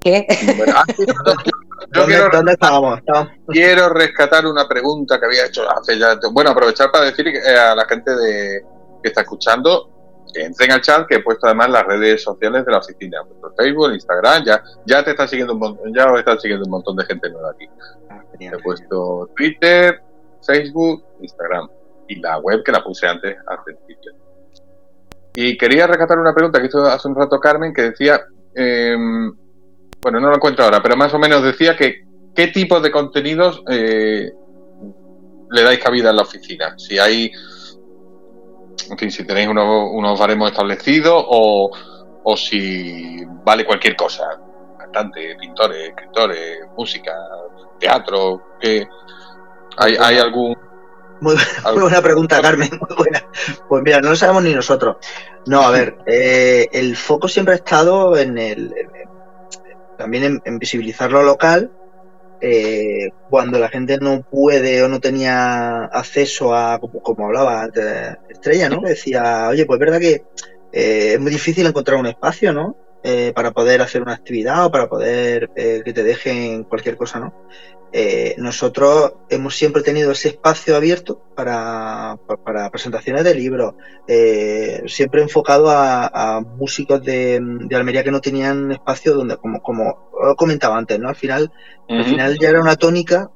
[0.00, 0.26] ¿Qué?
[0.56, 1.14] bueno, ah, yo- yo
[1.92, 2.98] ¿Dónde, quiero, dónde estábamos?
[2.98, 6.18] Estábamos- quiero rescatar una pregunta que había hecho hace ya.
[6.32, 8.62] Bueno, aprovechar para decir eh, a la gente de,
[9.02, 9.90] que está escuchando
[10.32, 13.52] que entren al chat, que he puesto además las redes sociales de la oficina, vuestro
[13.56, 16.96] Facebook, Instagram, ya, ya te están siguiendo un montón, ya os están siguiendo un montón
[16.96, 17.68] de gente nueva aquí.
[18.08, 18.60] Ah, He genial.
[18.62, 20.00] puesto Twitter,
[20.46, 21.68] Facebook, Instagram
[22.08, 24.12] y la web que la puse antes al principio.
[25.34, 28.20] Y quería rescatar una pregunta que hizo hace un rato Carmen que decía,
[28.54, 29.32] em,
[30.02, 32.04] bueno, no lo encuentro ahora, pero más o menos decía que
[32.34, 34.32] qué tipo de contenidos eh,
[35.50, 36.74] le dais cabida en la oficina.
[36.78, 37.30] Si hay,
[38.88, 41.70] en fin, si tenéis unos, unos baremos establecidos o,
[42.22, 44.24] o si vale cualquier cosa.
[44.78, 47.12] Cantantes, pintores, escritores, música,
[47.78, 48.86] teatro, que
[49.76, 50.54] hay, hay algún
[51.20, 51.34] Muy,
[51.74, 53.22] muy buena pregunta, Carmen, muy buena.
[53.68, 54.96] Pues mira, no lo sabemos ni nosotros.
[55.46, 58.74] No, a ver, eh, el foco siempre ha estado en el.
[58.76, 59.00] en-
[59.96, 61.70] también en, en visibilizar lo local.
[62.40, 68.16] Eh, cuando la gente no puede o no tenía acceso a, como, como hablaba antes
[68.28, 68.80] Estrella, ¿no?
[68.80, 70.24] Decía, oye, pues es verdad que
[70.72, 72.76] eh, es muy difícil encontrar un espacio, ¿no?
[73.02, 77.18] Eh, para poder hacer una actividad o para poder eh, que te dejen cualquier cosa,
[77.18, 77.32] ¿no?
[77.92, 83.74] Eh, nosotros hemos siempre tenido ese espacio abierto para, pa- para presentaciones de libros,
[84.86, 90.10] siempre enfocado a, a músicos de, de Almería que no tenían espacio donde, como, como
[90.36, 91.08] comentaba antes, ¿no?
[91.08, 91.50] Al final,
[91.88, 93.30] al final ya era una tónica,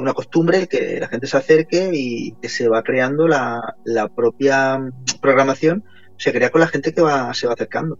[0.00, 4.78] una costumbre que la gente se acerque y que se va creando la, la propia
[5.22, 5.84] programación,
[6.18, 7.98] se crea con la gente que va, se va acercando.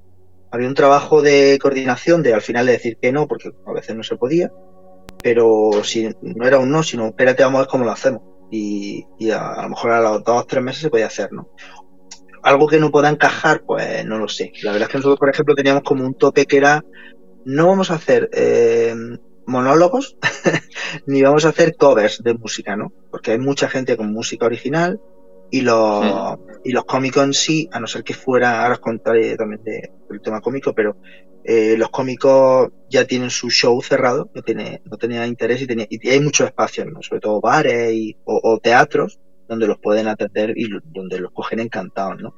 [0.54, 3.96] Había un trabajo de coordinación de al final de decir que no, porque a veces
[3.96, 4.52] no se podía,
[5.20, 8.22] pero si no era un no, sino espérate, vamos a ver cómo lo hacemos.
[8.52, 11.50] Y, y a, lo mejor a los dos o tres meses se podía hacer, ¿no?
[12.44, 14.52] Algo que no pueda encajar, pues no lo sé.
[14.62, 16.84] La verdad es que nosotros, por ejemplo, teníamos como un tope que era
[17.44, 18.94] no vamos a hacer eh,
[19.48, 20.16] monólogos
[21.08, 22.92] ni vamos a hacer covers de música, ¿no?
[23.10, 25.00] Porque hay mucha gente con música original
[25.50, 29.36] y los, y los cómicos en sí, a no ser que fuera, ahora os contaré
[29.36, 30.96] también de- del tema cómico, pero
[31.44, 35.86] eh, los cómicos ya tienen su show cerrado, no, tiene, no tenía interés y, tenía,
[35.90, 37.02] y hay muchos espacios, ¿no?
[37.02, 41.60] sobre todo bares y, o, o teatros donde los pueden atender y donde los cogen
[41.60, 42.34] encantados, ¿no?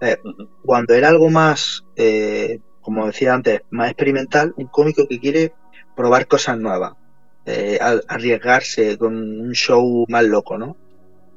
[0.00, 0.16] Eh,
[0.64, 5.52] cuando era algo más, eh, como decía antes, más experimental, un cómico que quiere
[5.94, 6.92] probar cosas nuevas,
[7.44, 10.76] eh, arriesgarse con un show más loco, ¿no?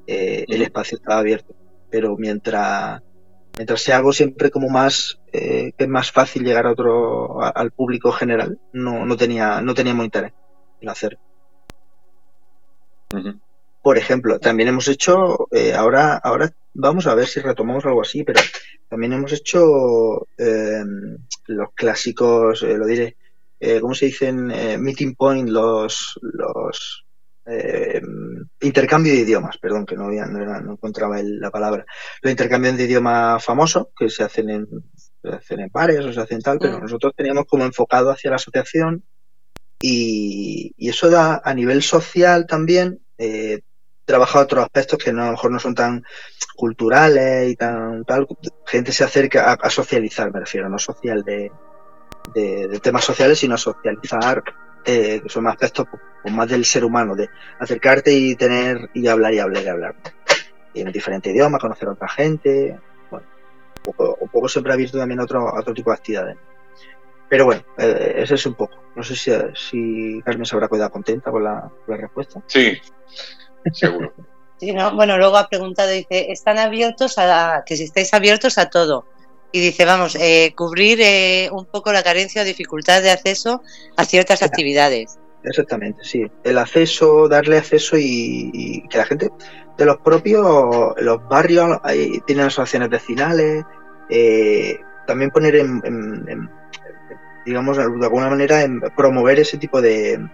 [0.06, 1.56] Eh, El espacio estaba abierto.
[1.90, 3.02] Pero mientras,
[3.58, 7.50] mientras sea algo siempre como más, eh, que es más fácil llegar a otro, a-
[7.50, 10.34] al público general, no, no tenía, no teníamos interés
[10.82, 11.20] en hacer.
[13.12, 13.40] Ujú.
[13.82, 18.24] Por ejemplo, también hemos hecho, eh, ahora, ahora vamos a ver si retomamos algo así,
[18.24, 18.40] pero
[18.88, 20.28] también hemos hecho
[21.48, 23.18] los clásicos, lo diré,
[23.82, 24.48] ¿cómo se dicen?
[24.82, 27.06] meeting point, los, los
[28.62, 31.86] intercambio de idiomas, perdón, que no, había, no, encontraba la palabra.
[32.22, 34.68] Los intercambios de idiomas famosos que se hacen en,
[35.22, 36.82] se hacen en pares o se hacen tal, pero mm.
[36.82, 39.04] nosotros teníamos como enfocado hacia la asociación
[39.82, 43.62] y, y eso da a nivel social también eh,
[44.06, 46.04] trabaja otros aspectos que no, a lo mejor no son tan
[46.56, 48.28] culturales y tan tal.
[48.66, 51.52] Gente se acerca a, socializar, me refiero, no social de,
[52.34, 54.44] de, temas sociales, sino a socializar,
[54.86, 55.88] eh, que son aspectos
[56.22, 57.30] pues, más del ser humano, de
[57.60, 59.96] acercarte y tener y hablar y hablar y hablar.
[60.74, 62.80] en diferentes idiomas, conocer a otra gente.
[63.10, 63.26] Bueno,
[63.78, 66.38] un poco, un poco siempre ha abierto también otro, otro tipo de actividades.
[67.30, 68.76] Pero bueno, eh, ese es un poco.
[68.94, 72.42] No sé si, si Carmen se habrá quedado contenta con la, con la respuesta.
[72.46, 72.78] Sí,
[73.72, 74.14] seguro.
[74.58, 74.94] sí, ¿no?
[74.96, 79.06] Bueno, luego ha preguntado, dice, ¿están abiertos a, que si estáis abiertos a todo?
[79.52, 83.62] Y dice, vamos, eh, cubrir eh, un poco la carencia o dificultad de acceso
[83.98, 85.20] a ciertas actividades.
[85.44, 86.26] Exactamente, sí.
[86.44, 89.30] El acceso, darle acceso y, que la gente
[89.78, 93.64] de los propios, los barrios, ahí tienen asociaciones vecinales,
[95.08, 96.50] también poner en
[97.46, 100.28] digamos, de alguna manera, en promover ese tipo de,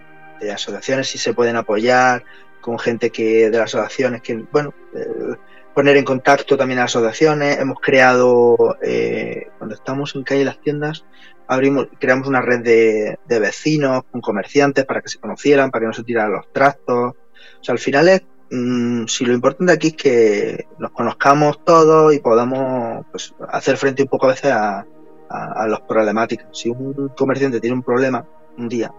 [0.52, 2.24] asociaciones, si se pueden apoyar
[2.60, 5.36] con gente que de las asociaciones, que, bueno, eh,
[5.78, 7.56] poner en contacto también a asociaciones.
[7.60, 11.04] Hemos creado, eh, cuando estamos en calle Las Tiendas,
[11.46, 15.92] abrimos, creamos una red de, vecinos con comerciantes para que se conocieran, para que no
[15.92, 17.14] se tiraran los trastos.
[17.14, 22.12] O sea, al final es, mm, si lo importante aquí es que nos conozcamos todos
[22.12, 24.84] y podamos pues, hacer frente un poco a veces a,
[25.30, 26.48] a, a las problemáticas.
[26.54, 28.26] Si un comerciante tiene un problema
[28.56, 28.92] un día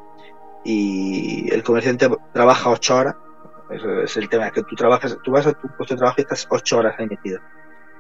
[0.64, 3.16] y el comerciante trabaja ocho horas,
[3.70, 6.48] es el tema, que tú trabajas, tú vas a tu puesto de trabajo y estás
[6.50, 7.40] ocho horas ahí metido.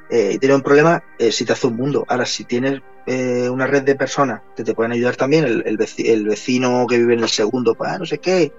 [0.09, 2.03] Eh, y tiene un problema, eh, si te hace un mundo.
[2.07, 6.87] Ahora, si tienes eh, una red de personas que te pueden ayudar también, el, vecino
[6.87, 8.51] que vive en el segundo, pues ah, no sé qué,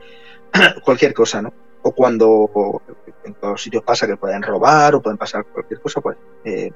[0.85, 1.53] cualquier cosa, ¿no?
[1.83, 2.81] O cuando
[3.25, 6.71] en todos sitios pasa que pueden robar o pueden pasar cualquier cosa, pues eh,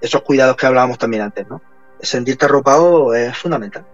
[0.00, 1.60] esos cuidados que hablábamos también antes, ¿no?
[2.00, 3.86] sentirte arropado es fundamental.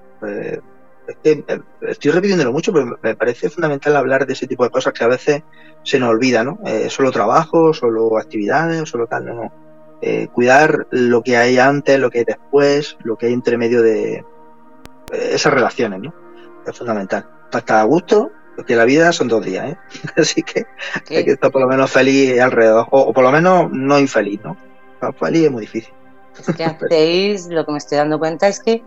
[1.24, 4.92] Eh, eh, estoy repitiéndolo mucho, pero me parece fundamental hablar de ese tipo de cosas
[4.92, 5.42] que a veces
[5.82, 6.58] se nos olvida, ¿no?
[6.64, 9.52] Eh, solo trabajo, solo actividades, solo tal, no, no.
[10.32, 14.24] cuidar lo que hay antes, lo que hay después, lo que hay entre medio de
[15.12, 16.14] esas relaciones, ¿no?
[16.66, 17.26] Es fundamental.
[17.52, 19.76] Estar a gusto, porque la vida son dos días, ¿eh?
[20.16, 20.66] Así que
[21.10, 24.56] hay que estar por lo menos feliz alrededor, o, por lo menos no infeliz, ¿no?
[25.18, 25.94] feliz es muy difícil
[26.56, 28.82] que hacéis, lo que me estoy dando cuenta es que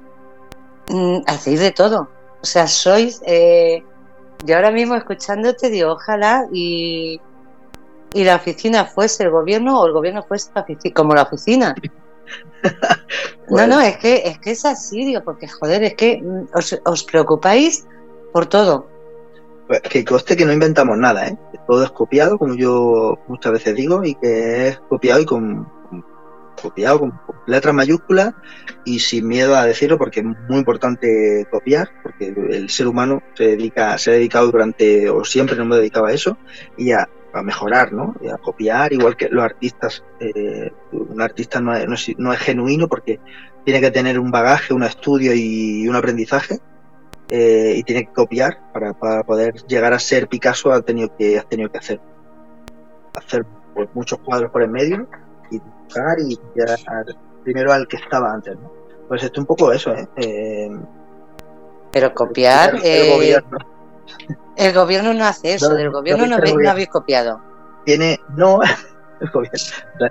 [0.89, 2.10] mm, hacéis de todo.
[2.41, 3.22] O sea, sois.
[3.26, 3.84] Eh,
[4.45, 7.22] yo ahora mismo escuchándote digo, ojalá y,
[8.14, 10.51] y la oficina fuese el gobierno o el gobierno fuese
[10.93, 11.76] como la oficina.
[13.49, 16.80] No, no, es que, es que es así, digo, porque joder, es que mm, os,
[16.85, 17.85] os preocupáis
[18.31, 18.88] por todo.
[19.68, 21.38] Pues que coste que no inventamos nada, ¿eh?
[21.68, 25.68] Todo es copiado, como yo muchas veces digo, y que es copiado y con,
[26.62, 28.34] copiado con letras mayúsculas
[28.86, 33.56] y sin miedo a decirlo porque es muy importante copiar, porque el ser humano se
[33.56, 36.38] dedica, se ha dedicado durante, o siempre no me dedicaba a eso,
[36.78, 37.08] y a,
[37.44, 38.14] mejorar, ¿no?
[38.32, 40.04] A copiar, igual que los artistas.
[40.20, 43.20] Eh, un artista no es, no, es, genuino porque
[43.66, 46.60] tiene que tener un bagaje, un estudio y un aprendizaje.
[47.30, 51.42] Eh, y tiene que copiar para, para, poder llegar a ser Picasso ha tenido que
[51.50, 52.00] tenido que hacer
[53.16, 55.08] hacer pues, muchos cuadros por el medio
[56.20, 56.38] y y
[57.44, 58.72] primero al que estaba antes, ¿no?
[59.07, 60.07] Pues esto un poco eso, ¿eh?
[60.15, 60.72] eh
[61.91, 62.76] Pero copiar...
[62.76, 63.57] El, eh, gobierno.
[64.56, 65.14] el, gobierno.
[65.14, 67.41] no hace eso, del gobierno no, no, habéis copiado.
[67.86, 68.20] Tiene...
[68.36, 68.60] No...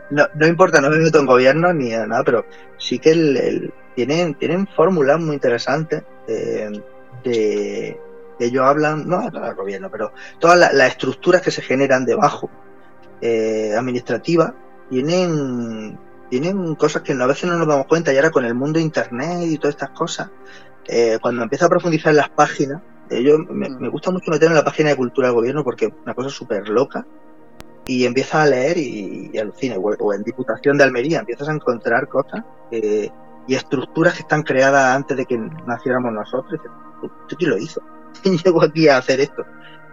[0.08, 2.46] No, no, importa, no me meto en gobierno ni nada, pero
[2.78, 6.70] sí que el, tienen, tienen fórmulas muy interesantes eh,
[7.22, 8.00] de,
[8.38, 12.48] que ellos hablan, no del gobierno, pero todas las estructuras que se generan debajo,
[13.20, 14.52] eh, administrativas,
[14.90, 15.98] tienen,
[16.30, 18.84] tienen cosas que a veces no nos damos cuenta y ahora con el mundo de
[18.84, 20.30] internet y todas estas cosas,
[20.86, 24.54] eh, cuando empiezo a profundizar en las páginas, eh, yo me, me, gusta mucho meterme
[24.54, 27.06] en la página de cultura del gobierno porque es una cosa súper loca
[27.86, 32.08] y empiezas a leer y, y alucina, o en Diputación de Almería empiezas a encontrar
[32.08, 35.36] cosas y estructuras que están creadas antes de que
[35.66, 36.60] naciéramos nosotros.
[37.02, 37.82] ¿Usted quién lo hizo?
[38.22, 39.44] ¿Quién llegó aquí a hacer esto?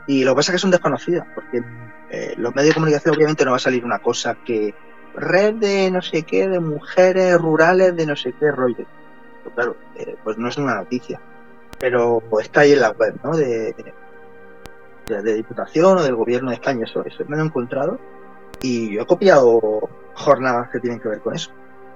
[0.08, 1.64] Y lo que pasa es que son desconocidas, porque
[2.12, 4.74] eh, los medios de comunicación obviamente no va a salir una cosa que
[5.16, 8.86] red de no sé qué, de mujeres rurales, de no sé qué rollo.
[9.44, 11.20] Pero claro, eh, pues no es una noticia.
[11.80, 13.36] Pero está ahí en la web, ¿no?
[13.36, 13.74] De,
[15.08, 18.00] de Diputación o del Gobierno de España, eso, eso me lo he encontrado
[18.62, 21.52] y yo he copiado jornadas que tienen que ver con eso,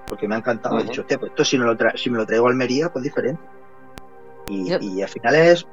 [0.06, 0.78] porque me ha encantado.
[0.78, 3.40] He dicho, pues esto si, no lo si me lo traigo a Almería, pues diferente.
[4.48, 5.66] Y, y al final es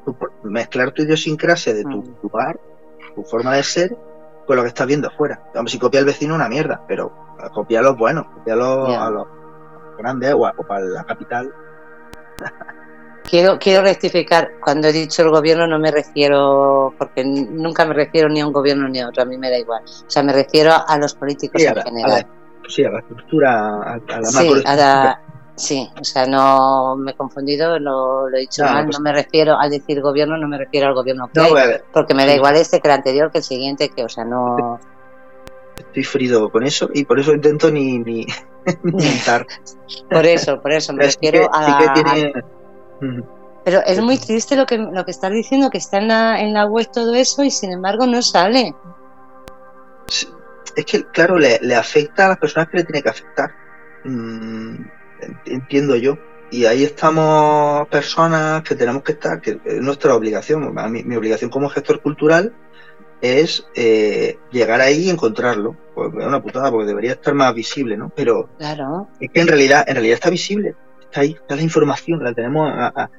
[0.44, 2.60] mezclar tu idiosincrasia de tu lugar,
[3.16, 3.98] tu forma de ser,
[4.52, 5.42] con lo que estás viendo afuera.
[5.66, 7.10] si copia el vecino, una mierda, pero
[7.54, 9.26] copia los buenos, copia a los
[9.98, 11.54] grandes o, o para la capital.
[13.24, 18.28] Quiero, quiero rectificar, cuando he dicho el gobierno no me refiero, porque nunca me refiero
[18.28, 19.84] ni a un gobierno ni a otro, a mí me da igual.
[19.86, 22.28] O sea, me refiero a los políticos en general.
[22.68, 24.52] sí, a la estructura, a, la sí,
[25.62, 29.58] sí, o sea, no me he confundido, lo, he dicho mal, pues no me refiero
[29.58, 32.88] al decir gobierno, no me refiero al gobierno que porque me da igual este que
[32.88, 34.80] el anterior, que el siguiente, que, o sea, no...
[35.78, 38.26] Estoy frido con eso y por eso intento ni, ni,
[40.10, 41.88] por eso, por eso, me refiero a...
[43.64, 46.54] Pero es muy triste lo que, lo que estás diciendo, que está en la, en
[46.54, 48.74] la web todo eso y sin embargo no sale.
[50.76, 53.52] Es que, claro, le, afecta a las personas que le tiene que afectar.
[54.04, 54.84] Mm,
[55.46, 56.18] entiendo yo.
[56.52, 60.74] Y ahí estamos personas que tenemos que estar, que es nuestra obligación.
[60.92, 62.54] mi, obligación como gestor cultural
[63.22, 65.78] es eh, llegar ahí y encontrarlo.
[65.96, 68.12] Pues es una putada porque debería estar más visible, ¿no?
[68.16, 69.08] Pero claro.
[69.20, 70.76] es que en realidad, en realidad está visible
[71.12, 73.10] está ahí, está la información, la tenemos a, a,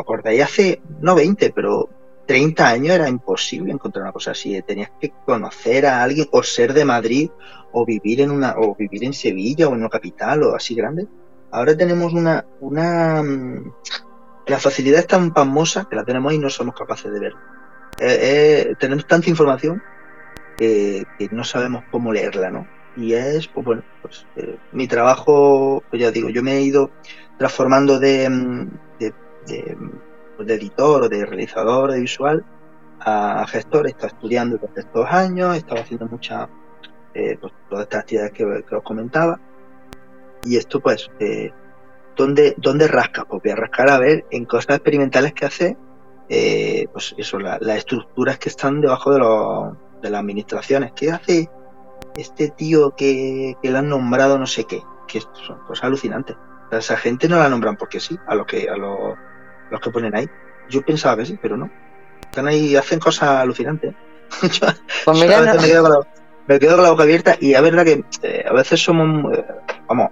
[0.00, 1.88] acordáis hace, no 20, pero
[2.26, 4.60] 30 años era imposible encontrar una cosa así.
[4.62, 7.30] Tenías que conocer a alguien o ser de Madrid
[7.72, 11.06] o vivir en una o vivir en Sevilla o en una capital o así grande.
[11.50, 13.72] Ahora tenemos una una mm,
[14.46, 17.32] la facilidad es tan famosa que la tenemos y no somos capaces de ver.
[17.98, 18.18] Eh,
[18.70, 19.82] eh, tenemos tanta información
[20.56, 22.66] que, no sabemos cómo leerla, ¿no?
[22.96, 26.90] Y es, pues bueno, pues eh, mi trabajo, pues ya digo, yo me he ido
[27.38, 28.70] transformando de, mm,
[30.36, 32.44] pues de, editor o de realizador de visual
[33.00, 33.86] a gestor.
[33.86, 36.48] He estado estudiando durante estos años, he estado haciendo muchas,
[37.14, 39.40] eh, pues, todas estas actividades que, os comentaba.
[40.46, 41.50] Y esto, pues, eh,
[42.16, 43.24] ¿dónde, ¿dónde rasca?
[43.24, 45.76] Pues voy a rascar a ver en cosas experimentales que hace,
[46.28, 50.92] eh, pues eso, las estructuras que están debajo de, los, de las administraciones.
[50.94, 51.50] ¿Qué hace
[52.16, 54.82] este tío que, que le han nombrado no sé qué?
[55.08, 56.36] Que son cosas alucinantes.
[56.70, 59.16] Esa gente no la nombran porque sí, a los que a los,
[59.80, 60.28] que ponen ahí.
[60.68, 61.70] Yo pensaba que sí, pero no.
[62.22, 63.94] Están ahí, hacen cosas alucinantes.
[65.04, 68.82] pues mira, me, quedo con la, boca abierta y es verdad que eh, a veces
[68.82, 69.44] somos, eh,
[69.86, 70.10] vamos,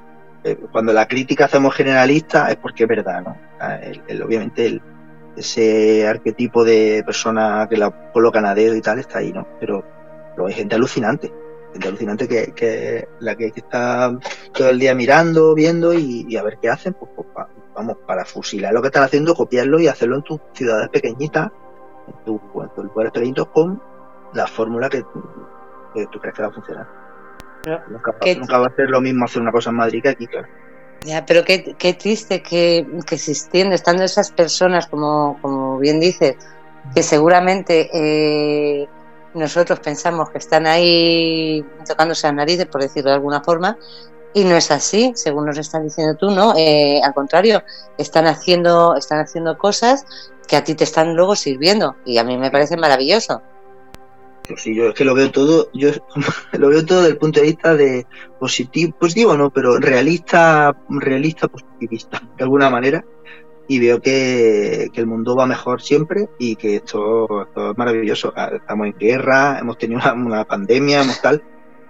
[0.71, 3.37] cuando la crítica hacemos generalista es porque es verdad, ¿no?
[4.25, 4.83] obviamente el,
[5.37, 9.47] ese arquetipo de persona que la colocan a dedo y tal está ahí, ¿no?
[9.59, 9.85] Pero,
[10.35, 11.33] pero hay gente alucinante
[11.83, 14.17] alucinante que, que la que, está
[14.53, 17.29] todo el día mirando, viendo y, a ver qué hacen, pues, pues
[17.75, 21.51] vamos, para fusilar lo que están haciendo, copiarlo y hacerlo en tus ciudades pequeñitas,
[22.07, 23.83] en tu, en lugares pequeñitos con
[24.33, 27.04] la fórmula que, tú crees que va a funcionar.
[27.67, 30.49] Nunca, va a ser lo mismo hacer una cosa en Madrid que aquí, claro.
[31.03, 36.37] Ya, pero qué, qué triste que, que existiendo, estando esas personas, como, como bien dices,
[36.95, 38.89] que seguramente eh,
[39.35, 43.77] nosotros pensamos que están ahí tocándose las narices, por decirlo de alguna forma,
[44.33, 46.55] y no es así, según nos estás diciendo tú, ¿no?
[46.57, 47.63] Eh, al contrario,
[47.99, 50.07] están haciendo, están haciendo cosas
[50.49, 53.43] que a ti te están luego sirviendo, y a mí me parece maravilloso.
[54.47, 55.91] Pues sí, yo es que lo veo todo, yo
[56.53, 58.07] lo veo todo desde el punto de vista de
[58.39, 63.05] positivo, positivo no, pero realista, realista positivista, de alguna manera
[63.67, 68.33] y veo que, el mundo va mejor siempre y que esto, es maravilloso.
[68.37, 71.43] Ah, estamos en guerra, hemos tenido una, pandemia, hemos tal,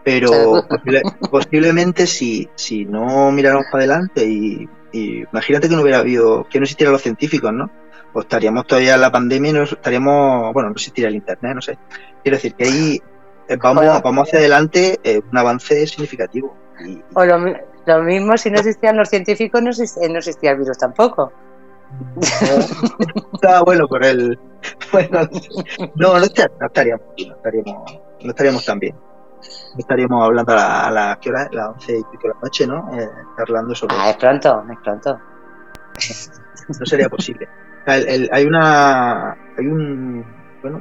[0.05, 0.31] pero
[1.31, 6.65] posiblemente si, si no miráramos para adelante y, imagínate que no hubiera habido, que no
[6.65, 7.69] existieran los científicos, ¿no?
[8.15, 11.61] Pues estaríamos todavía en la pandemia y no estaríamos, bueno, no existiría el internet, no
[11.61, 11.77] sé.
[12.23, 13.03] Quiero decir que ahí
[13.49, 16.57] eh, vamos, vamos hacia adelante eh, un avance significativo.
[17.13, 21.33] o lo, mismo si no existían los científicos, no existía el virus tampoco.
[23.33, 24.39] Estaba bueno por el.
[24.93, 25.29] Bueno,
[25.97, 28.95] no, no, estaríamos, no estaríamos, no estaríamos tan bien.
[28.95, 31.49] No estaríamos hablando a la, a la ¿qué hora?
[31.51, 32.97] Las once y pico de la noche, ¿no?
[32.97, 33.09] Eh,
[33.39, 33.97] hablando sobre.
[33.99, 35.21] Ah, es pronto, es pronto.
[36.79, 37.49] No sería posible.
[37.87, 39.33] Hay una.
[39.57, 40.25] Hay un.
[40.63, 40.81] Bueno,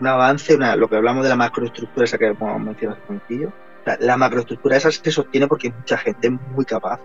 [0.00, 3.16] un avance, una, lo que hablamos de la macroestructura esa que hemos mencionado hace un
[3.16, 3.52] momentillo.
[3.86, 7.00] La, la macroestructura esa se sostiene porque hay mucha gente muy capaz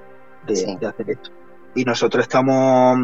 [0.45, 1.31] de, de hacer esto
[1.75, 2.97] y nosotros estamos,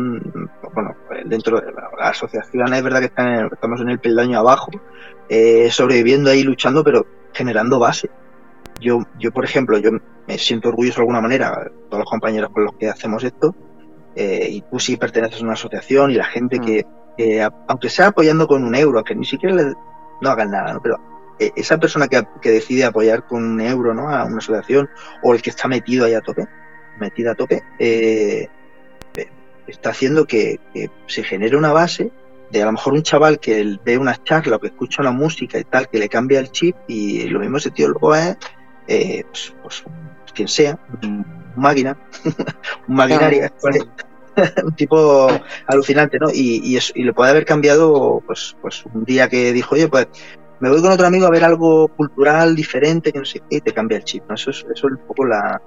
[0.74, 3.06] bueno, dentro de la, asociación es verdad que
[3.52, 4.70] estamos en el peldaño abajo,
[5.28, 8.10] eh, sobreviviendo ahí, luchando, pero generando base.
[8.80, 9.92] Yo, yo, por ejemplo, yo
[10.28, 13.56] me siento orgulloso de alguna manera, todos los compañeros con los que hacemos esto,
[14.20, 16.64] eh, y tú sí perteneces a una asociación y la gente mm.
[16.64, 16.86] que,
[17.68, 19.56] aunque sea apoyando con un euro, que ni siquiera
[20.22, 20.82] no hagan nada, ¿no?
[20.82, 21.00] Pero
[21.40, 24.10] eh, esa persona que, decide apoyar con un euro ¿no?
[24.10, 24.90] a una asociación
[25.24, 26.48] o el que está metido ahí a tope,
[27.00, 28.50] metida a tope, eh,
[29.16, 29.30] eh,
[29.66, 30.60] está haciendo que,
[31.08, 32.12] se genere una base
[32.52, 35.58] de a lo mejor un chaval que ve una charla o que escucha una música
[35.58, 38.38] y tal, que le cambia el chip y lo mismo ese tío luego es,
[39.32, 39.84] pues, pues,
[40.34, 41.26] quien sea, un
[41.56, 41.98] máquina,
[42.88, 43.54] un maquinaria,
[44.64, 45.28] un tipo
[45.68, 46.30] alucinante, ¿no?
[46.30, 50.08] Y, y, y, le puede haber cambiado, pues, pues un día que dijo, oye, pues
[50.60, 53.74] me voy con otro amigo a ver algo cultural diferente, que no sé y te
[53.74, 54.24] cambia el chip.
[54.28, 54.36] ¿no?
[54.36, 55.62] Eso, es, eso es un poco la,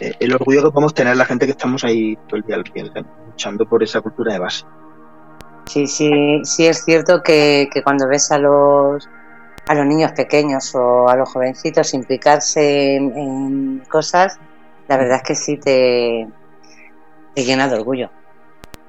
[0.00, 2.62] eh, el orgullo que podemos tener la gente que estamos ahí todo el día
[3.28, 4.64] luchando por esa cultura de base.
[5.66, 9.08] Sí, sí, sí es cierto que, cuando ves a los
[9.66, 14.38] a los niños pequeños o a los jovencitos implicarse en, cosas,
[14.88, 16.28] la verdad es que sí te,
[17.34, 18.10] te llena de orgullo.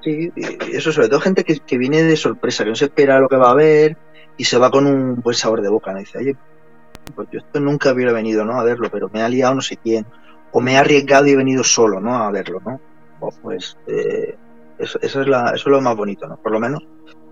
[0.02, 0.30] Sí,
[0.72, 3.36] eso sobre todo gente que, que viene de sorpresa, que no se espera lo que
[3.36, 3.96] va a ver,
[4.36, 5.98] y se va con un buen sabor de boca, ¿no?
[5.98, 6.36] dice, oye,
[7.14, 8.58] pues yo esto nunca hubiera venido, ¿no?
[8.58, 10.06] A verlo, pero me ha liado no sé quién,
[10.52, 12.16] o me ha arriesgado y he venido solo, ¿no?
[12.16, 12.80] A verlo, ¿no?
[13.42, 14.36] pues eh,
[14.78, 16.36] eso, es la, eso es lo más bonito, ¿no?
[16.36, 16.82] Por lo menos.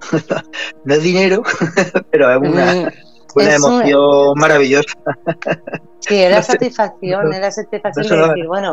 [0.84, 1.42] no es dinero,
[2.10, 2.90] pero es una, mm,
[3.36, 4.94] una emoción maravillosa.
[6.00, 8.72] sí, es la satisfacción, es la satisfacción de decir, bueno,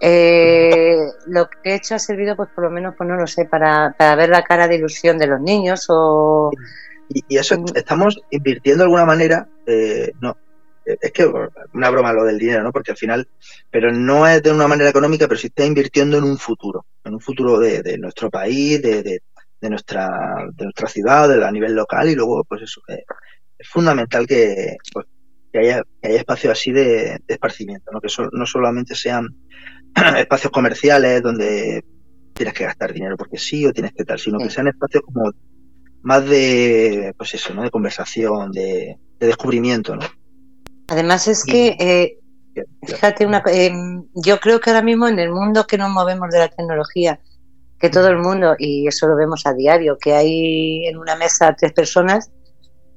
[0.00, 3.46] eh, lo que he hecho ha servido, pues por lo menos, pues no lo sé,
[3.46, 6.50] para, ver la cara de ilusión de los niños o...
[7.08, 10.36] Y, eso, estamos invirtiendo de alguna manera, eh, no,
[10.84, 11.30] es que
[11.72, 12.72] una broma lo del dinero, ¿no?
[12.72, 13.28] Porque al final,
[13.70, 17.14] pero no es de una manera económica, pero sí está invirtiendo en un futuro, en
[17.14, 20.08] un futuro de, nuestro país, de, de, nuestra,
[20.52, 23.04] de nuestra ciudad, a nivel local y luego, pues eso, eh,
[23.58, 25.06] es fundamental que, pues,
[25.52, 28.00] que, haya, que haya espacios así de, esparcimiento, ¿no?
[28.00, 29.28] Que no solamente sean
[30.18, 31.84] espacios comerciales donde
[32.34, 35.30] tienes que gastar dinero porque sí o tienes que tal, sino que sean espacios como
[36.02, 37.62] más de, pues eso, ¿no?
[37.62, 40.02] De conversación, de, descubrimiento, ¿no?
[40.88, 42.18] Además es que, eh,
[42.86, 43.72] fíjate, una, eh,
[44.14, 47.20] yo creo que ahora mismo en el mundo que nos movemos de la tecnología,
[47.78, 51.54] que todo el mundo, y eso lo vemos a diario, que hay en una mesa
[51.58, 52.30] tres personas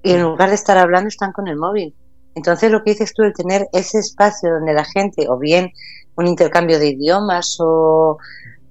[0.04, 1.96] y en lugar de estar hablando están con el móvil.
[2.38, 5.72] Entonces lo que dices tú, el tener ese espacio donde la gente, o bien
[6.16, 8.20] un intercambio de idiomas o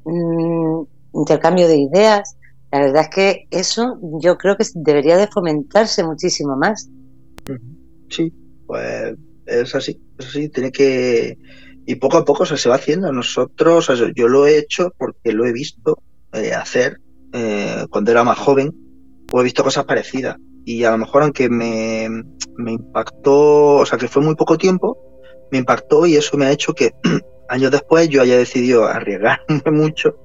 [0.04, 0.82] mm,
[1.14, 2.36] intercambio de ideas.
[2.70, 6.88] La verdad es que eso yo creo que debería de fomentarse muchísimo más.
[8.08, 8.32] Sí,
[8.68, 9.16] pues
[9.46, 11.36] es así, es así, tiene que...
[11.86, 13.12] Y poco a poco se va haciendo.
[13.12, 16.02] Nosotros, yo lo he hecho porque lo he visto
[16.32, 17.00] eh, hacer
[17.32, 18.72] eh, cuando era más joven,
[19.32, 20.36] o he visto cosas parecidas.
[20.66, 22.08] Y a lo mejor aunque me,
[22.56, 24.98] me impactó, o sea que fue muy poco tiempo,
[25.50, 26.92] me impactó y eso me ha hecho que
[27.48, 30.16] años después yo haya decidido arriesgarme mucho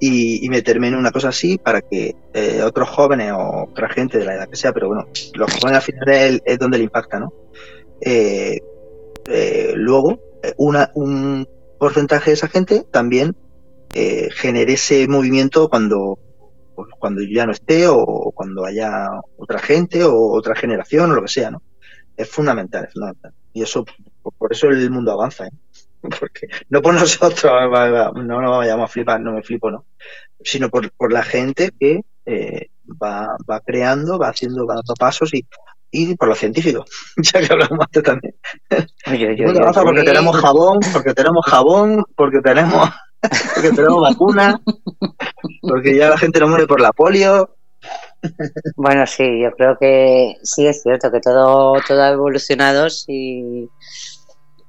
[0.00, 4.24] y, meterme en una cosa así para que eh, otros jóvenes o otra gente de
[4.24, 7.32] la edad que sea, pero bueno, los jóvenes al final es, donde le impacta, ¿no?
[8.00, 8.58] Eh,
[9.26, 10.20] eh, luego,
[10.56, 11.48] una, un
[11.78, 13.36] porcentaje de esa gente también
[13.94, 16.18] genere ese movimiento cuando,
[16.74, 21.14] pues, cuando yo ya no esté o cuando haya otra gente o otra generación o
[21.14, 21.62] lo que sea, ¿no?
[22.16, 23.32] Es fundamental, es fundamental.
[23.52, 23.84] Y eso,
[24.38, 25.50] por eso el mundo avanza, ¿eh?
[26.20, 27.44] porque no por nosotros,
[28.14, 29.86] no nos vayamos a flipar, no me flipo, no,
[30.42, 32.68] sino por, por la gente que eh,
[33.02, 35.46] va, va creando, va haciendo, va dando pasos y,
[35.90, 36.84] y por los científicos,
[37.16, 38.34] ya que hablamos antes también.
[39.84, 42.90] porque tenemos jabón, porque tenemos jabón, porque tenemos,
[43.54, 44.60] porque tenemos vacuna,
[45.62, 47.56] porque ya la gente no muere por la polio.
[48.76, 53.68] Bueno, sí, yo creo que sí es cierto que todo, todo ha evolucionado y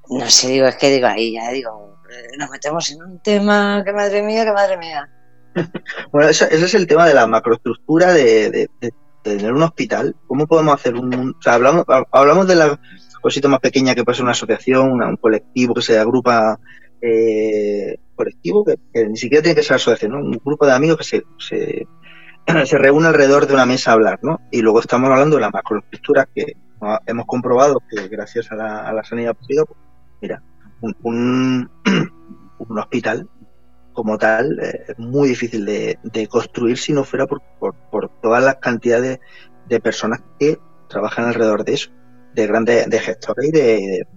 [0.09, 3.81] no sé, digo, es que digo, ahí ya digo, eh, nos metemos en un tema,
[3.83, 5.09] que madre mía, que madre mía.
[6.11, 8.69] bueno, ese, es el tema de la macroestructura de,
[9.23, 10.15] tener un hospital.
[10.27, 11.35] ¿Cómo podemos hacer un...
[11.37, 12.79] O sea, hablamos, hablamos de la
[13.21, 16.59] cosita más pequeña que puede ser una asociación, un colectivo que se agrupa,
[17.01, 20.19] eh, colectivo que, ni siquiera tiene que ser asociación, ¿no?
[20.19, 21.87] Un grupo de amigos que se, se,
[22.65, 24.39] se reúne alrededor de una mesa a hablar, ¿no?
[24.51, 26.55] Y luego estamos hablando de la macroestructura que
[27.05, 29.79] hemos comprobado que gracias a la, sanidad pública pues,
[30.21, 30.43] Mira,
[30.81, 31.69] un,
[32.59, 33.29] un, hospital
[33.93, 38.55] como tal eh, es muy difícil de, construir si no fuera por, por, todas las
[38.55, 39.19] cantidades
[39.67, 40.57] de personas que
[40.89, 41.91] trabajan alrededor de eso,
[42.33, 44.07] de grandes de gestores y de,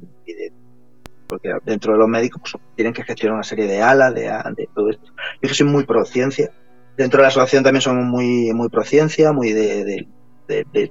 [1.28, 4.22] porque dentro de los médicos pues, tienen que gestionar una serie de alas, de,
[4.56, 5.12] de todo esto.
[5.42, 6.50] Yo que soy muy pro ciencia.
[6.96, 10.08] Dentro de la asociación también somos muy, muy pro ciencia, muy de,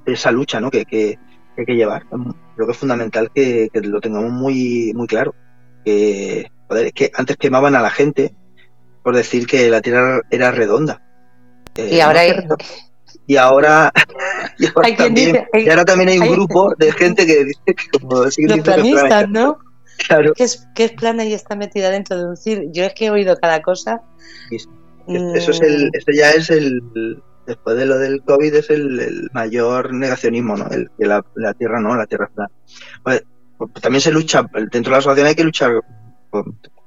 [0.05, 0.71] esa lucha ¿no?
[0.71, 1.17] que, que,
[1.57, 2.05] hay que llevar.
[2.55, 5.35] Creo que es fundamental que, lo tengamos muy, muy claro.
[5.83, 8.33] Que, es que antes quemaban a la gente
[9.03, 11.01] por decir que la Tierra era redonda.
[11.75, 12.33] Eh, y ahora hay...
[13.25, 13.91] y ahora,
[14.57, 18.23] y ahora, también, y ahora también hay un grupo de gente que dice que como
[18.23, 19.59] Los planistas, ¿no?
[20.05, 20.33] Claro.
[20.33, 22.71] ¿Qué es, ¿Qué es plana y está metida dentro de un CIR?
[22.71, 24.01] Yo es que he oído cada cosa.
[24.51, 26.81] Eso, es el, eso ya es el,
[27.45, 30.67] después de lo del COVID, es el, mayor negacionismo, ¿no?
[30.69, 32.51] El, que la, la, Tierra no, la Tierra es plana.
[33.03, 33.23] Pues,
[33.57, 35.71] pues, también se lucha, dentro de la asociación hay que luchar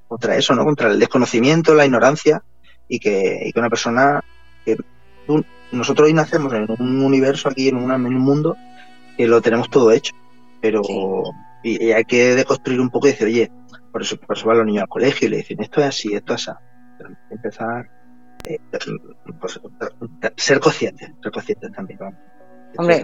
[0.06, 0.64] contra eso, ¿no?
[0.64, 2.42] Contra el desconocimiento, la ignorancia
[2.88, 4.22] y que, y que una persona
[4.64, 4.76] que
[5.72, 8.56] nosotros hoy nacemos en un universo aquí, en, un mundo
[9.16, 10.14] que lo tenemos todo hecho,
[10.60, 10.82] pero
[11.62, 13.52] y, hay que deconstruir un poco y decir, oye,
[13.92, 16.14] por eso, por eso van los niños al colegio y le dicen, esto es así,
[16.14, 16.58] esto es así.
[17.30, 17.88] Empezar,
[18.44, 18.58] eh,
[19.40, 19.60] pues,
[20.36, 21.98] ser conscientes, ser conscientes también.
[22.76, 23.02] Hombre,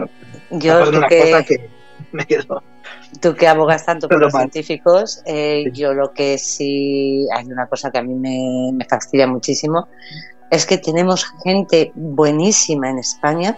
[0.50, 1.68] yo tú que,
[3.20, 7.90] Tú que abogas tanto por los científicos, eh, yo lo que sí, hay una cosa
[7.90, 9.88] que a mí me, me fastidia muchísimo,
[10.50, 13.56] es que tenemos gente buenísima en España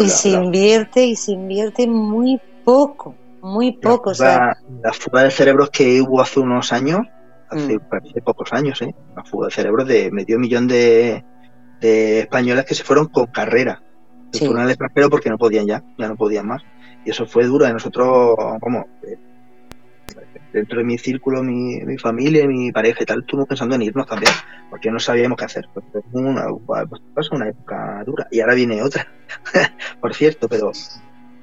[0.00, 3.14] y se invierte y se invierte muy poco,
[3.46, 4.12] muy poco.
[4.18, 4.56] La
[4.92, 7.06] fuga, de cerebros que hubo hace unos años,
[7.48, 8.24] hace, mm.
[8.24, 8.94] pocos años, ¿eh?
[9.14, 11.24] la fuga de cerebros de medio millón de,
[11.80, 13.82] de españoles que se fueron con carrera.
[14.32, 16.62] Se fueron al extranjero porque no podían ya, ya no podían más.
[17.04, 17.68] Y eso fue duro.
[17.68, 18.86] Y nosotros, como
[20.52, 24.06] dentro de mi círculo, mi, mi familia, mi pareja y tal, estuvimos pensando en irnos
[24.06, 24.32] también,
[24.70, 25.68] porque no sabíamos qué hacer.
[25.72, 26.46] Pues, una,
[27.14, 29.06] pues, una época dura y ahora viene otra,
[30.00, 30.72] por cierto, pero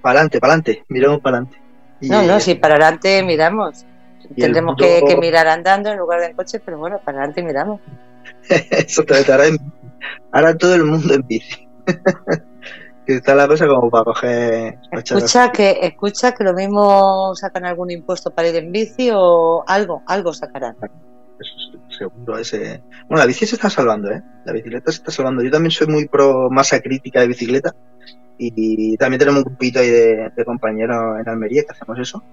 [0.02, 1.62] para adelante, para adelante, miramos para adelante.
[2.10, 3.86] No, no, si para adelante miramos.
[4.36, 7.82] Tendremos que, mirar andando en lugar de coche, pero bueno, para adelante miramos.
[8.50, 9.46] Eso te ahora,
[10.32, 11.68] ahora todo el mundo en bici.
[13.06, 14.78] que está la cosa como para coger.
[14.92, 20.04] Escucha que, escucha que lo mismo sacan algún impuesto para ir en bici o algo,
[20.08, 20.76] algo sacarán.
[21.90, 22.82] seguro ese.
[23.08, 24.24] Bueno, la bici se está salvando, ¿eh?
[24.46, 25.44] La bicicleta se está salvando.
[25.44, 27.76] Yo también soy muy pro masa crítica de bicicleta
[28.38, 32.24] y, también tenemos un grupito ahí de, compañeros en Almería que hacemos eso.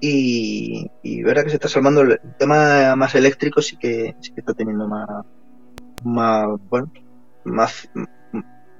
[0.00, 4.40] Y, y verdad que se está salvando el tema más eléctrico sí que sí que
[4.40, 5.08] está teniendo más
[6.04, 6.92] más bueno
[7.44, 7.88] más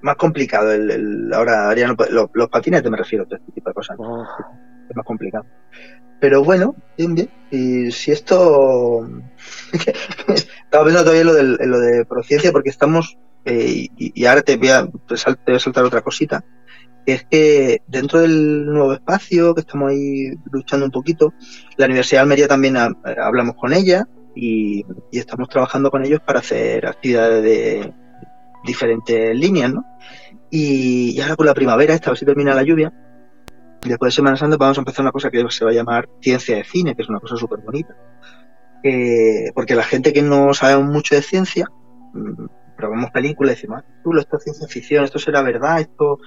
[0.07, 0.73] más complicado.
[0.73, 1.75] El, ahora,
[2.11, 3.97] los, patines te me refiero a este tipo de cosas.
[4.89, 5.45] Es más complicado.
[6.21, 7.31] Pero bueno, bien, bien.
[7.51, 9.07] Y si esto.
[10.29, 13.19] Estaba viendo todavía lo, del, lo de prociencia porque estamos.
[13.47, 16.45] Eh, y, ahora te voy, a, saltar otra cosita.
[17.07, 21.33] es que dentro del nuevo espacio, que estamos ahí luchando un poquito,
[21.77, 26.41] la Universidad de Almería también hablamos con ella y, y estamos trabajando con ellos para
[26.41, 27.95] hacer actividades de
[28.65, 29.85] diferentes líneas, ¿no?
[30.51, 32.93] Y, ahora con la primavera, esta vez si termina la lluvia,
[33.85, 36.09] y después de Semana Santa vamos a empezar una cosa que se va a llamar
[36.21, 37.95] ciencia de cine, que es una cosa súper bonita.
[39.55, 41.69] porque la gente que no sabe mucho de ciencia,
[42.77, 46.19] mm, probamos películas y decimos, ah, tú, esto es ciencia ficción, esto será verdad, esto,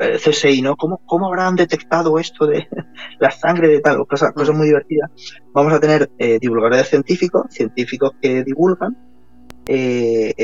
[0.00, 0.76] eh, CSI, ¿no?
[0.76, 2.68] ¿Cómo, ¿Cómo habrán detectado esto de
[3.20, 4.06] la sangre de tal?
[4.06, 5.10] Cosas, cosas muy divertidas.
[5.52, 8.96] Vamos a tener eh, divulgadores científicos, científicos que divulgan,
[9.68, 10.34] eh,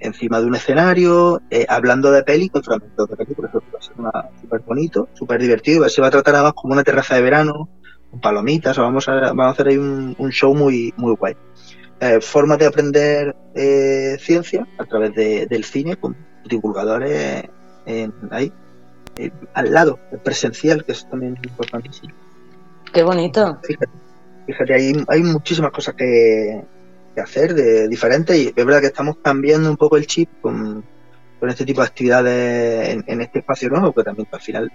[0.00, 3.62] encima de un escenario, eh, hablando de peli, con fragmentos de películas, eso
[4.02, 7.14] va a ser súper bonito, súper divertido, se va a tratar además como una terraza
[7.14, 7.70] de verano,
[8.10, 11.34] con palomitas, o vamos a, vamos a hacer ahí un, show muy, muy guay.
[12.00, 17.44] Eh, formas de aprender eh, ciencia a través del cine, con divulgadores
[18.30, 18.52] ahí,
[19.54, 22.12] al lado, presencial, que es también importantísimo.
[22.92, 23.58] Qué bonito.
[23.62, 23.92] Fíjate,
[24.46, 26.62] fíjate hay, hay muchísimas cosas que,
[27.20, 30.84] hacer de diferente y es verdad que estamos cambiando un poco el chip con,
[31.42, 34.72] este tipo de actividades en, este espacio nuevo, que también al final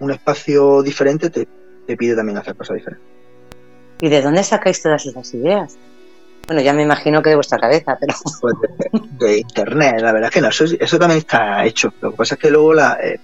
[0.00, 1.46] un espacio diferente te,
[1.96, 3.06] pide también hacer cosas diferentes.
[4.00, 5.76] ¿Y de dónde sacáis todas esas ideas?
[6.46, 8.14] Bueno, ya me imagino que de vuestra cabeza, pero...
[8.40, 8.54] Pues
[9.18, 11.92] de, internet, la verdad es que no, eso, también está hecho.
[12.00, 13.18] Lo que pasa es que luego la, eh,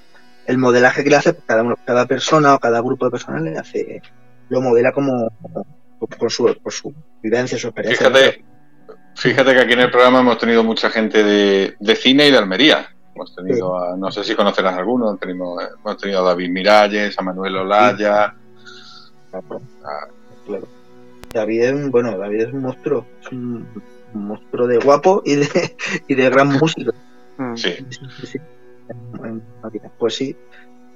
[0.46, 3.58] el modelaje que le hace cada, uno, cada persona o cada grupo de personas le
[3.58, 4.02] hace,
[4.48, 5.30] lo modela como,
[6.18, 6.92] con su, por su
[7.22, 8.08] vivencia, su experiencia.
[8.08, 8.44] Fíjate,
[9.14, 12.88] Fíjate que aquí en el programa hemos tenido mucha gente de, cine y de Almería.
[13.14, 17.56] Hemos tenido, no sé si conocerás alguno, tenemos, hemos tenido a David Miralles, a Manuel
[17.56, 18.34] Olaya.
[21.32, 23.66] David, es, bueno, David es un monstruo, es un,
[24.14, 25.48] monstruo de guapo y de,
[26.08, 26.92] y de gran música.
[27.54, 27.76] Sí.
[29.98, 30.36] Pues sí,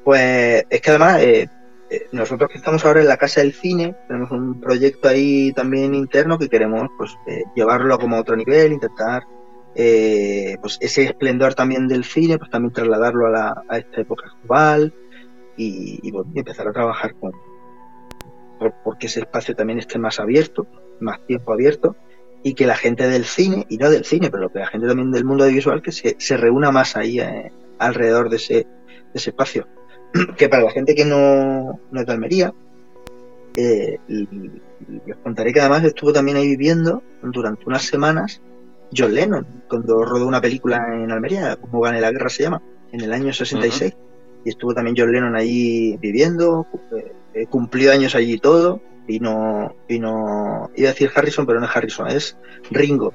[0.04, 1.48] pues es que además eh,
[1.88, 5.94] eh, nosotros que estamos ahora en la Casa del Cine, tenemos un proyecto ahí también
[5.94, 9.22] interno que queremos pues eh, llevarlo como a otro nivel, intentar
[9.76, 14.24] eh, pues ese esplendor también del cine, pues también trasladarlo a, la, a esta época
[14.26, 14.92] actual
[15.56, 16.00] y,
[16.34, 17.32] empezar a trabajar con
[18.84, 20.66] porque ese espacio también esté más abierto,
[21.00, 21.96] más tiempo abierto
[22.42, 25.10] y que la gente del cine, y no del cine, pero que la gente también
[25.10, 27.18] del mundo audiovisual que se, reúna más ahí
[27.78, 28.66] alrededor de ese,
[29.14, 29.66] espacio.
[30.36, 32.54] Que para la gente que no, no es de Almería,
[33.56, 38.40] eh, les contaré que además estuvo también ahí viviendo durante unas semanas
[38.96, 42.62] John Lennon, cuando rodó una película en Almería, como Gane la Guerra se llama,
[42.92, 43.96] en el año 66.
[44.46, 46.68] Y estuvo también John Lennon allí viviendo,
[47.34, 48.80] eh, cumplió años allí y todo.
[49.04, 52.36] Vino, vino, iba a decir Harrison, pero no es Harrison, es
[52.70, 53.12] Ringo.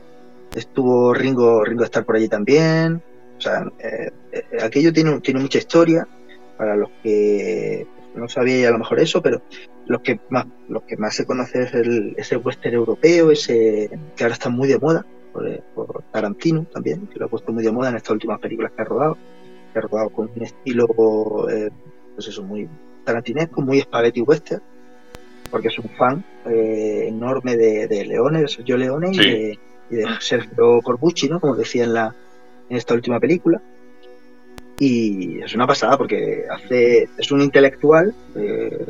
[0.53, 3.01] Estuvo Ringo, Ringo estar por allí también.
[3.37, 6.05] O sea, eh, eh, aquello tiene, tiene mucha historia
[6.57, 9.41] para los que no sabía a lo mejor eso, pero
[9.85, 14.23] los que más, los que más se conoce es el, ese western europeo, ese que
[14.25, 17.87] ahora está muy de moda, por, Tarantino también, que lo ha puesto muy de moda
[17.87, 19.17] en estas últimas películas que ha rodado,
[19.79, 20.85] ha rodado con un estilo,
[21.49, 21.69] eh,
[22.15, 22.67] pues eso, muy
[23.03, 24.61] tarantinesco, muy spaghetti western,
[25.49, 30.81] porque es un fan eh, enorme de, de, Leone, de Sergio Leone y, de, Sergio
[30.81, 31.39] Corbucci, ¿no?
[31.39, 32.15] Como decía en, la,
[32.69, 33.61] en esta última película.
[34.79, 38.87] Y es una pasada porque hace es un intelectual eh,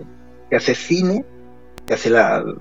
[0.50, 1.26] que hace cine
[1.94, 2.12] hace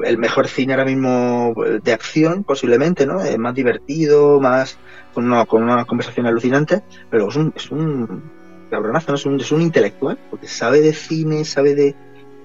[0.05, 3.20] el mejor cine ahora mismo de acción, posiblemente, ¿no?
[3.20, 4.78] Es más divertido, más
[5.15, 8.23] con una, con una conversación alucinante, pero es un, es un
[8.70, 9.16] cabronazo, ¿no?
[9.16, 11.94] es, un, es un intelectual, porque sabe de cine, sabe de,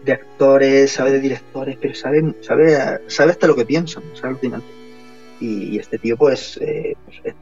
[0.03, 4.67] de actores, sabe de directores, pero sabe, sabe, sabe hasta lo que piensan, es alucinante.
[5.39, 7.35] Y, este tío, pues, eh, pues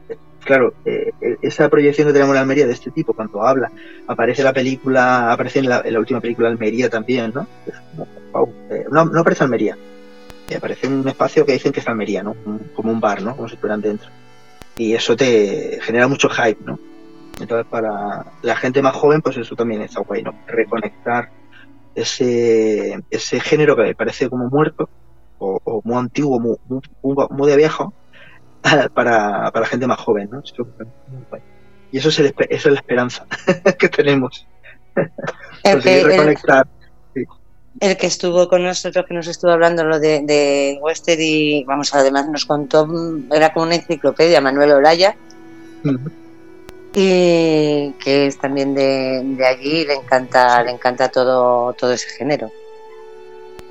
[0.44, 1.12] claro, eh,
[1.42, 3.70] esa proyección que tenemos en Almería de este tipo, cuando habla,
[4.06, 7.46] aparece la película, aparece en la, última película Almería también, ¿no?
[8.70, 9.76] Eh, no, no aparece Almería,
[10.48, 12.34] eh, aparece un espacio que dicen que es Almería, ¿no?
[12.74, 13.34] como un bar, ¿no?
[13.36, 14.08] Como si estuvieran dentro.
[14.76, 16.78] Y eso te genera mucho hype, ¿no?
[17.40, 20.34] Entonces, para la gente más joven, pues eso también está guay, ¿no?
[20.46, 21.30] Reconectar
[21.94, 24.88] ese, ese género que parece como muerto,
[25.38, 27.92] o, muy antiguo, muy, muy de viejo,
[28.94, 30.42] para, para gente más joven, ¿no?
[31.92, 33.26] Y eso es, el, eso es la esperanza
[33.78, 34.46] que tenemos.
[35.62, 36.66] El que, reconectar.
[37.80, 41.94] El, que estuvo con nosotros, que nos estuvo hablando lo de, de Wester y, vamos,
[41.94, 42.88] además nos contó,
[43.32, 45.16] era como una enciclopedia, Manuel Olaya,
[46.94, 52.50] y que es también de, de allí, le encanta, le encanta todo, todo ese género.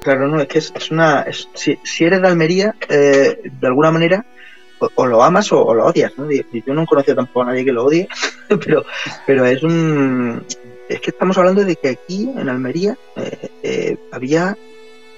[0.02, 1.26] Claro, no, es que es, una.
[1.53, 4.26] si, si, eres de Almería, eh, de alguna manera,
[4.95, 6.30] o, lo amas o, lo odias, ¿no?
[6.31, 8.07] Yo no he tampoco a nadie que lo odie,
[8.47, 8.85] pero,
[9.26, 10.43] pero es un...
[10.89, 14.57] Es que estamos hablando de que aquí, en Almería, eh, eh, había...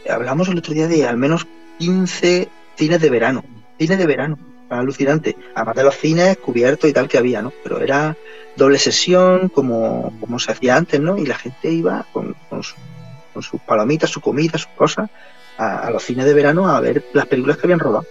[0.08, 1.48] Hablamos el otro día de al menos
[1.80, 3.44] 15 cines de verano.
[3.80, 4.38] Cines de verano,
[4.70, 5.36] alucinante.
[5.56, 7.52] Además de los cines cubiertos y tal que había, ¿no?
[7.64, 8.16] Pero era
[8.56, 11.18] doble sesión, como, como se hacía antes, ¿no?
[11.18, 15.10] Y la gente iba con, con, sus palomitas, su comida, sus cosas,
[15.58, 18.06] a, a, los cines de verano a ver las películas que habían rodado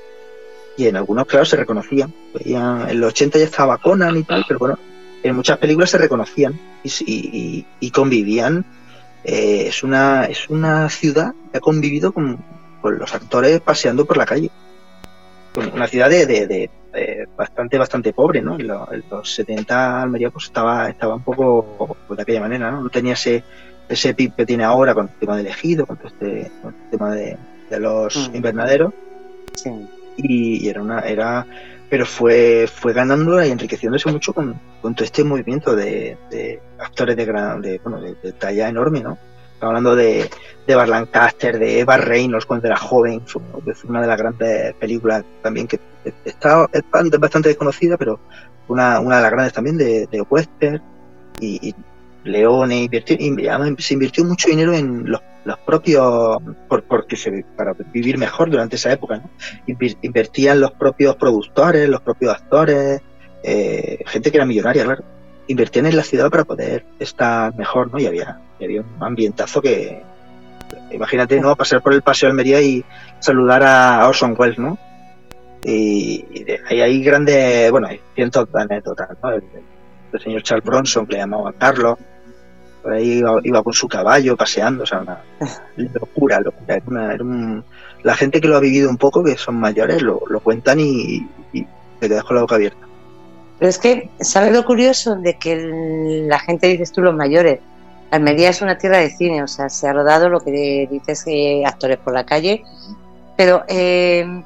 [0.76, 2.12] y en algunos, claro, se reconocían.
[2.44, 4.78] en los 80 ya estaba Conan y tal, pero bueno,
[5.22, 8.64] en muchas películas se reconocían y, convivían.
[9.24, 12.38] Eh, es, una, es una ciudad que ha convivido con,
[12.82, 14.51] los actores paseando por la calle.
[15.72, 16.68] Una ciudad de,
[17.36, 18.59] bastante bastante pobre, ¿no?
[18.59, 22.82] En, los 70 Almería pues estaba, estaba un poco pues, de aquella manera, ¿no?
[22.82, 23.44] No tenía ese,
[23.88, 26.90] ese PIB que tiene ahora con el tema del ejido, con todo este con el
[26.90, 27.38] tema de,
[27.78, 28.36] los mm.
[28.36, 28.92] invernaderos.
[29.55, 29.70] Sí
[30.16, 31.47] y, era una era
[31.89, 36.16] pero fue fue ganando y enriqueciéndose mucho con, con todo este movimiento de,
[36.78, 39.19] actores de gran de, bueno, de, talla enorme no
[39.61, 40.28] hablando de,
[40.66, 43.41] de Bar Lancaster de Eva Reynolds cuando era joven fue
[43.89, 45.81] una de las grandes películas también que
[46.24, 48.19] está es bastante desconocida pero
[48.69, 50.82] una, una de las grandes también de, de Western
[51.41, 51.74] y, y
[52.24, 53.16] Leone invirtió,
[53.78, 56.39] se invirtió mucho dinero en los los propios,
[56.89, 59.31] porque se, para vivir mejor durante esa época, ¿no?
[60.03, 63.03] invertían los propios productores, los propios actores,
[63.43, 65.05] eh, gente que era millonaria, claro,
[65.47, 67.99] invertían en la ciudad para poder estar mejor, ¿no?
[67.99, 70.03] Y había, había un ambientazo que,
[70.91, 71.55] imagínate, ¿no?
[71.55, 72.83] Pasar por el Paseo de Almería y
[73.19, 74.79] saludar a Orson Welles, ¿no?
[75.62, 76.25] Y,
[76.69, 79.31] ahí hay grandes, bueno, hay cientos de anécdotas, ¿no?
[79.31, 79.43] El,
[80.12, 81.99] el, señor Charles Bronson, que le llamaba Carlos,
[82.85, 85.19] por ahí iba, con su caballo paseando, o sea, una
[85.94, 86.82] locura, locura.
[88.02, 91.27] La gente que lo ha vivido un poco, que son mayores, lo, cuentan y,
[91.98, 92.86] te dejo la boca abierta.
[93.59, 95.16] Pero es que, ¿sabes lo curioso?
[95.16, 95.56] De que
[96.28, 97.61] la gente, dices tú, los mayores,
[98.11, 101.65] Almería es una tierra de cine, o sea, se ha rodado lo que dices, que
[101.66, 102.62] actores por la calle,
[103.35, 104.43] pero eh,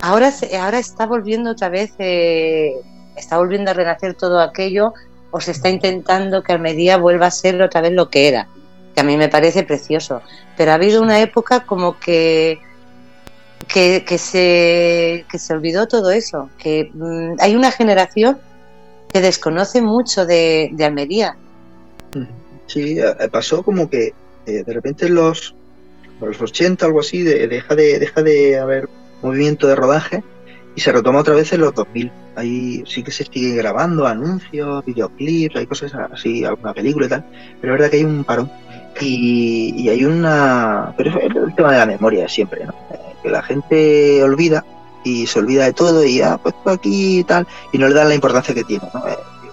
[0.00, 2.74] ahora, ahora está volviendo otra vez, eh,
[3.16, 4.94] está volviendo a renacer todo aquello
[5.30, 8.48] o se está intentando que Almería vuelva a ser otra vez lo que era,
[8.94, 10.22] que a mí me parece precioso.
[10.56, 12.58] Pero ha habido una época como que,
[13.68, 18.38] que, se, que se olvidó todo eso, que mm, hay una generación
[19.12, 21.36] que desconoce mucho de, Almería.
[22.66, 24.14] Sí, eh, pasó como que
[24.46, 25.54] eh, de repente en los,
[26.20, 28.88] los 80, algo así, deja, de, deja de haber
[29.22, 30.22] movimiento de rodaje
[30.74, 32.10] y se retoma otra vez en los 2000.
[32.36, 37.24] Ahí sí que se sigue grabando anuncios, videoclips, hay cosas así, alguna película y tal,
[37.60, 38.50] pero es verdad que hay un parón.
[39.00, 40.92] Y, hay una...
[40.96, 42.72] Pero es el tema de la memoria siempre, ¿no?
[42.90, 44.64] Eh, que la gente olvida
[45.04, 48.08] y se olvida de todo y ah, pues aquí y tal, y no le dan
[48.08, 49.02] la importancia que tiene, ¿no?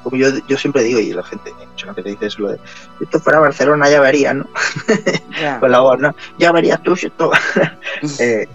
[0.09, 2.57] Como yo, yo siempre digo, y la gente, mucha gente dice eso, de,
[3.01, 4.47] esto fuera Barcelona ya vería, ¿no?
[5.59, 6.15] Con la voz, ¿no?
[6.37, 7.31] Ya verías tú esto.
[8.19, 8.47] eh,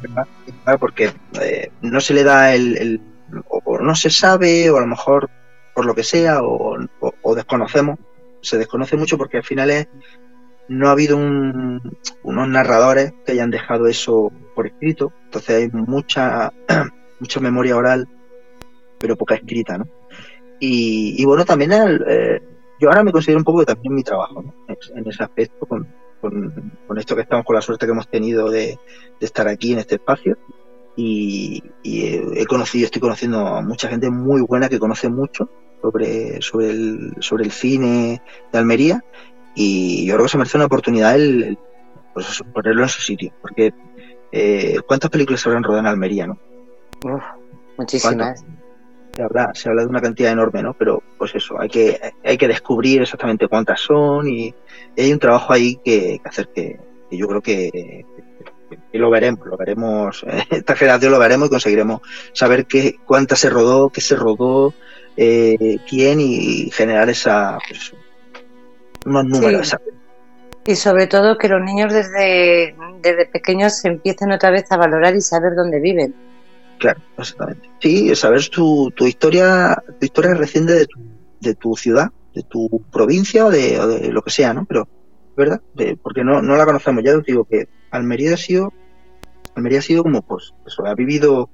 [0.78, 3.00] porque eh, no se le da el,
[3.48, 5.28] o, no se sabe, o a lo mejor
[5.74, 6.78] por lo que sea, o,
[7.34, 7.98] desconocemos,
[8.40, 9.88] se desconoce mucho porque al final es,
[10.68, 16.52] no ha habido unos narradores que hayan dejado eso por escrito, entonces hay mucha,
[17.20, 18.08] mucha memoria oral,
[18.98, 19.88] pero poca escrita, ¿no?
[20.64, 22.40] Y, bueno, también eh,
[22.78, 24.54] yo ahora me considero un poco también mi trabajo, ¿no?
[24.94, 25.88] En ese aspecto, con,
[26.20, 28.78] con, esto que estamos, con la suerte que hemos tenido de,
[29.18, 30.38] estar aquí en este espacio.
[30.94, 36.70] Y, he conocido, estoy conociendo a mucha gente muy buena que conoce mucho sobre, sobre,
[36.70, 38.22] el, sobre el cine
[38.52, 39.04] de Almería.
[39.56, 41.58] Y yo creo que se merece una oportunidad el,
[42.14, 43.32] pues ponerlo en su sitio.
[43.42, 43.74] Porque,
[44.30, 46.38] eh, ¿cuántas películas se habrán rodado en Almería, no?
[47.76, 48.44] muchísimas
[49.14, 50.74] se habla, se habla de una cantidad enorme, ¿no?
[50.74, 54.54] Pero pues eso, hay que, hay que descubrir exactamente cuántas son y,
[54.96, 56.78] hay un trabajo ahí que, hacer que,
[57.10, 58.04] yo creo que,
[58.92, 62.00] lo veremos, lo veremos, esta generación lo veremos y conseguiremos
[62.32, 64.74] saber qué, cuántas se rodó, qué se rodó,
[65.16, 67.92] eh, quién y generar esa, pues,
[69.04, 69.76] unos números.
[70.64, 75.20] Y sobre todo que los niños desde, desde pequeños empiecen otra vez a valorar y
[75.20, 76.14] saber dónde viven
[76.82, 77.70] Claro, exactamente.
[77.78, 80.98] Sí, saber tu, tu historia, tu historia reciente de tu,
[81.38, 84.64] de tu ciudad, de tu provincia o de, lo que sea, ¿no?
[84.64, 84.88] Pero,
[85.36, 85.60] ¿verdad?
[86.02, 87.04] porque no, la conocemos.
[87.04, 88.72] Ya os digo que Almería ha sido,
[89.54, 91.50] Almería ha sido como, pues, eso, ha vivido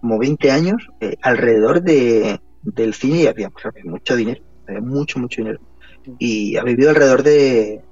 [0.00, 3.52] como 20 años eh, alrededor de, del cine y había
[3.84, 5.60] mucho dinero, había mucho, mucho dinero.
[6.18, 7.82] Y ha vivido alrededor de,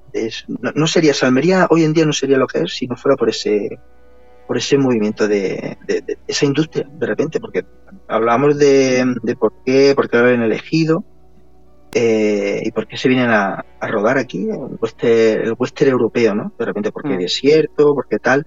[0.48, 3.16] no, no, sería, Almería hoy en día no sería lo que es si no fuera
[3.16, 3.78] por ese
[4.51, 5.78] por ese movimiento de,
[6.27, 7.64] esa industria, de repente, porque
[8.09, 9.06] hablábamos de,
[9.39, 11.05] por qué, por qué lo habían elegido
[11.94, 16.52] eh, y por qué se vienen a, rodar aquí, el western, el western europeo, ¿no?
[16.59, 17.18] De repente, porque mm.
[17.18, 18.44] desierto, porque tal,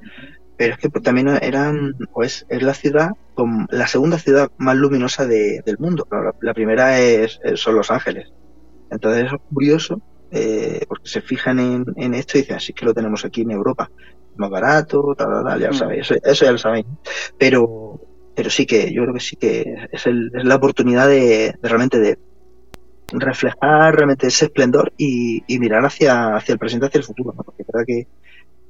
[0.58, 4.76] pero es que pues, también eran, pues es la ciudad, con la segunda ciudad más
[4.76, 6.06] luminosa del mundo,
[6.42, 8.28] la, primera es, son Los Ángeles.
[8.92, 10.02] Entonces es curioso
[10.32, 13.52] eh, porque se fijan en, en, esto y dicen, así que lo tenemos aquí en
[13.52, 13.90] Europa
[14.38, 15.78] más barato, tal, tal, ya lo mm.
[15.78, 16.86] sabéis, eso, ya lo sabéis.
[17.38, 18.00] Pero,
[18.36, 22.00] pero sí que, yo creo que sí que es, el, es la oportunidad de, realmente
[22.00, 22.18] de
[23.12, 27.68] reflejar realmente ese esplendor y, mirar hacia, hacia el presente, hacia el futuro, porque es
[27.68, 28.08] verdad que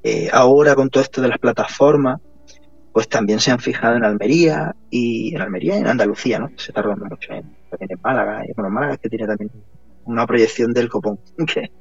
[0.03, 2.19] eh, ahora con todo esto de las plataformas,
[2.91, 6.49] pues también se han fijado en Almería y en Almería y en Andalucía, ¿no?
[6.57, 9.49] Se está rodando mucho en, también en Málaga, y bueno, Málaga que tiene también
[10.05, 11.19] una proyección del copón,
[11.53, 11.71] que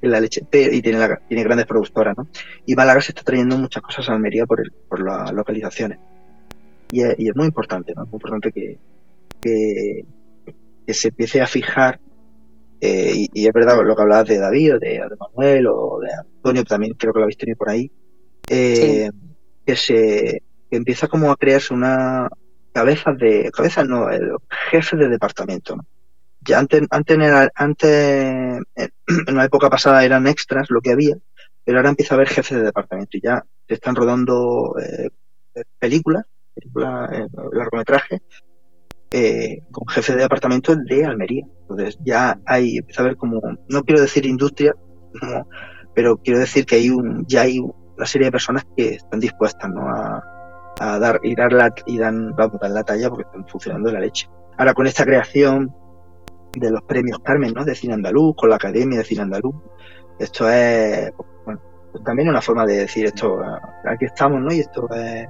[0.00, 2.28] es la leche, y tiene, tiene grandes productoras, ¿no?
[2.66, 5.98] Y Málaga se está trayendo muchas cosas a Almería por, el, por las localizaciones.
[6.90, 8.04] Y es, y es, muy importante, ¿no?
[8.04, 8.78] Es muy importante que,
[9.40, 10.04] que,
[10.92, 12.00] se empiece a fijar,
[12.80, 16.64] eh, y, es verdad lo que hablabas de David, o de, Manuel, o de Antonio,
[16.64, 17.90] también creo que lo habéis tenido por ahí,
[18.48, 19.10] eh,
[19.64, 22.28] que se que empieza como a crearse una
[22.72, 24.36] cabeza de, cabeza no, el
[24.70, 25.84] jefe de departamento, ¿no?
[26.40, 27.18] Ya antes, antes,
[27.54, 28.60] antes,
[29.26, 31.16] en la época pasada eran extras lo que había,
[31.64, 35.10] pero ahora empieza a haber jefes de departamento y ya se están rodando eh,
[35.78, 38.20] películas, películas, eh, largometrajes,
[39.12, 41.44] eh, con jefes de departamento de Almería.
[41.62, 44.74] Entonces ya hay, empieza a haber como, no quiero decir industria,
[45.94, 49.70] pero quiero decir que hay un, ya hay una serie de personas que están dispuestas
[49.70, 49.88] ¿no?
[49.88, 50.22] a,
[50.80, 54.00] a dar y dar la, y dan, vamos, dar la talla porque están funcionando la
[54.00, 54.28] leche.
[54.56, 55.74] Ahora con esta creación
[56.56, 57.64] de los premios Carmen, ¿no?
[57.64, 59.54] De cine andaluz, con la Academia de Cine Andaluz.
[60.18, 61.12] Esto es,
[61.44, 61.60] bueno,
[62.04, 63.40] también una forma de decir esto,
[63.84, 64.52] aquí estamos, ¿no?
[64.52, 65.28] Y esto es,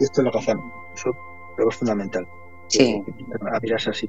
[0.00, 0.64] y esto es lo que hacemos.
[0.94, 1.10] Eso
[1.56, 2.26] creo que es fundamental.
[2.68, 3.02] Sí.
[3.52, 4.08] A mirarse así.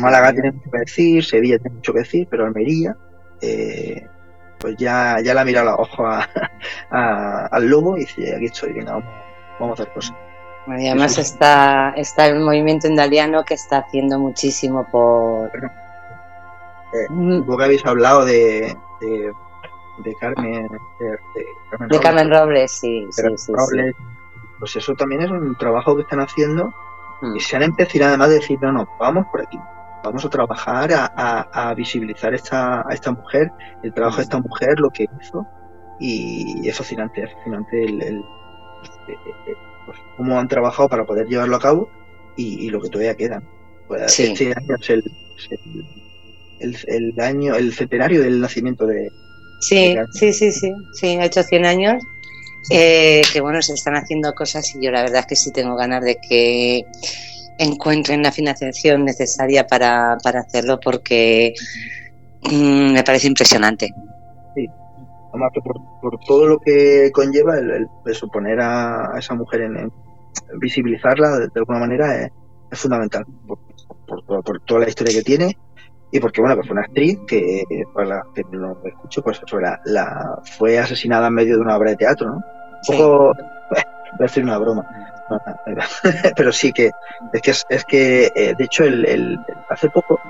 [0.00, 2.96] Málaga tiene mucho que decir, Sevilla tiene mucho que decir, pero Almería,
[3.40, 4.04] eh,
[4.58, 6.24] pues ya, ya la mira los ojos
[6.90, 9.10] al lobo y dice, aquí estoy, venga, vamos,
[9.60, 10.16] vamos a hacer cosas.
[10.70, 15.50] Además está, está el movimiento indaliano que está haciendo muchísimo por...
[15.56, 17.44] Eh, mm.
[17.44, 20.68] vos habéis hablado de, de, Carmen...
[21.88, 23.06] De, Carmen, Robles, sí.
[23.10, 23.22] sí,
[23.52, 23.94] Robles,
[24.58, 26.72] Pues eso también es un trabajo que están haciendo
[27.22, 27.36] mm.
[27.36, 29.58] y se han empezado además a decir, no, no, vamos por aquí.
[30.04, 33.50] vamos a trabajar a, visibilizar esta, a esta mujer,
[33.82, 35.46] el trabajo de esta mujer, lo que hizo,
[35.98, 38.24] y es fascinante, es fascinante el, el,
[39.88, 41.88] pues, cómo han trabajado para poder llevarlo a cabo
[42.36, 43.42] y, lo que todavía queda.
[43.86, 45.04] Pues, este año es el,
[46.60, 49.10] el, el, año, el centenario del nacimiento de.
[49.60, 52.02] Sí, sí, sí, sí, sí, ha hecho 100 años.
[52.70, 55.74] Eh, que bueno, se están haciendo cosas y yo la verdad es que sí tengo
[55.74, 56.84] ganas de que
[57.58, 61.54] encuentren la financiación necesaria para, para hacerlo porque
[62.42, 63.88] mm, me parece impresionante.
[64.54, 64.68] Sí,
[65.30, 69.92] por, por todo lo que conlleva el, el, suponer a, esa mujer en,
[70.60, 72.24] visibilizarla de, alguna manera
[72.70, 73.58] es, fundamental por,
[74.24, 75.56] por, toda la historia que tiene
[76.10, 77.62] y porque bueno pues fue una actriz que
[77.94, 81.90] para la que no escucho pues la, la, fue asesinada en medio de una obra
[81.90, 83.18] de teatro no un poco
[83.72, 84.86] voy a decir una broma
[86.36, 86.90] pero sí que
[87.32, 89.38] es que es, que eh, de hecho el,
[89.68, 90.20] hace poco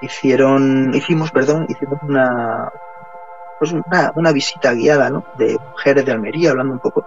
[0.00, 2.70] hicieron hicimos perdón hicimos una
[3.60, 5.24] pues una, una, visita guiada ¿no?
[5.38, 7.06] de mujeres de Almería hablando un poco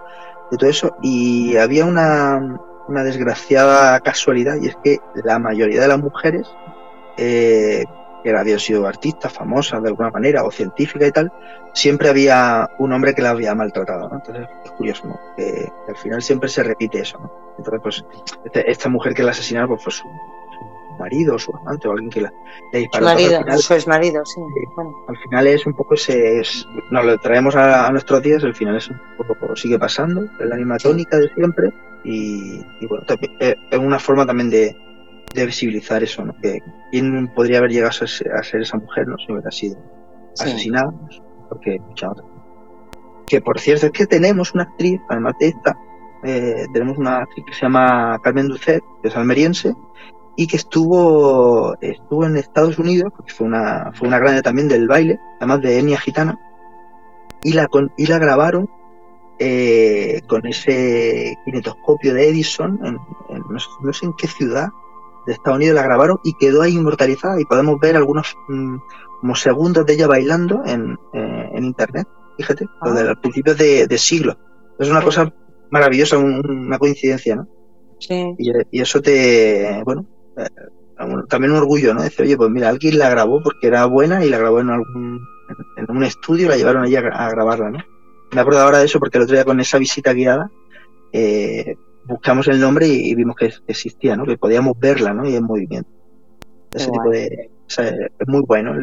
[0.50, 2.58] de todo eso y había una,
[2.88, 6.48] una desgraciada casualidad y es que la mayoría de las mujeres
[7.16, 7.84] eh,
[8.22, 11.32] que habían sido artistas famosas de alguna manera o científicas y tal,
[11.74, 14.16] siempre había un hombre que la había maltratado, ¿no?
[14.16, 15.20] Entonces es curioso, ¿no?
[15.36, 17.30] Que, al final siempre se repite eso, ¿no?
[17.58, 18.04] Entonces, pues,
[18.44, 20.08] este, esta mujer que la asesinaron pues, fue su,
[20.98, 22.32] marido, su amante o alguien que la
[22.72, 23.08] disparó.
[23.08, 24.40] Su marido, final, su ex marido, sí.
[25.08, 26.42] Al final es un poco ese,
[26.90, 30.56] nos lo traemos a, nuestros días, al final es un poco, sigue pasando, es la
[30.56, 31.70] misma tónica de siempre
[32.04, 33.04] y, bueno,
[33.40, 34.76] es una forma también de,
[35.34, 36.34] de visibilizar eso, ¿no?
[36.40, 36.60] Que
[36.90, 39.16] quién podría haber llegado a ser, esa mujer, ¿no?
[39.18, 39.76] Si hubiera sido
[40.38, 40.92] asesinada,
[41.48, 42.24] porque mucha otra.
[43.26, 45.76] Que por cierto es que tenemos una actriz, además de esta,
[46.24, 49.74] eh, tenemos una actriz que se llama Carmen Ducet, que es almeriense,
[50.36, 54.88] y que estuvo, estuvo en Estados Unidos, porque fue una, fue una grande también del
[54.88, 56.38] baile, además de etnia gitana,
[57.42, 58.68] y la, y la grabaron
[59.38, 62.98] eh, con ese kinetoscopio de Edison, en,
[63.82, 64.68] no, sé, en qué ciudad,
[65.26, 68.76] de Estados Unidos la grabaron y quedó ahí inmortalizada y podemos ver algunos mm,
[69.20, 72.06] como segundos de ella bailando en, eh, en internet,
[72.36, 72.90] fíjate, ah.
[72.90, 74.36] desde los principios de, de, siglo.
[74.78, 75.32] Es una cosa
[75.70, 77.48] maravillosa, una coincidencia, ¿no?
[77.98, 78.34] Sí.
[78.38, 80.06] Y, eso te, bueno,
[81.28, 82.02] también un orgullo, ¿no?
[82.02, 85.26] Decir, oye, pues mira, alguien la grabó porque era buena y la grabó en algún
[85.76, 87.78] en un estudio, la llevaron allí a, a grabarla, ¿no?
[88.32, 90.50] Me acuerdo ahora de eso porque el otro día con esa visita guiada
[91.12, 94.26] eh, buscamos el nombre y, vimos que existía, ¿no?
[94.26, 95.28] Que podíamos verla, ¿no?
[95.28, 95.88] Y en movimiento.
[96.72, 97.50] Ese tipo de...
[97.68, 98.74] es muy bueno.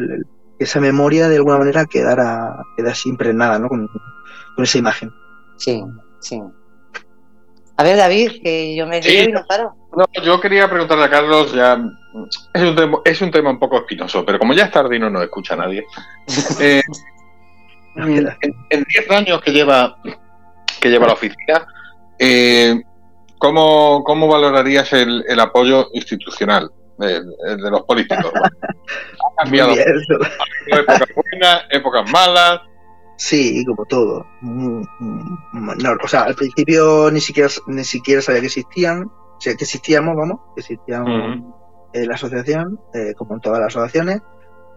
[0.58, 3.68] esa memoria de alguna manera quedara, queda así impregnada, ¿no?
[3.68, 3.88] Con,
[4.56, 5.10] esa imagen.
[5.56, 5.82] Sí,
[6.20, 6.42] sí.
[7.76, 9.26] A ver, David, que yo me sí.
[9.28, 9.74] y no paro.
[9.96, 11.78] No, yo quería preguntarle a Carlos, ya
[12.54, 14.98] es un, tema, es un tema un poco espinoso, pero como ya es tarde y
[14.98, 15.84] no nos escucha nadie,
[16.60, 16.82] eh,
[17.96, 19.96] en 10 años que lleva
[20.80, 21.66] que lleva la oficina,
[22.18, 22.82] eh,
[23.42, 28.32] ¿Cómo, cómo valorarías el, el apoyo institucional de, de los políticos?
[28.36, 29.72] ha cambiado.
[29.72, 32.60] épocas buenas, épocas malas.
[33.24, 34.26] Sí, como todo.
[34.40, 34.82] No,
[36.02, 40.16] o sea, al principio ni siquiera ni siquiera sabía que existían, o sea, que existíamos,
[40.16, 41.40] vamos, que existíamos
[41.92, 44.22] en la asociación, eh, como en todas las asociaciones.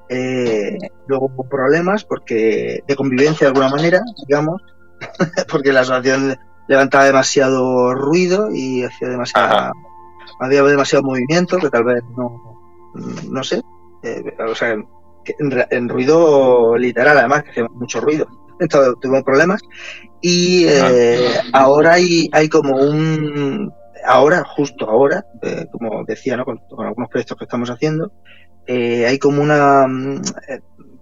[0.10, 0.78] Eh,
[1.08, 4.62] luego hubo problemas porque de convivencia de alguna manera, digamos,
[5.52, 9.72] porque la asociación levantaba demasiado ruido y hacía demasiado
[10.40, 12.62] había demasiado movimiento que tal vez no
[13.30, 13.62] no sé
[14.04, 14.76] eh, o sea
[15.70, 18.28] en, ruido literal además que hacía mucho ruido.
[18.60, 19.62] Entonces tuvimos problemas.
[20.22, 23.72] Y eh, ahora hay hay como un
[24.06, 26.46] ahora justo ahora eh, como decía ¿no?
[26.46, 28.12] con, algunos proyectos que estamos haciendo
[28.68, 30.22] hay como una mm,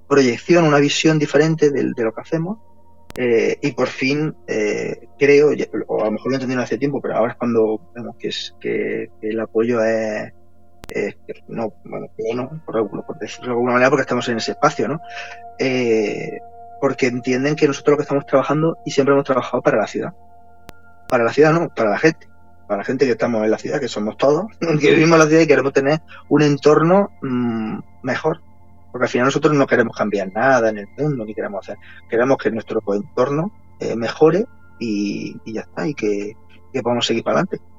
[0.07, 2.57] proyección una visión diferente de lo que hacemos.
[3.15, 5.51] Eh, y por fin eh, creo,
[5.87, 8.27] o a lo mejor lo he entendido hace tiempo, pero ahora es cuando vemos que,
[8.29, 10.33] es, que, el apoyo es,
[11.47, 14.99] no, bueno, por, decirlo de alguna manera, porque estamos en ese espacio, ¿no?
[15.59, 16.39] Eh,
[16.79, 20.13] porque entienden que nosotros lo que estamos trabajando y siempre hemos trabajado para la ciudad.
[21.07, 22.27] Para la ciudad, no, para la gente.
[22.67, 25.27] Para la gente que estamos en la ciudad, que somos todos, que vivimos en la
[25.27, 28.41] ciudad y queremos tener un entorno mmm, mejor
[28.93, 32.37] porque al final nosotros no queremos cambiar nada en el mundo, ni queremos hacer, queremos
[32.37, 34.45] que nuestro entorno eh, mejore
[34.79, 36.33] y, ya está, y que,
[36.71, 37.72] que podamos seguir para adelante.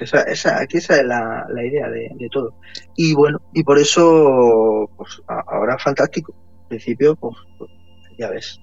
[0.00, 2.54] Esa, esa, esa es la, la idea de, todo.
[2.96, 6.34] Y bueno, y por eso, pues ahora fantástico.
[6.62, 7.70] Al principio, pues, pues
[8.18, 8.60] ya ves.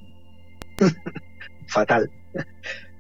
[1.68, 2.10] Fatal.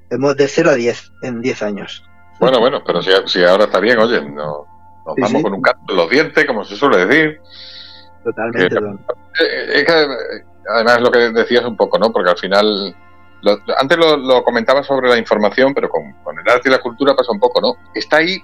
[0.09, 2.03] Hemos de 0 a 10 en 10 años.
[2.39, 4.65] Bueno, bueno, pero si, si ahora está bien, oye, no,
[5.05, 7.39] Nos vamos con un canto en los dientes, como se suele decir.
[8.23, 8.75] Totalmente.
[8.75, 10.07] Eh, es que,
[10.73, 12.11] además, lo que decías un poco, ¿no?
[12.11, 12.95] Porque al final
[13.77, 17.39] antes lo, comentaba sobre la información, pero con, el arte y la cultura pasa un
[17.39, 17.75] poco, ¿no?
[17.93, 18.43] Está ahí,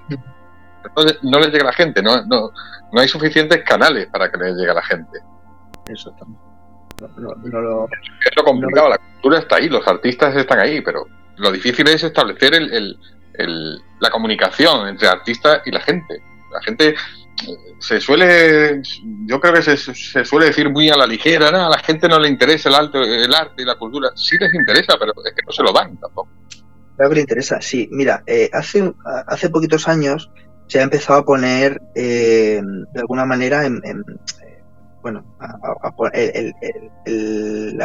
[1.24, 2.24] no, le llega a la gente, ¿no?
[2.26, 2.52] No,
[2.92, 5.20] no hay suficientes canales para que le llegue a la gente.
[5.88, 6.40] Eso también.
[7.00, 11.08] es lo complicado, la cultura está ahí, los artistas están ahí, pero
[11.38, 12.98] lo difícil es establecer el,
[14.00, 16.22] la comunicación entre artistas y la gente.
[16.52, 16.96] La gente
[17.80, 18.82] se suele,
[19.26, 21.66] yo creo que se, suele decir muy a la ligera, ¿no?
[21.66, 24.10] A la gente no le interesa el arte, el arte y la cultura.
[24.16, 26.30] Sí les interesa, pero es que no se lo dan tampoco.
[26.96, 27.90] Claro que le interesa, sí.
[27.92, 28.94] Mira, eh, hace,
[29.28, 30.32] hace poquitos años
[30.68, 32.62] se ha empezado a poner, eh,
[32.94, 33.82] de alguna manera, en,
[35.02, 35.92] bueno, a,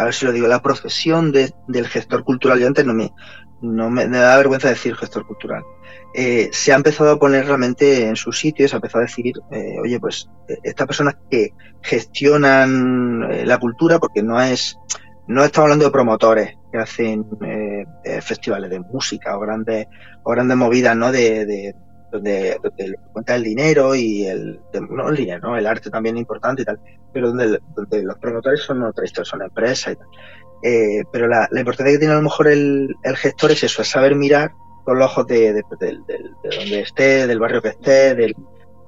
[0.05, 2.61] ver si lo digo, la profesión del gestor cultural.
[2.61, 3.11] Yo antes no me,
[3.61, 5.63] no me, da vergüenza decir gestor cultural.
[6.15, 9.35] Eh, se ha empezado a poner realmente en su sitio, se ha empezado a decir,
[9.51, 11.53] eh, oye, pues eh, estas personas que
[11.83, 14.79] gestionan la cultura, porque no es,
[15.27, 17.27] no estamos hablando de promotores que hacen
[18.23, 19.87] festivales de música o grandes,
[20.23, 21.13] o grandes movidas, ¿no?
[21.13, 21.75] De,
[22.11, 22.59] donde,
[23.13, 24.61] cuenta el dinero y el,
[24.91, 25.57] no el dinero, ¿no?
[25.57, 26.81] el arte también es importante y tal,
[27.13, 30.07] pero donde, donde los promotores son otra historia, son empresas y tal.
[31.13, 34.15] Pero la, importancia que tiene a lo mejor el, el gestor es eso, es saber
[34.15, 34.53] mirar
[34.87, 38.35] con los ojos de, donde estés, del barrio que estés, del,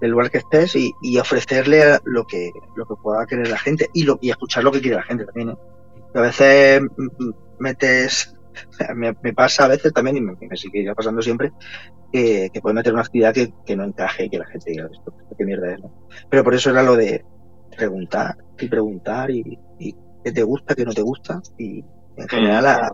[0.01, 4.17] lugar que estés y, ofrecerle lo que, lo que pueda querer la gente y, lo,
[4.23, 5.51] y escuchar lo que quiere la gente también.
[5.51, 5.57] ¿eh?
[6.15, 6.83] A veces
[7.59, 8.33] metes,
[8.95, 11.53] me, pasa a veces también y me, sigue pasando siempre,
[12.13, 15.13] que, que puedes meter una actividad que, no encaje y que la gente diga esto,
[15.37, 15.81] qué mierda es.
[16.31, 17.25] Pero por eso era lo de
[17.77, 21.85] preguntar y preguntar y, y qué te gusta, qué no te gusta y
[22.17, 22.93] en general a,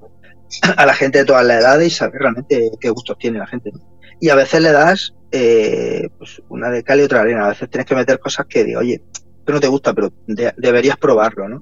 [0.77, 3.73] a la gente de todas las edades y saber realmente qué gustos tiene la gente.
[4.21, 7.47] Y a veces le das eh, pues una de cal y otra de arena.
[7.47, 10.97] A veces tienes que meter cosas que digo, oye, esto no te gusta, pero deberías
[10.97, 11.61] probarlo, ¿no?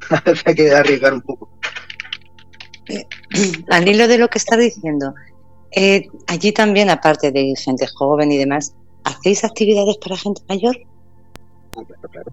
[0.10, 1.50] A veces hay que arriesgar un poco.
[2.88, 3.04] Eh,
[3.70, 5.14] al hilo de lo que estás diciendo,
[5.72, 8.74] eh, allí también, aparte de gente joven y demás,
[9.04, 10.76] ¿hacéis actividades para gente mayor?
[11.76, 12.32] Ah, claro, claro.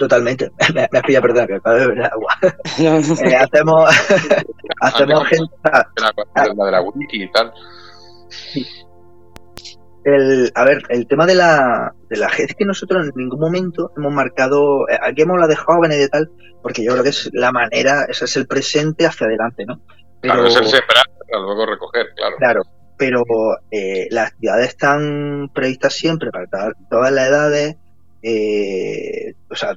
[0.00, 0.50] Totalmente.
[0.74, 2.34] Me, me pilla, perdón, que acabo de beber agua.
[2.78, 3.90] eh, hacemos
[4.80, 5.54] hacemos gente.
[5.62, 7.52] La de la wiki y tal.
[10.04, 13.38] El, a ver, el tema de la, de la gente es que nosotros en ningún
[13.38, 16.30] momento hemos marcado, eh, aquí hemos hablado de jóvenes y de tal,
[16.62, 19.82] porque yo creo que es la manera, ese es el presente hacia adelante, ¿no?
[20.22, 22.36] Pero, claro, es el separar para luego recoger, claro.
[22.38, 22.62] Claro,
[22.96, 23.22] pero
[23.70, 26.46] eh, las actividades están previstas siempre para
[26.88, 27.76] todas las edades,
[28.22, 29.74] eh, o sea,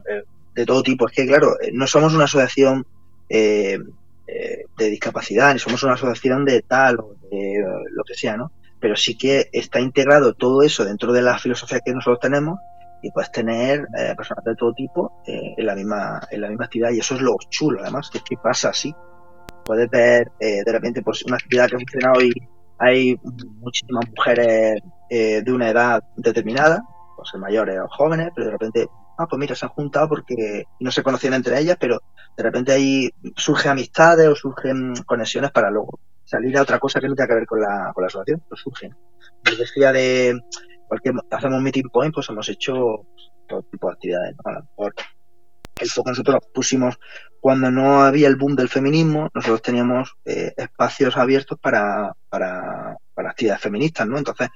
[0.53, 1.07] de, todo tipo.
[1.07, 2.85] Es que, claro, eh, no somos una asociación
[3.29, 3.79] eh,
[4.27, 8.51] eh, de discapacidad, ni somos una asociación de tal o de lo que sea, ¿no?
[8.79, 12.59] Pero sí que está integrado todo eso dentro de la filosofía que nosotros tenemos
[13.01, 16.99] y puedes tener personas de todo tipo en la misma en la misma actividad y
[16.99, 18.95] eso es lo chulo además que es pasa así
[19.65, 22.31] puedes ver de repente pues una actividad que funciona hoy
[22.79, 23.19] hay
[23.59, 26.81] muchísimas mujeres de una edad determinada
[27.25, 28.87] ser mayores o jóvenes, pero de repente,
[29.17, 32.01] ah, pues mira, se han juntado porque no se conocían entre ellas, pero
[32.35, 37.07] de repente ahí surgen amistades o surgen conexiones para luego salir a otra cosa que
[37.07, 38.95] no tenga que ver con la, con la asociación, pues surgen.
[39.43, 40.39] Yo decía de
[40.87, 43.05] cualquier, hacemos meeting point, pues hemos hecho
[43.47, 44.95] todo tipo de actividades, A lo mejor
[45.79, 46.99] el foco nosotros pusimos
[47.39, 53.31] cuando no había el boom del feminismo, nosotros teníamos eh, espacios abiertos para, para, para
[53.31, 54.17] actividades feministas, ¿no?
[54.17, 54.49] Entonces,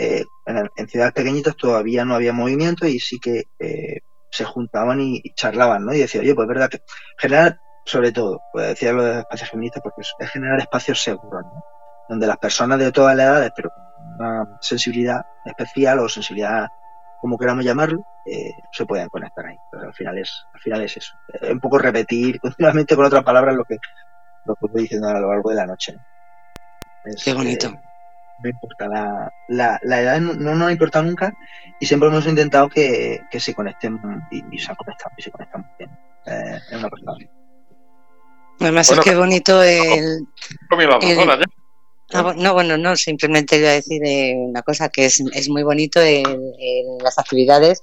[0.00, 3.98] eh, en, ciudades pequeñitas todavía no había movimiento y sí que eh,
[4.30, 5.92] se juntaban y, charlaban, ¿no?
[5.92, 6.82] Y decía, oye, pues es verdad que
[7.18, 11.64] generar, sobre todo, pues decía lo de espacios feministas, porque es, generar espacios seguros, ¿no?
[12.08, 16.68] Donde las personas de todas las edades, pero con una sensibilidad especial o sensibilidad,
[17.20, 19.56] como queramos llamarlo, eh, se pueden conectar ahí.
[19.72, 21.12] Pero al final es, al final es eso.
[21.40, 23.78] Es un poco repetir continuamente con otras palabras lo que,
[24.44, 25.96] lo que voy diciendo a lo largo de la noche.
[27.24, 27.72] Qué bonito
[28.42, 28.88] no importa,
[29.48, 31.36] la, la, edad no, no, nos ha importado nunca
[31.80, 34.00] y siempre hemos intentado que, se conecten
[34.30, 35.90] y, se han conectado y se conectan muy bien.
[36.26, 37.12] Eh, es una cosa.
[38.60, 40.26] Además es que bonito el...
[42.14, 45.62] Ah, no, bueno, no, simplemente iba a decir eh, una cosa que es, es muy
[45.62, 46.24] bonito en,
[47.02, 47.82] las actividades,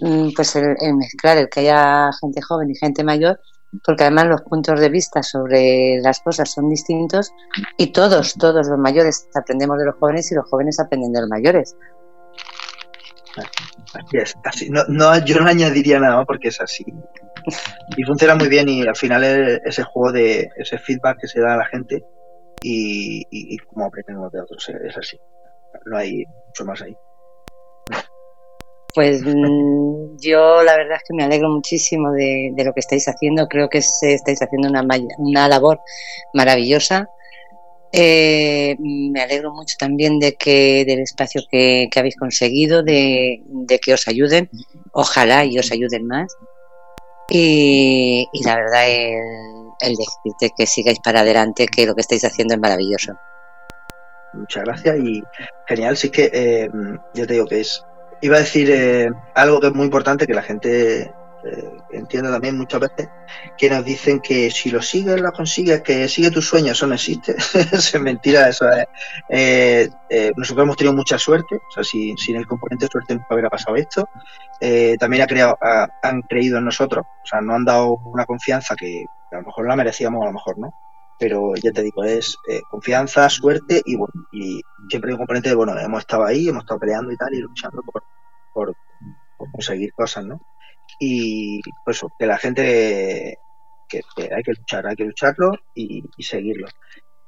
[0.00, 3.40] mm, pues el, mezclar, el que haya gente joven y gente mayor,
[3.84, 7.32] porque además los puntos de vista sobre las cosas son distintos
[7.76, 11.28] y todos, todos los mayores aprendemos de los jóvenes y los jóvenes aprenden de los
[11.28, 11.76] mayores.
[13.36, 14.70] Así es, así.
[14.70, 16.84] No, no, yo no añadiría nada porque es así.
[17.96, 21.40] Y funciona muy bien y al final es ese juego de ese feedback que se
[21.40, 22.02] da a la gente
[22.62, 25.18] y, y, como aprendemos de otros, es así.
[25.84, 26.96] No hay mucho más ahí.
[28.96, 33.46] Pues mm, yo la verdad es que me alegro muchísimo de, lo que estáis haciendo.
[33.46, 34.82] Creo que estáis haciendo una,
[35.18, 35.80] una labor
[36.32, 37.06] maravillosa.
[37.92, 43.42] Eh, me alegro mucho también de que del espacio que, habéis conseguido, de,
[43.82, 44.48] que os ayuden.
[44.92, 46.34] Ojalá y os ayuden más.
[47.28, 49.20] Y, la verdad, el,
[49.80, 53.12] el decirte que sigáis para adelante, que lo que estáis haciendo es maravilloso.
[54.32, 55.22] Muchas gracias y
[55.66, 55.98] genial.
[55.98, 56.70] Sí que eh,
[57.12, 57.84] yo te digo que es
[58.20, 62.56] iba a decir eh, algo que es muy importante que la gente eh, entiende también
[62.56, 63.08] muchas veces,
[63.56, 66.94] que nos dicen que si lo sigues, lo consigues, que sigue tus sueños, eso no
[66.94, 67.36] existe.
[67.72, 68.86] es mentira, eso es.
[69.28, 69.90] Eh,
[70.36, 73.50] nosotros hemos tenido mucha suerte, o sea, sin, sin el componente de suerte nunca hubiera
[73.50, 74.08] pasado esto.
[74.98, 75.58] también ha creado,
[76.02, 79.66] han creído en nosotros, o sea, nos han dado una confianza que a lo mejor
[79.66, 80.72] la merecíamos, a lo mejor no
[81.18, 82.36] pero ya te digo, es
[82.70, 86.64] confianza, suerte y bueno, y siempre hay un componente de, bueno, hemos estado ahí, hemos
[86.64, 88.02] estado peleando y tal, y luchando por,
[88.52, 88.74] por,
[89.52, 90.40] conseguir cosas, ¿no?
[90.98, 93.38] Y pues que la gente
[93.88, 94.02] que,
[94.34, 96.68] hay que luchar, hay que lucharlo y, seguirlo.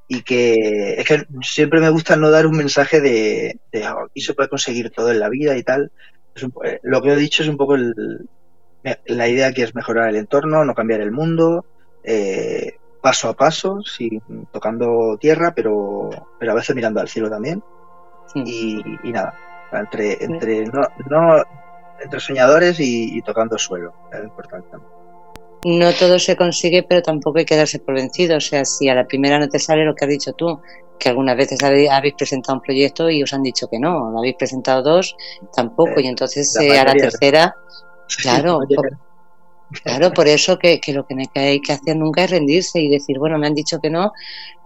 [0.09, 4.21] Y que es que siempre me gusta no dar un mensaje de, de oh, aquí
[4.21, 5.93] se puede conseguir todo en la vida y tal.
[6.65, 10.65] Eh, lo que he dicho es un poco la idea que es mejorar el entorno,
[10.65, 11.67] no cambiar el mundo,
[12.05, 14.21] eh, paso a paso, sí,
[14.53, 17.63] tocando tierra, pero, pero a veces mirando al cielo también.
[18.35, 19.35] Y, y, nada,
[19.73, 21.43] entre, entre, no, no,
[22.01, 24.77] entre soñadores y, tocando suelo, es importante.
[25.65, 28.37] No todo se consigue, pero tampoco hay que darse por vencido.
[28.37, 30.61] O sea, si a la primera no te sale lo que has dicho tú,
[30.99, 34.37] que algunas veces habéis, presentado un proyecto y os han dicho que no, lo habéis
[34.37, 35.17] presentado dos,
[35.55, 37.55] tampoco, y entonces eh, a la tercera,
[38.23, 38.61] claro,
[39.83, 43.19] claro, por eso que, que, lo que hay que hacer nunca es rendirse y decir,
[43.19, 44.13] bueno, me han dicho que no,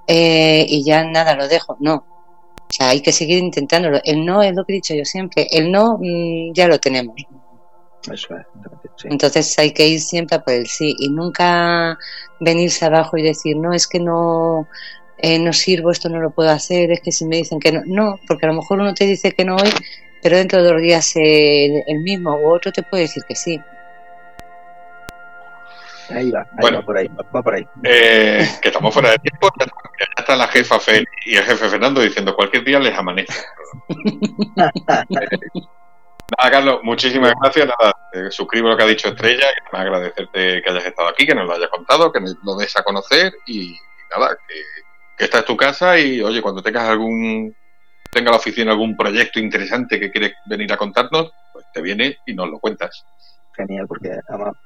[0.06, 1.76] eh, y ya nada, lo dejo.
[1.80, 2.04] No,
[2.72, 4.00] o sea, hay que seguir intentándolo.
[4.02, 5.46] El no es lo que he dicho yo siempre.
[5.50, 7.14] El no mm, ya lo tenemos.
[8.10, 8.46] Eso es.
[9.04, 11.98] Entonces hay que ir siempre por el sí y nunca
[12.40, 14.66] venirse abajo y decir, no, es que no,
[15.18, 17.82] eh, no sirvo, esto no lo puedo hacer, es que si me dicen que no.
[17.84, 19.70] No, porque a lo mejor uno te dice que no hoy,
[20.22, 23.60] pero dentro de dos días el, el mismo u otro te puede decir que sí.
[26.14, 27.66] Ahí va, bueno, por ahí, va por ahí.
[27.84, 29.66] Eh, que estamos fuera de tiempo, ya
[30.18, 33.32] está la jefa Fel y el jefe Fernando diciendo cualquier día les amanece.
[36.38, 37.66] nada, Carlos, muchísimas gracias.
[37.66, 41.26] Nada, eh, suscribo lo que ha dicho Estrella, que me agradecerte que hayas estado aquí,
[41.26, 43.76] que nos lo hayas contado, que nos lo des a conocer y,
[44.14, 44.54] nada, que,
[45.16, 47.54] que, esta es tu casa y oye, cuando tengas algún,
[48.10, 52.34] tenga la oficina algún proyecto interesante que quieres venir a contarnos, pues te viene y
[52.34, 53.04] nos lo cuentas
[53.56, 54.18] genial, porque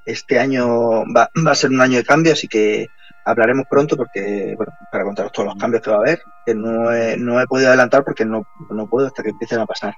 [0.04, 2.86] este año va, va, a ser un año de cambio, así que
[3.26, 6.92] hablaremos pronto porque, bueno, para contaros todos los cambios que va a haber, que no
[6.92, 9.94] he, no he podido adelantar porque no, no puedo hasta que empiecen a pasar.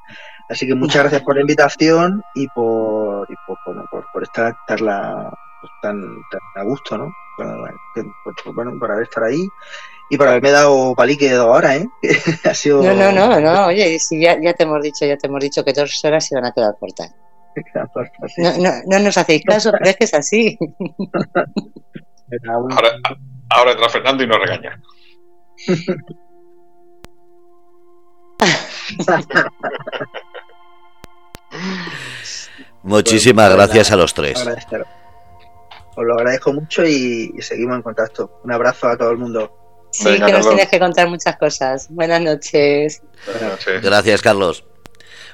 [0.49, 3.59] Así que muchas gracias por la invitación y por, y por,
[4.13, 6.01] por, esta charla pues, tan,
[6.31, 7.13] tan, a gusto, ¿no?
[7.37, 7.65] Bueno,
[8.55, 9.47] bueno, por haber estar ahí
[10.09, 11.87] y por haberme dado palique ahora, ¿eh?
[12.45, 12.83] ha sido...
[12.83, 15.63] No, no, no, no, oye, si ya, ya te hemos dicho, ya te hemos dicho
[15.65, 17.13] que dos horas se van a quedar cortas.
[18.39, 20.59] No, no, no, nos hacéis caso, pero es que es así.
[22.49, 22.91] Ahora,
[23.51, 24.83] ahora entra Fernando y nos regaña.
[32.83, 34.47] Muchísimas gracias a los tres.
[35.97, 38.41] Os lo agradezco mucho y, seguimos en contacto.
[38.45, 39.53] Un abrazo a todo el mundo.
[39.91, 41.89] Sí, que nos tienes que contar muchas cosas.
[41.91, 43.03] Buenas noches.
[43.27, 43.83] Buenas noches.
[43.83, 44.65] Gracias, Carlos.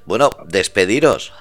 [0.06, 1.32] Bueno, despediros.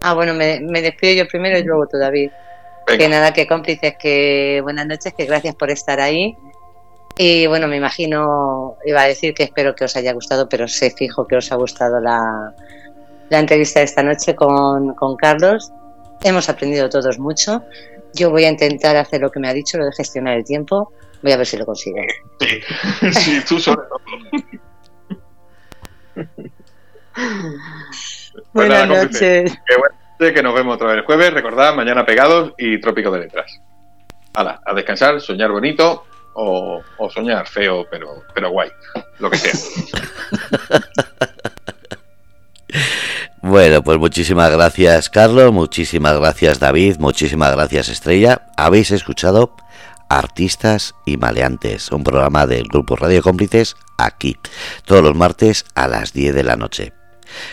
[0.00, 2.30] Ah, bueno, me, despido yo primero y luego tú, David.
[2.86, 6.36] Que nada, que cómplices, que buenas noches, que gracias por estar ahí.
[7.18, 10.90] Y bueno, me imagino, iba a decir que espero que os haya gustado, pero sé
[10.90, 12.54] fijo que os ha gustado la,
[13.28, 15.72] la entrevista de esta noche con, con Carlos.
[16.22, 17.62] Hemos aprendido todos mucho.
[18.14, 20.92] Yo voy a intentar hacer lo que me ha dicho, lo de gestionar el tiempo.
[21.22, 21.98] Voy a ver si lo consigo.
[22.40, 22.60] Sí,
[23.12, 23.82] sí tú sobre
[28.52, 29.58] Buenas noches.
[30.18, 31.32] Que, nos vemos otra vez el jueves.
[31.32, 33.60] Recordad, mañana pegados y trópico de letras.
[34.34, 36.04] Hala, a descansar, soñar bonito
[36.34, 38.70] o, soñar feo, pero, pero guay.
[39.18, 39.52] Lo que sea.
[43.40, 48.42] Bueno, pues muchísimas gracias Carlos, muchísimas gracias David, muchísimas gracias Estrella.
[48.56, 49.54] Habéis escuchado
[50.10, 54.36] Artistas y Maleantes, un programa del Grupo Radio Cómplices aquí,
[54.84, 56.97] todos los martes a las 10 de la noche.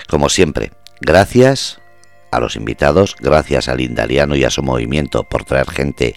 [0.08, 0.72] Como siempre,
[1.02, 1.80] gracias
[2.32, 6.16] a los invitados, gracias al Indaliano y a su movimiento por traer gente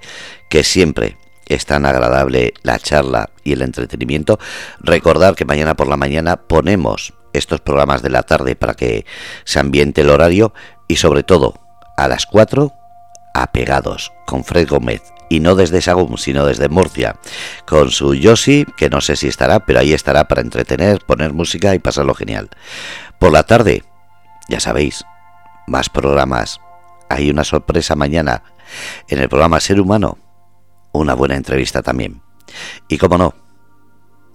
[0.48, 1.16] que siempre
[1.46, 4.38] es tan agradable la charla y el entretenimiento.
[4.80, 9.06] Recordar que mañana por la mañana ponemos estos programas de la tarde para que
[9.44, 10.52] se ambiente el horario
[10.88, 11.54] y sobre todo
[11.96, 12.72] a las 4
[13.34, 17.16] apegados con Fred Gómez y no desde Sagún, sino desde Murcia,
[17.66, 21.74] con su Yoshi, que no sé si estará, pero ahí estará para entretener, poner música
[21.74, 22.48] y pasarlo genial.
[23.18, 23.84] Por la tarde,
[24.48, 25.04] ya sabéis,
[25.66, 26.60] más programas.
[27.08, 28.42] Hay una sorpresa mañana
[29.08, 30.18] en el programa Ser Humano,
[30.92, 32.22] una buena entrevista también.
[32.88, 33.34] Y como no,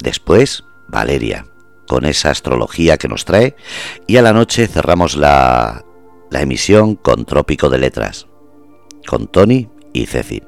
[0.00, 1.46] después Valeria,
[1.88, 3.56] con esa astrología que nos trae,
[4.06, 5.84] y a la noche cerramos la,
[6.30, 8.26] la emisión con Trópico de Letras,
[9.06, 10.42] con Tony y Ceci.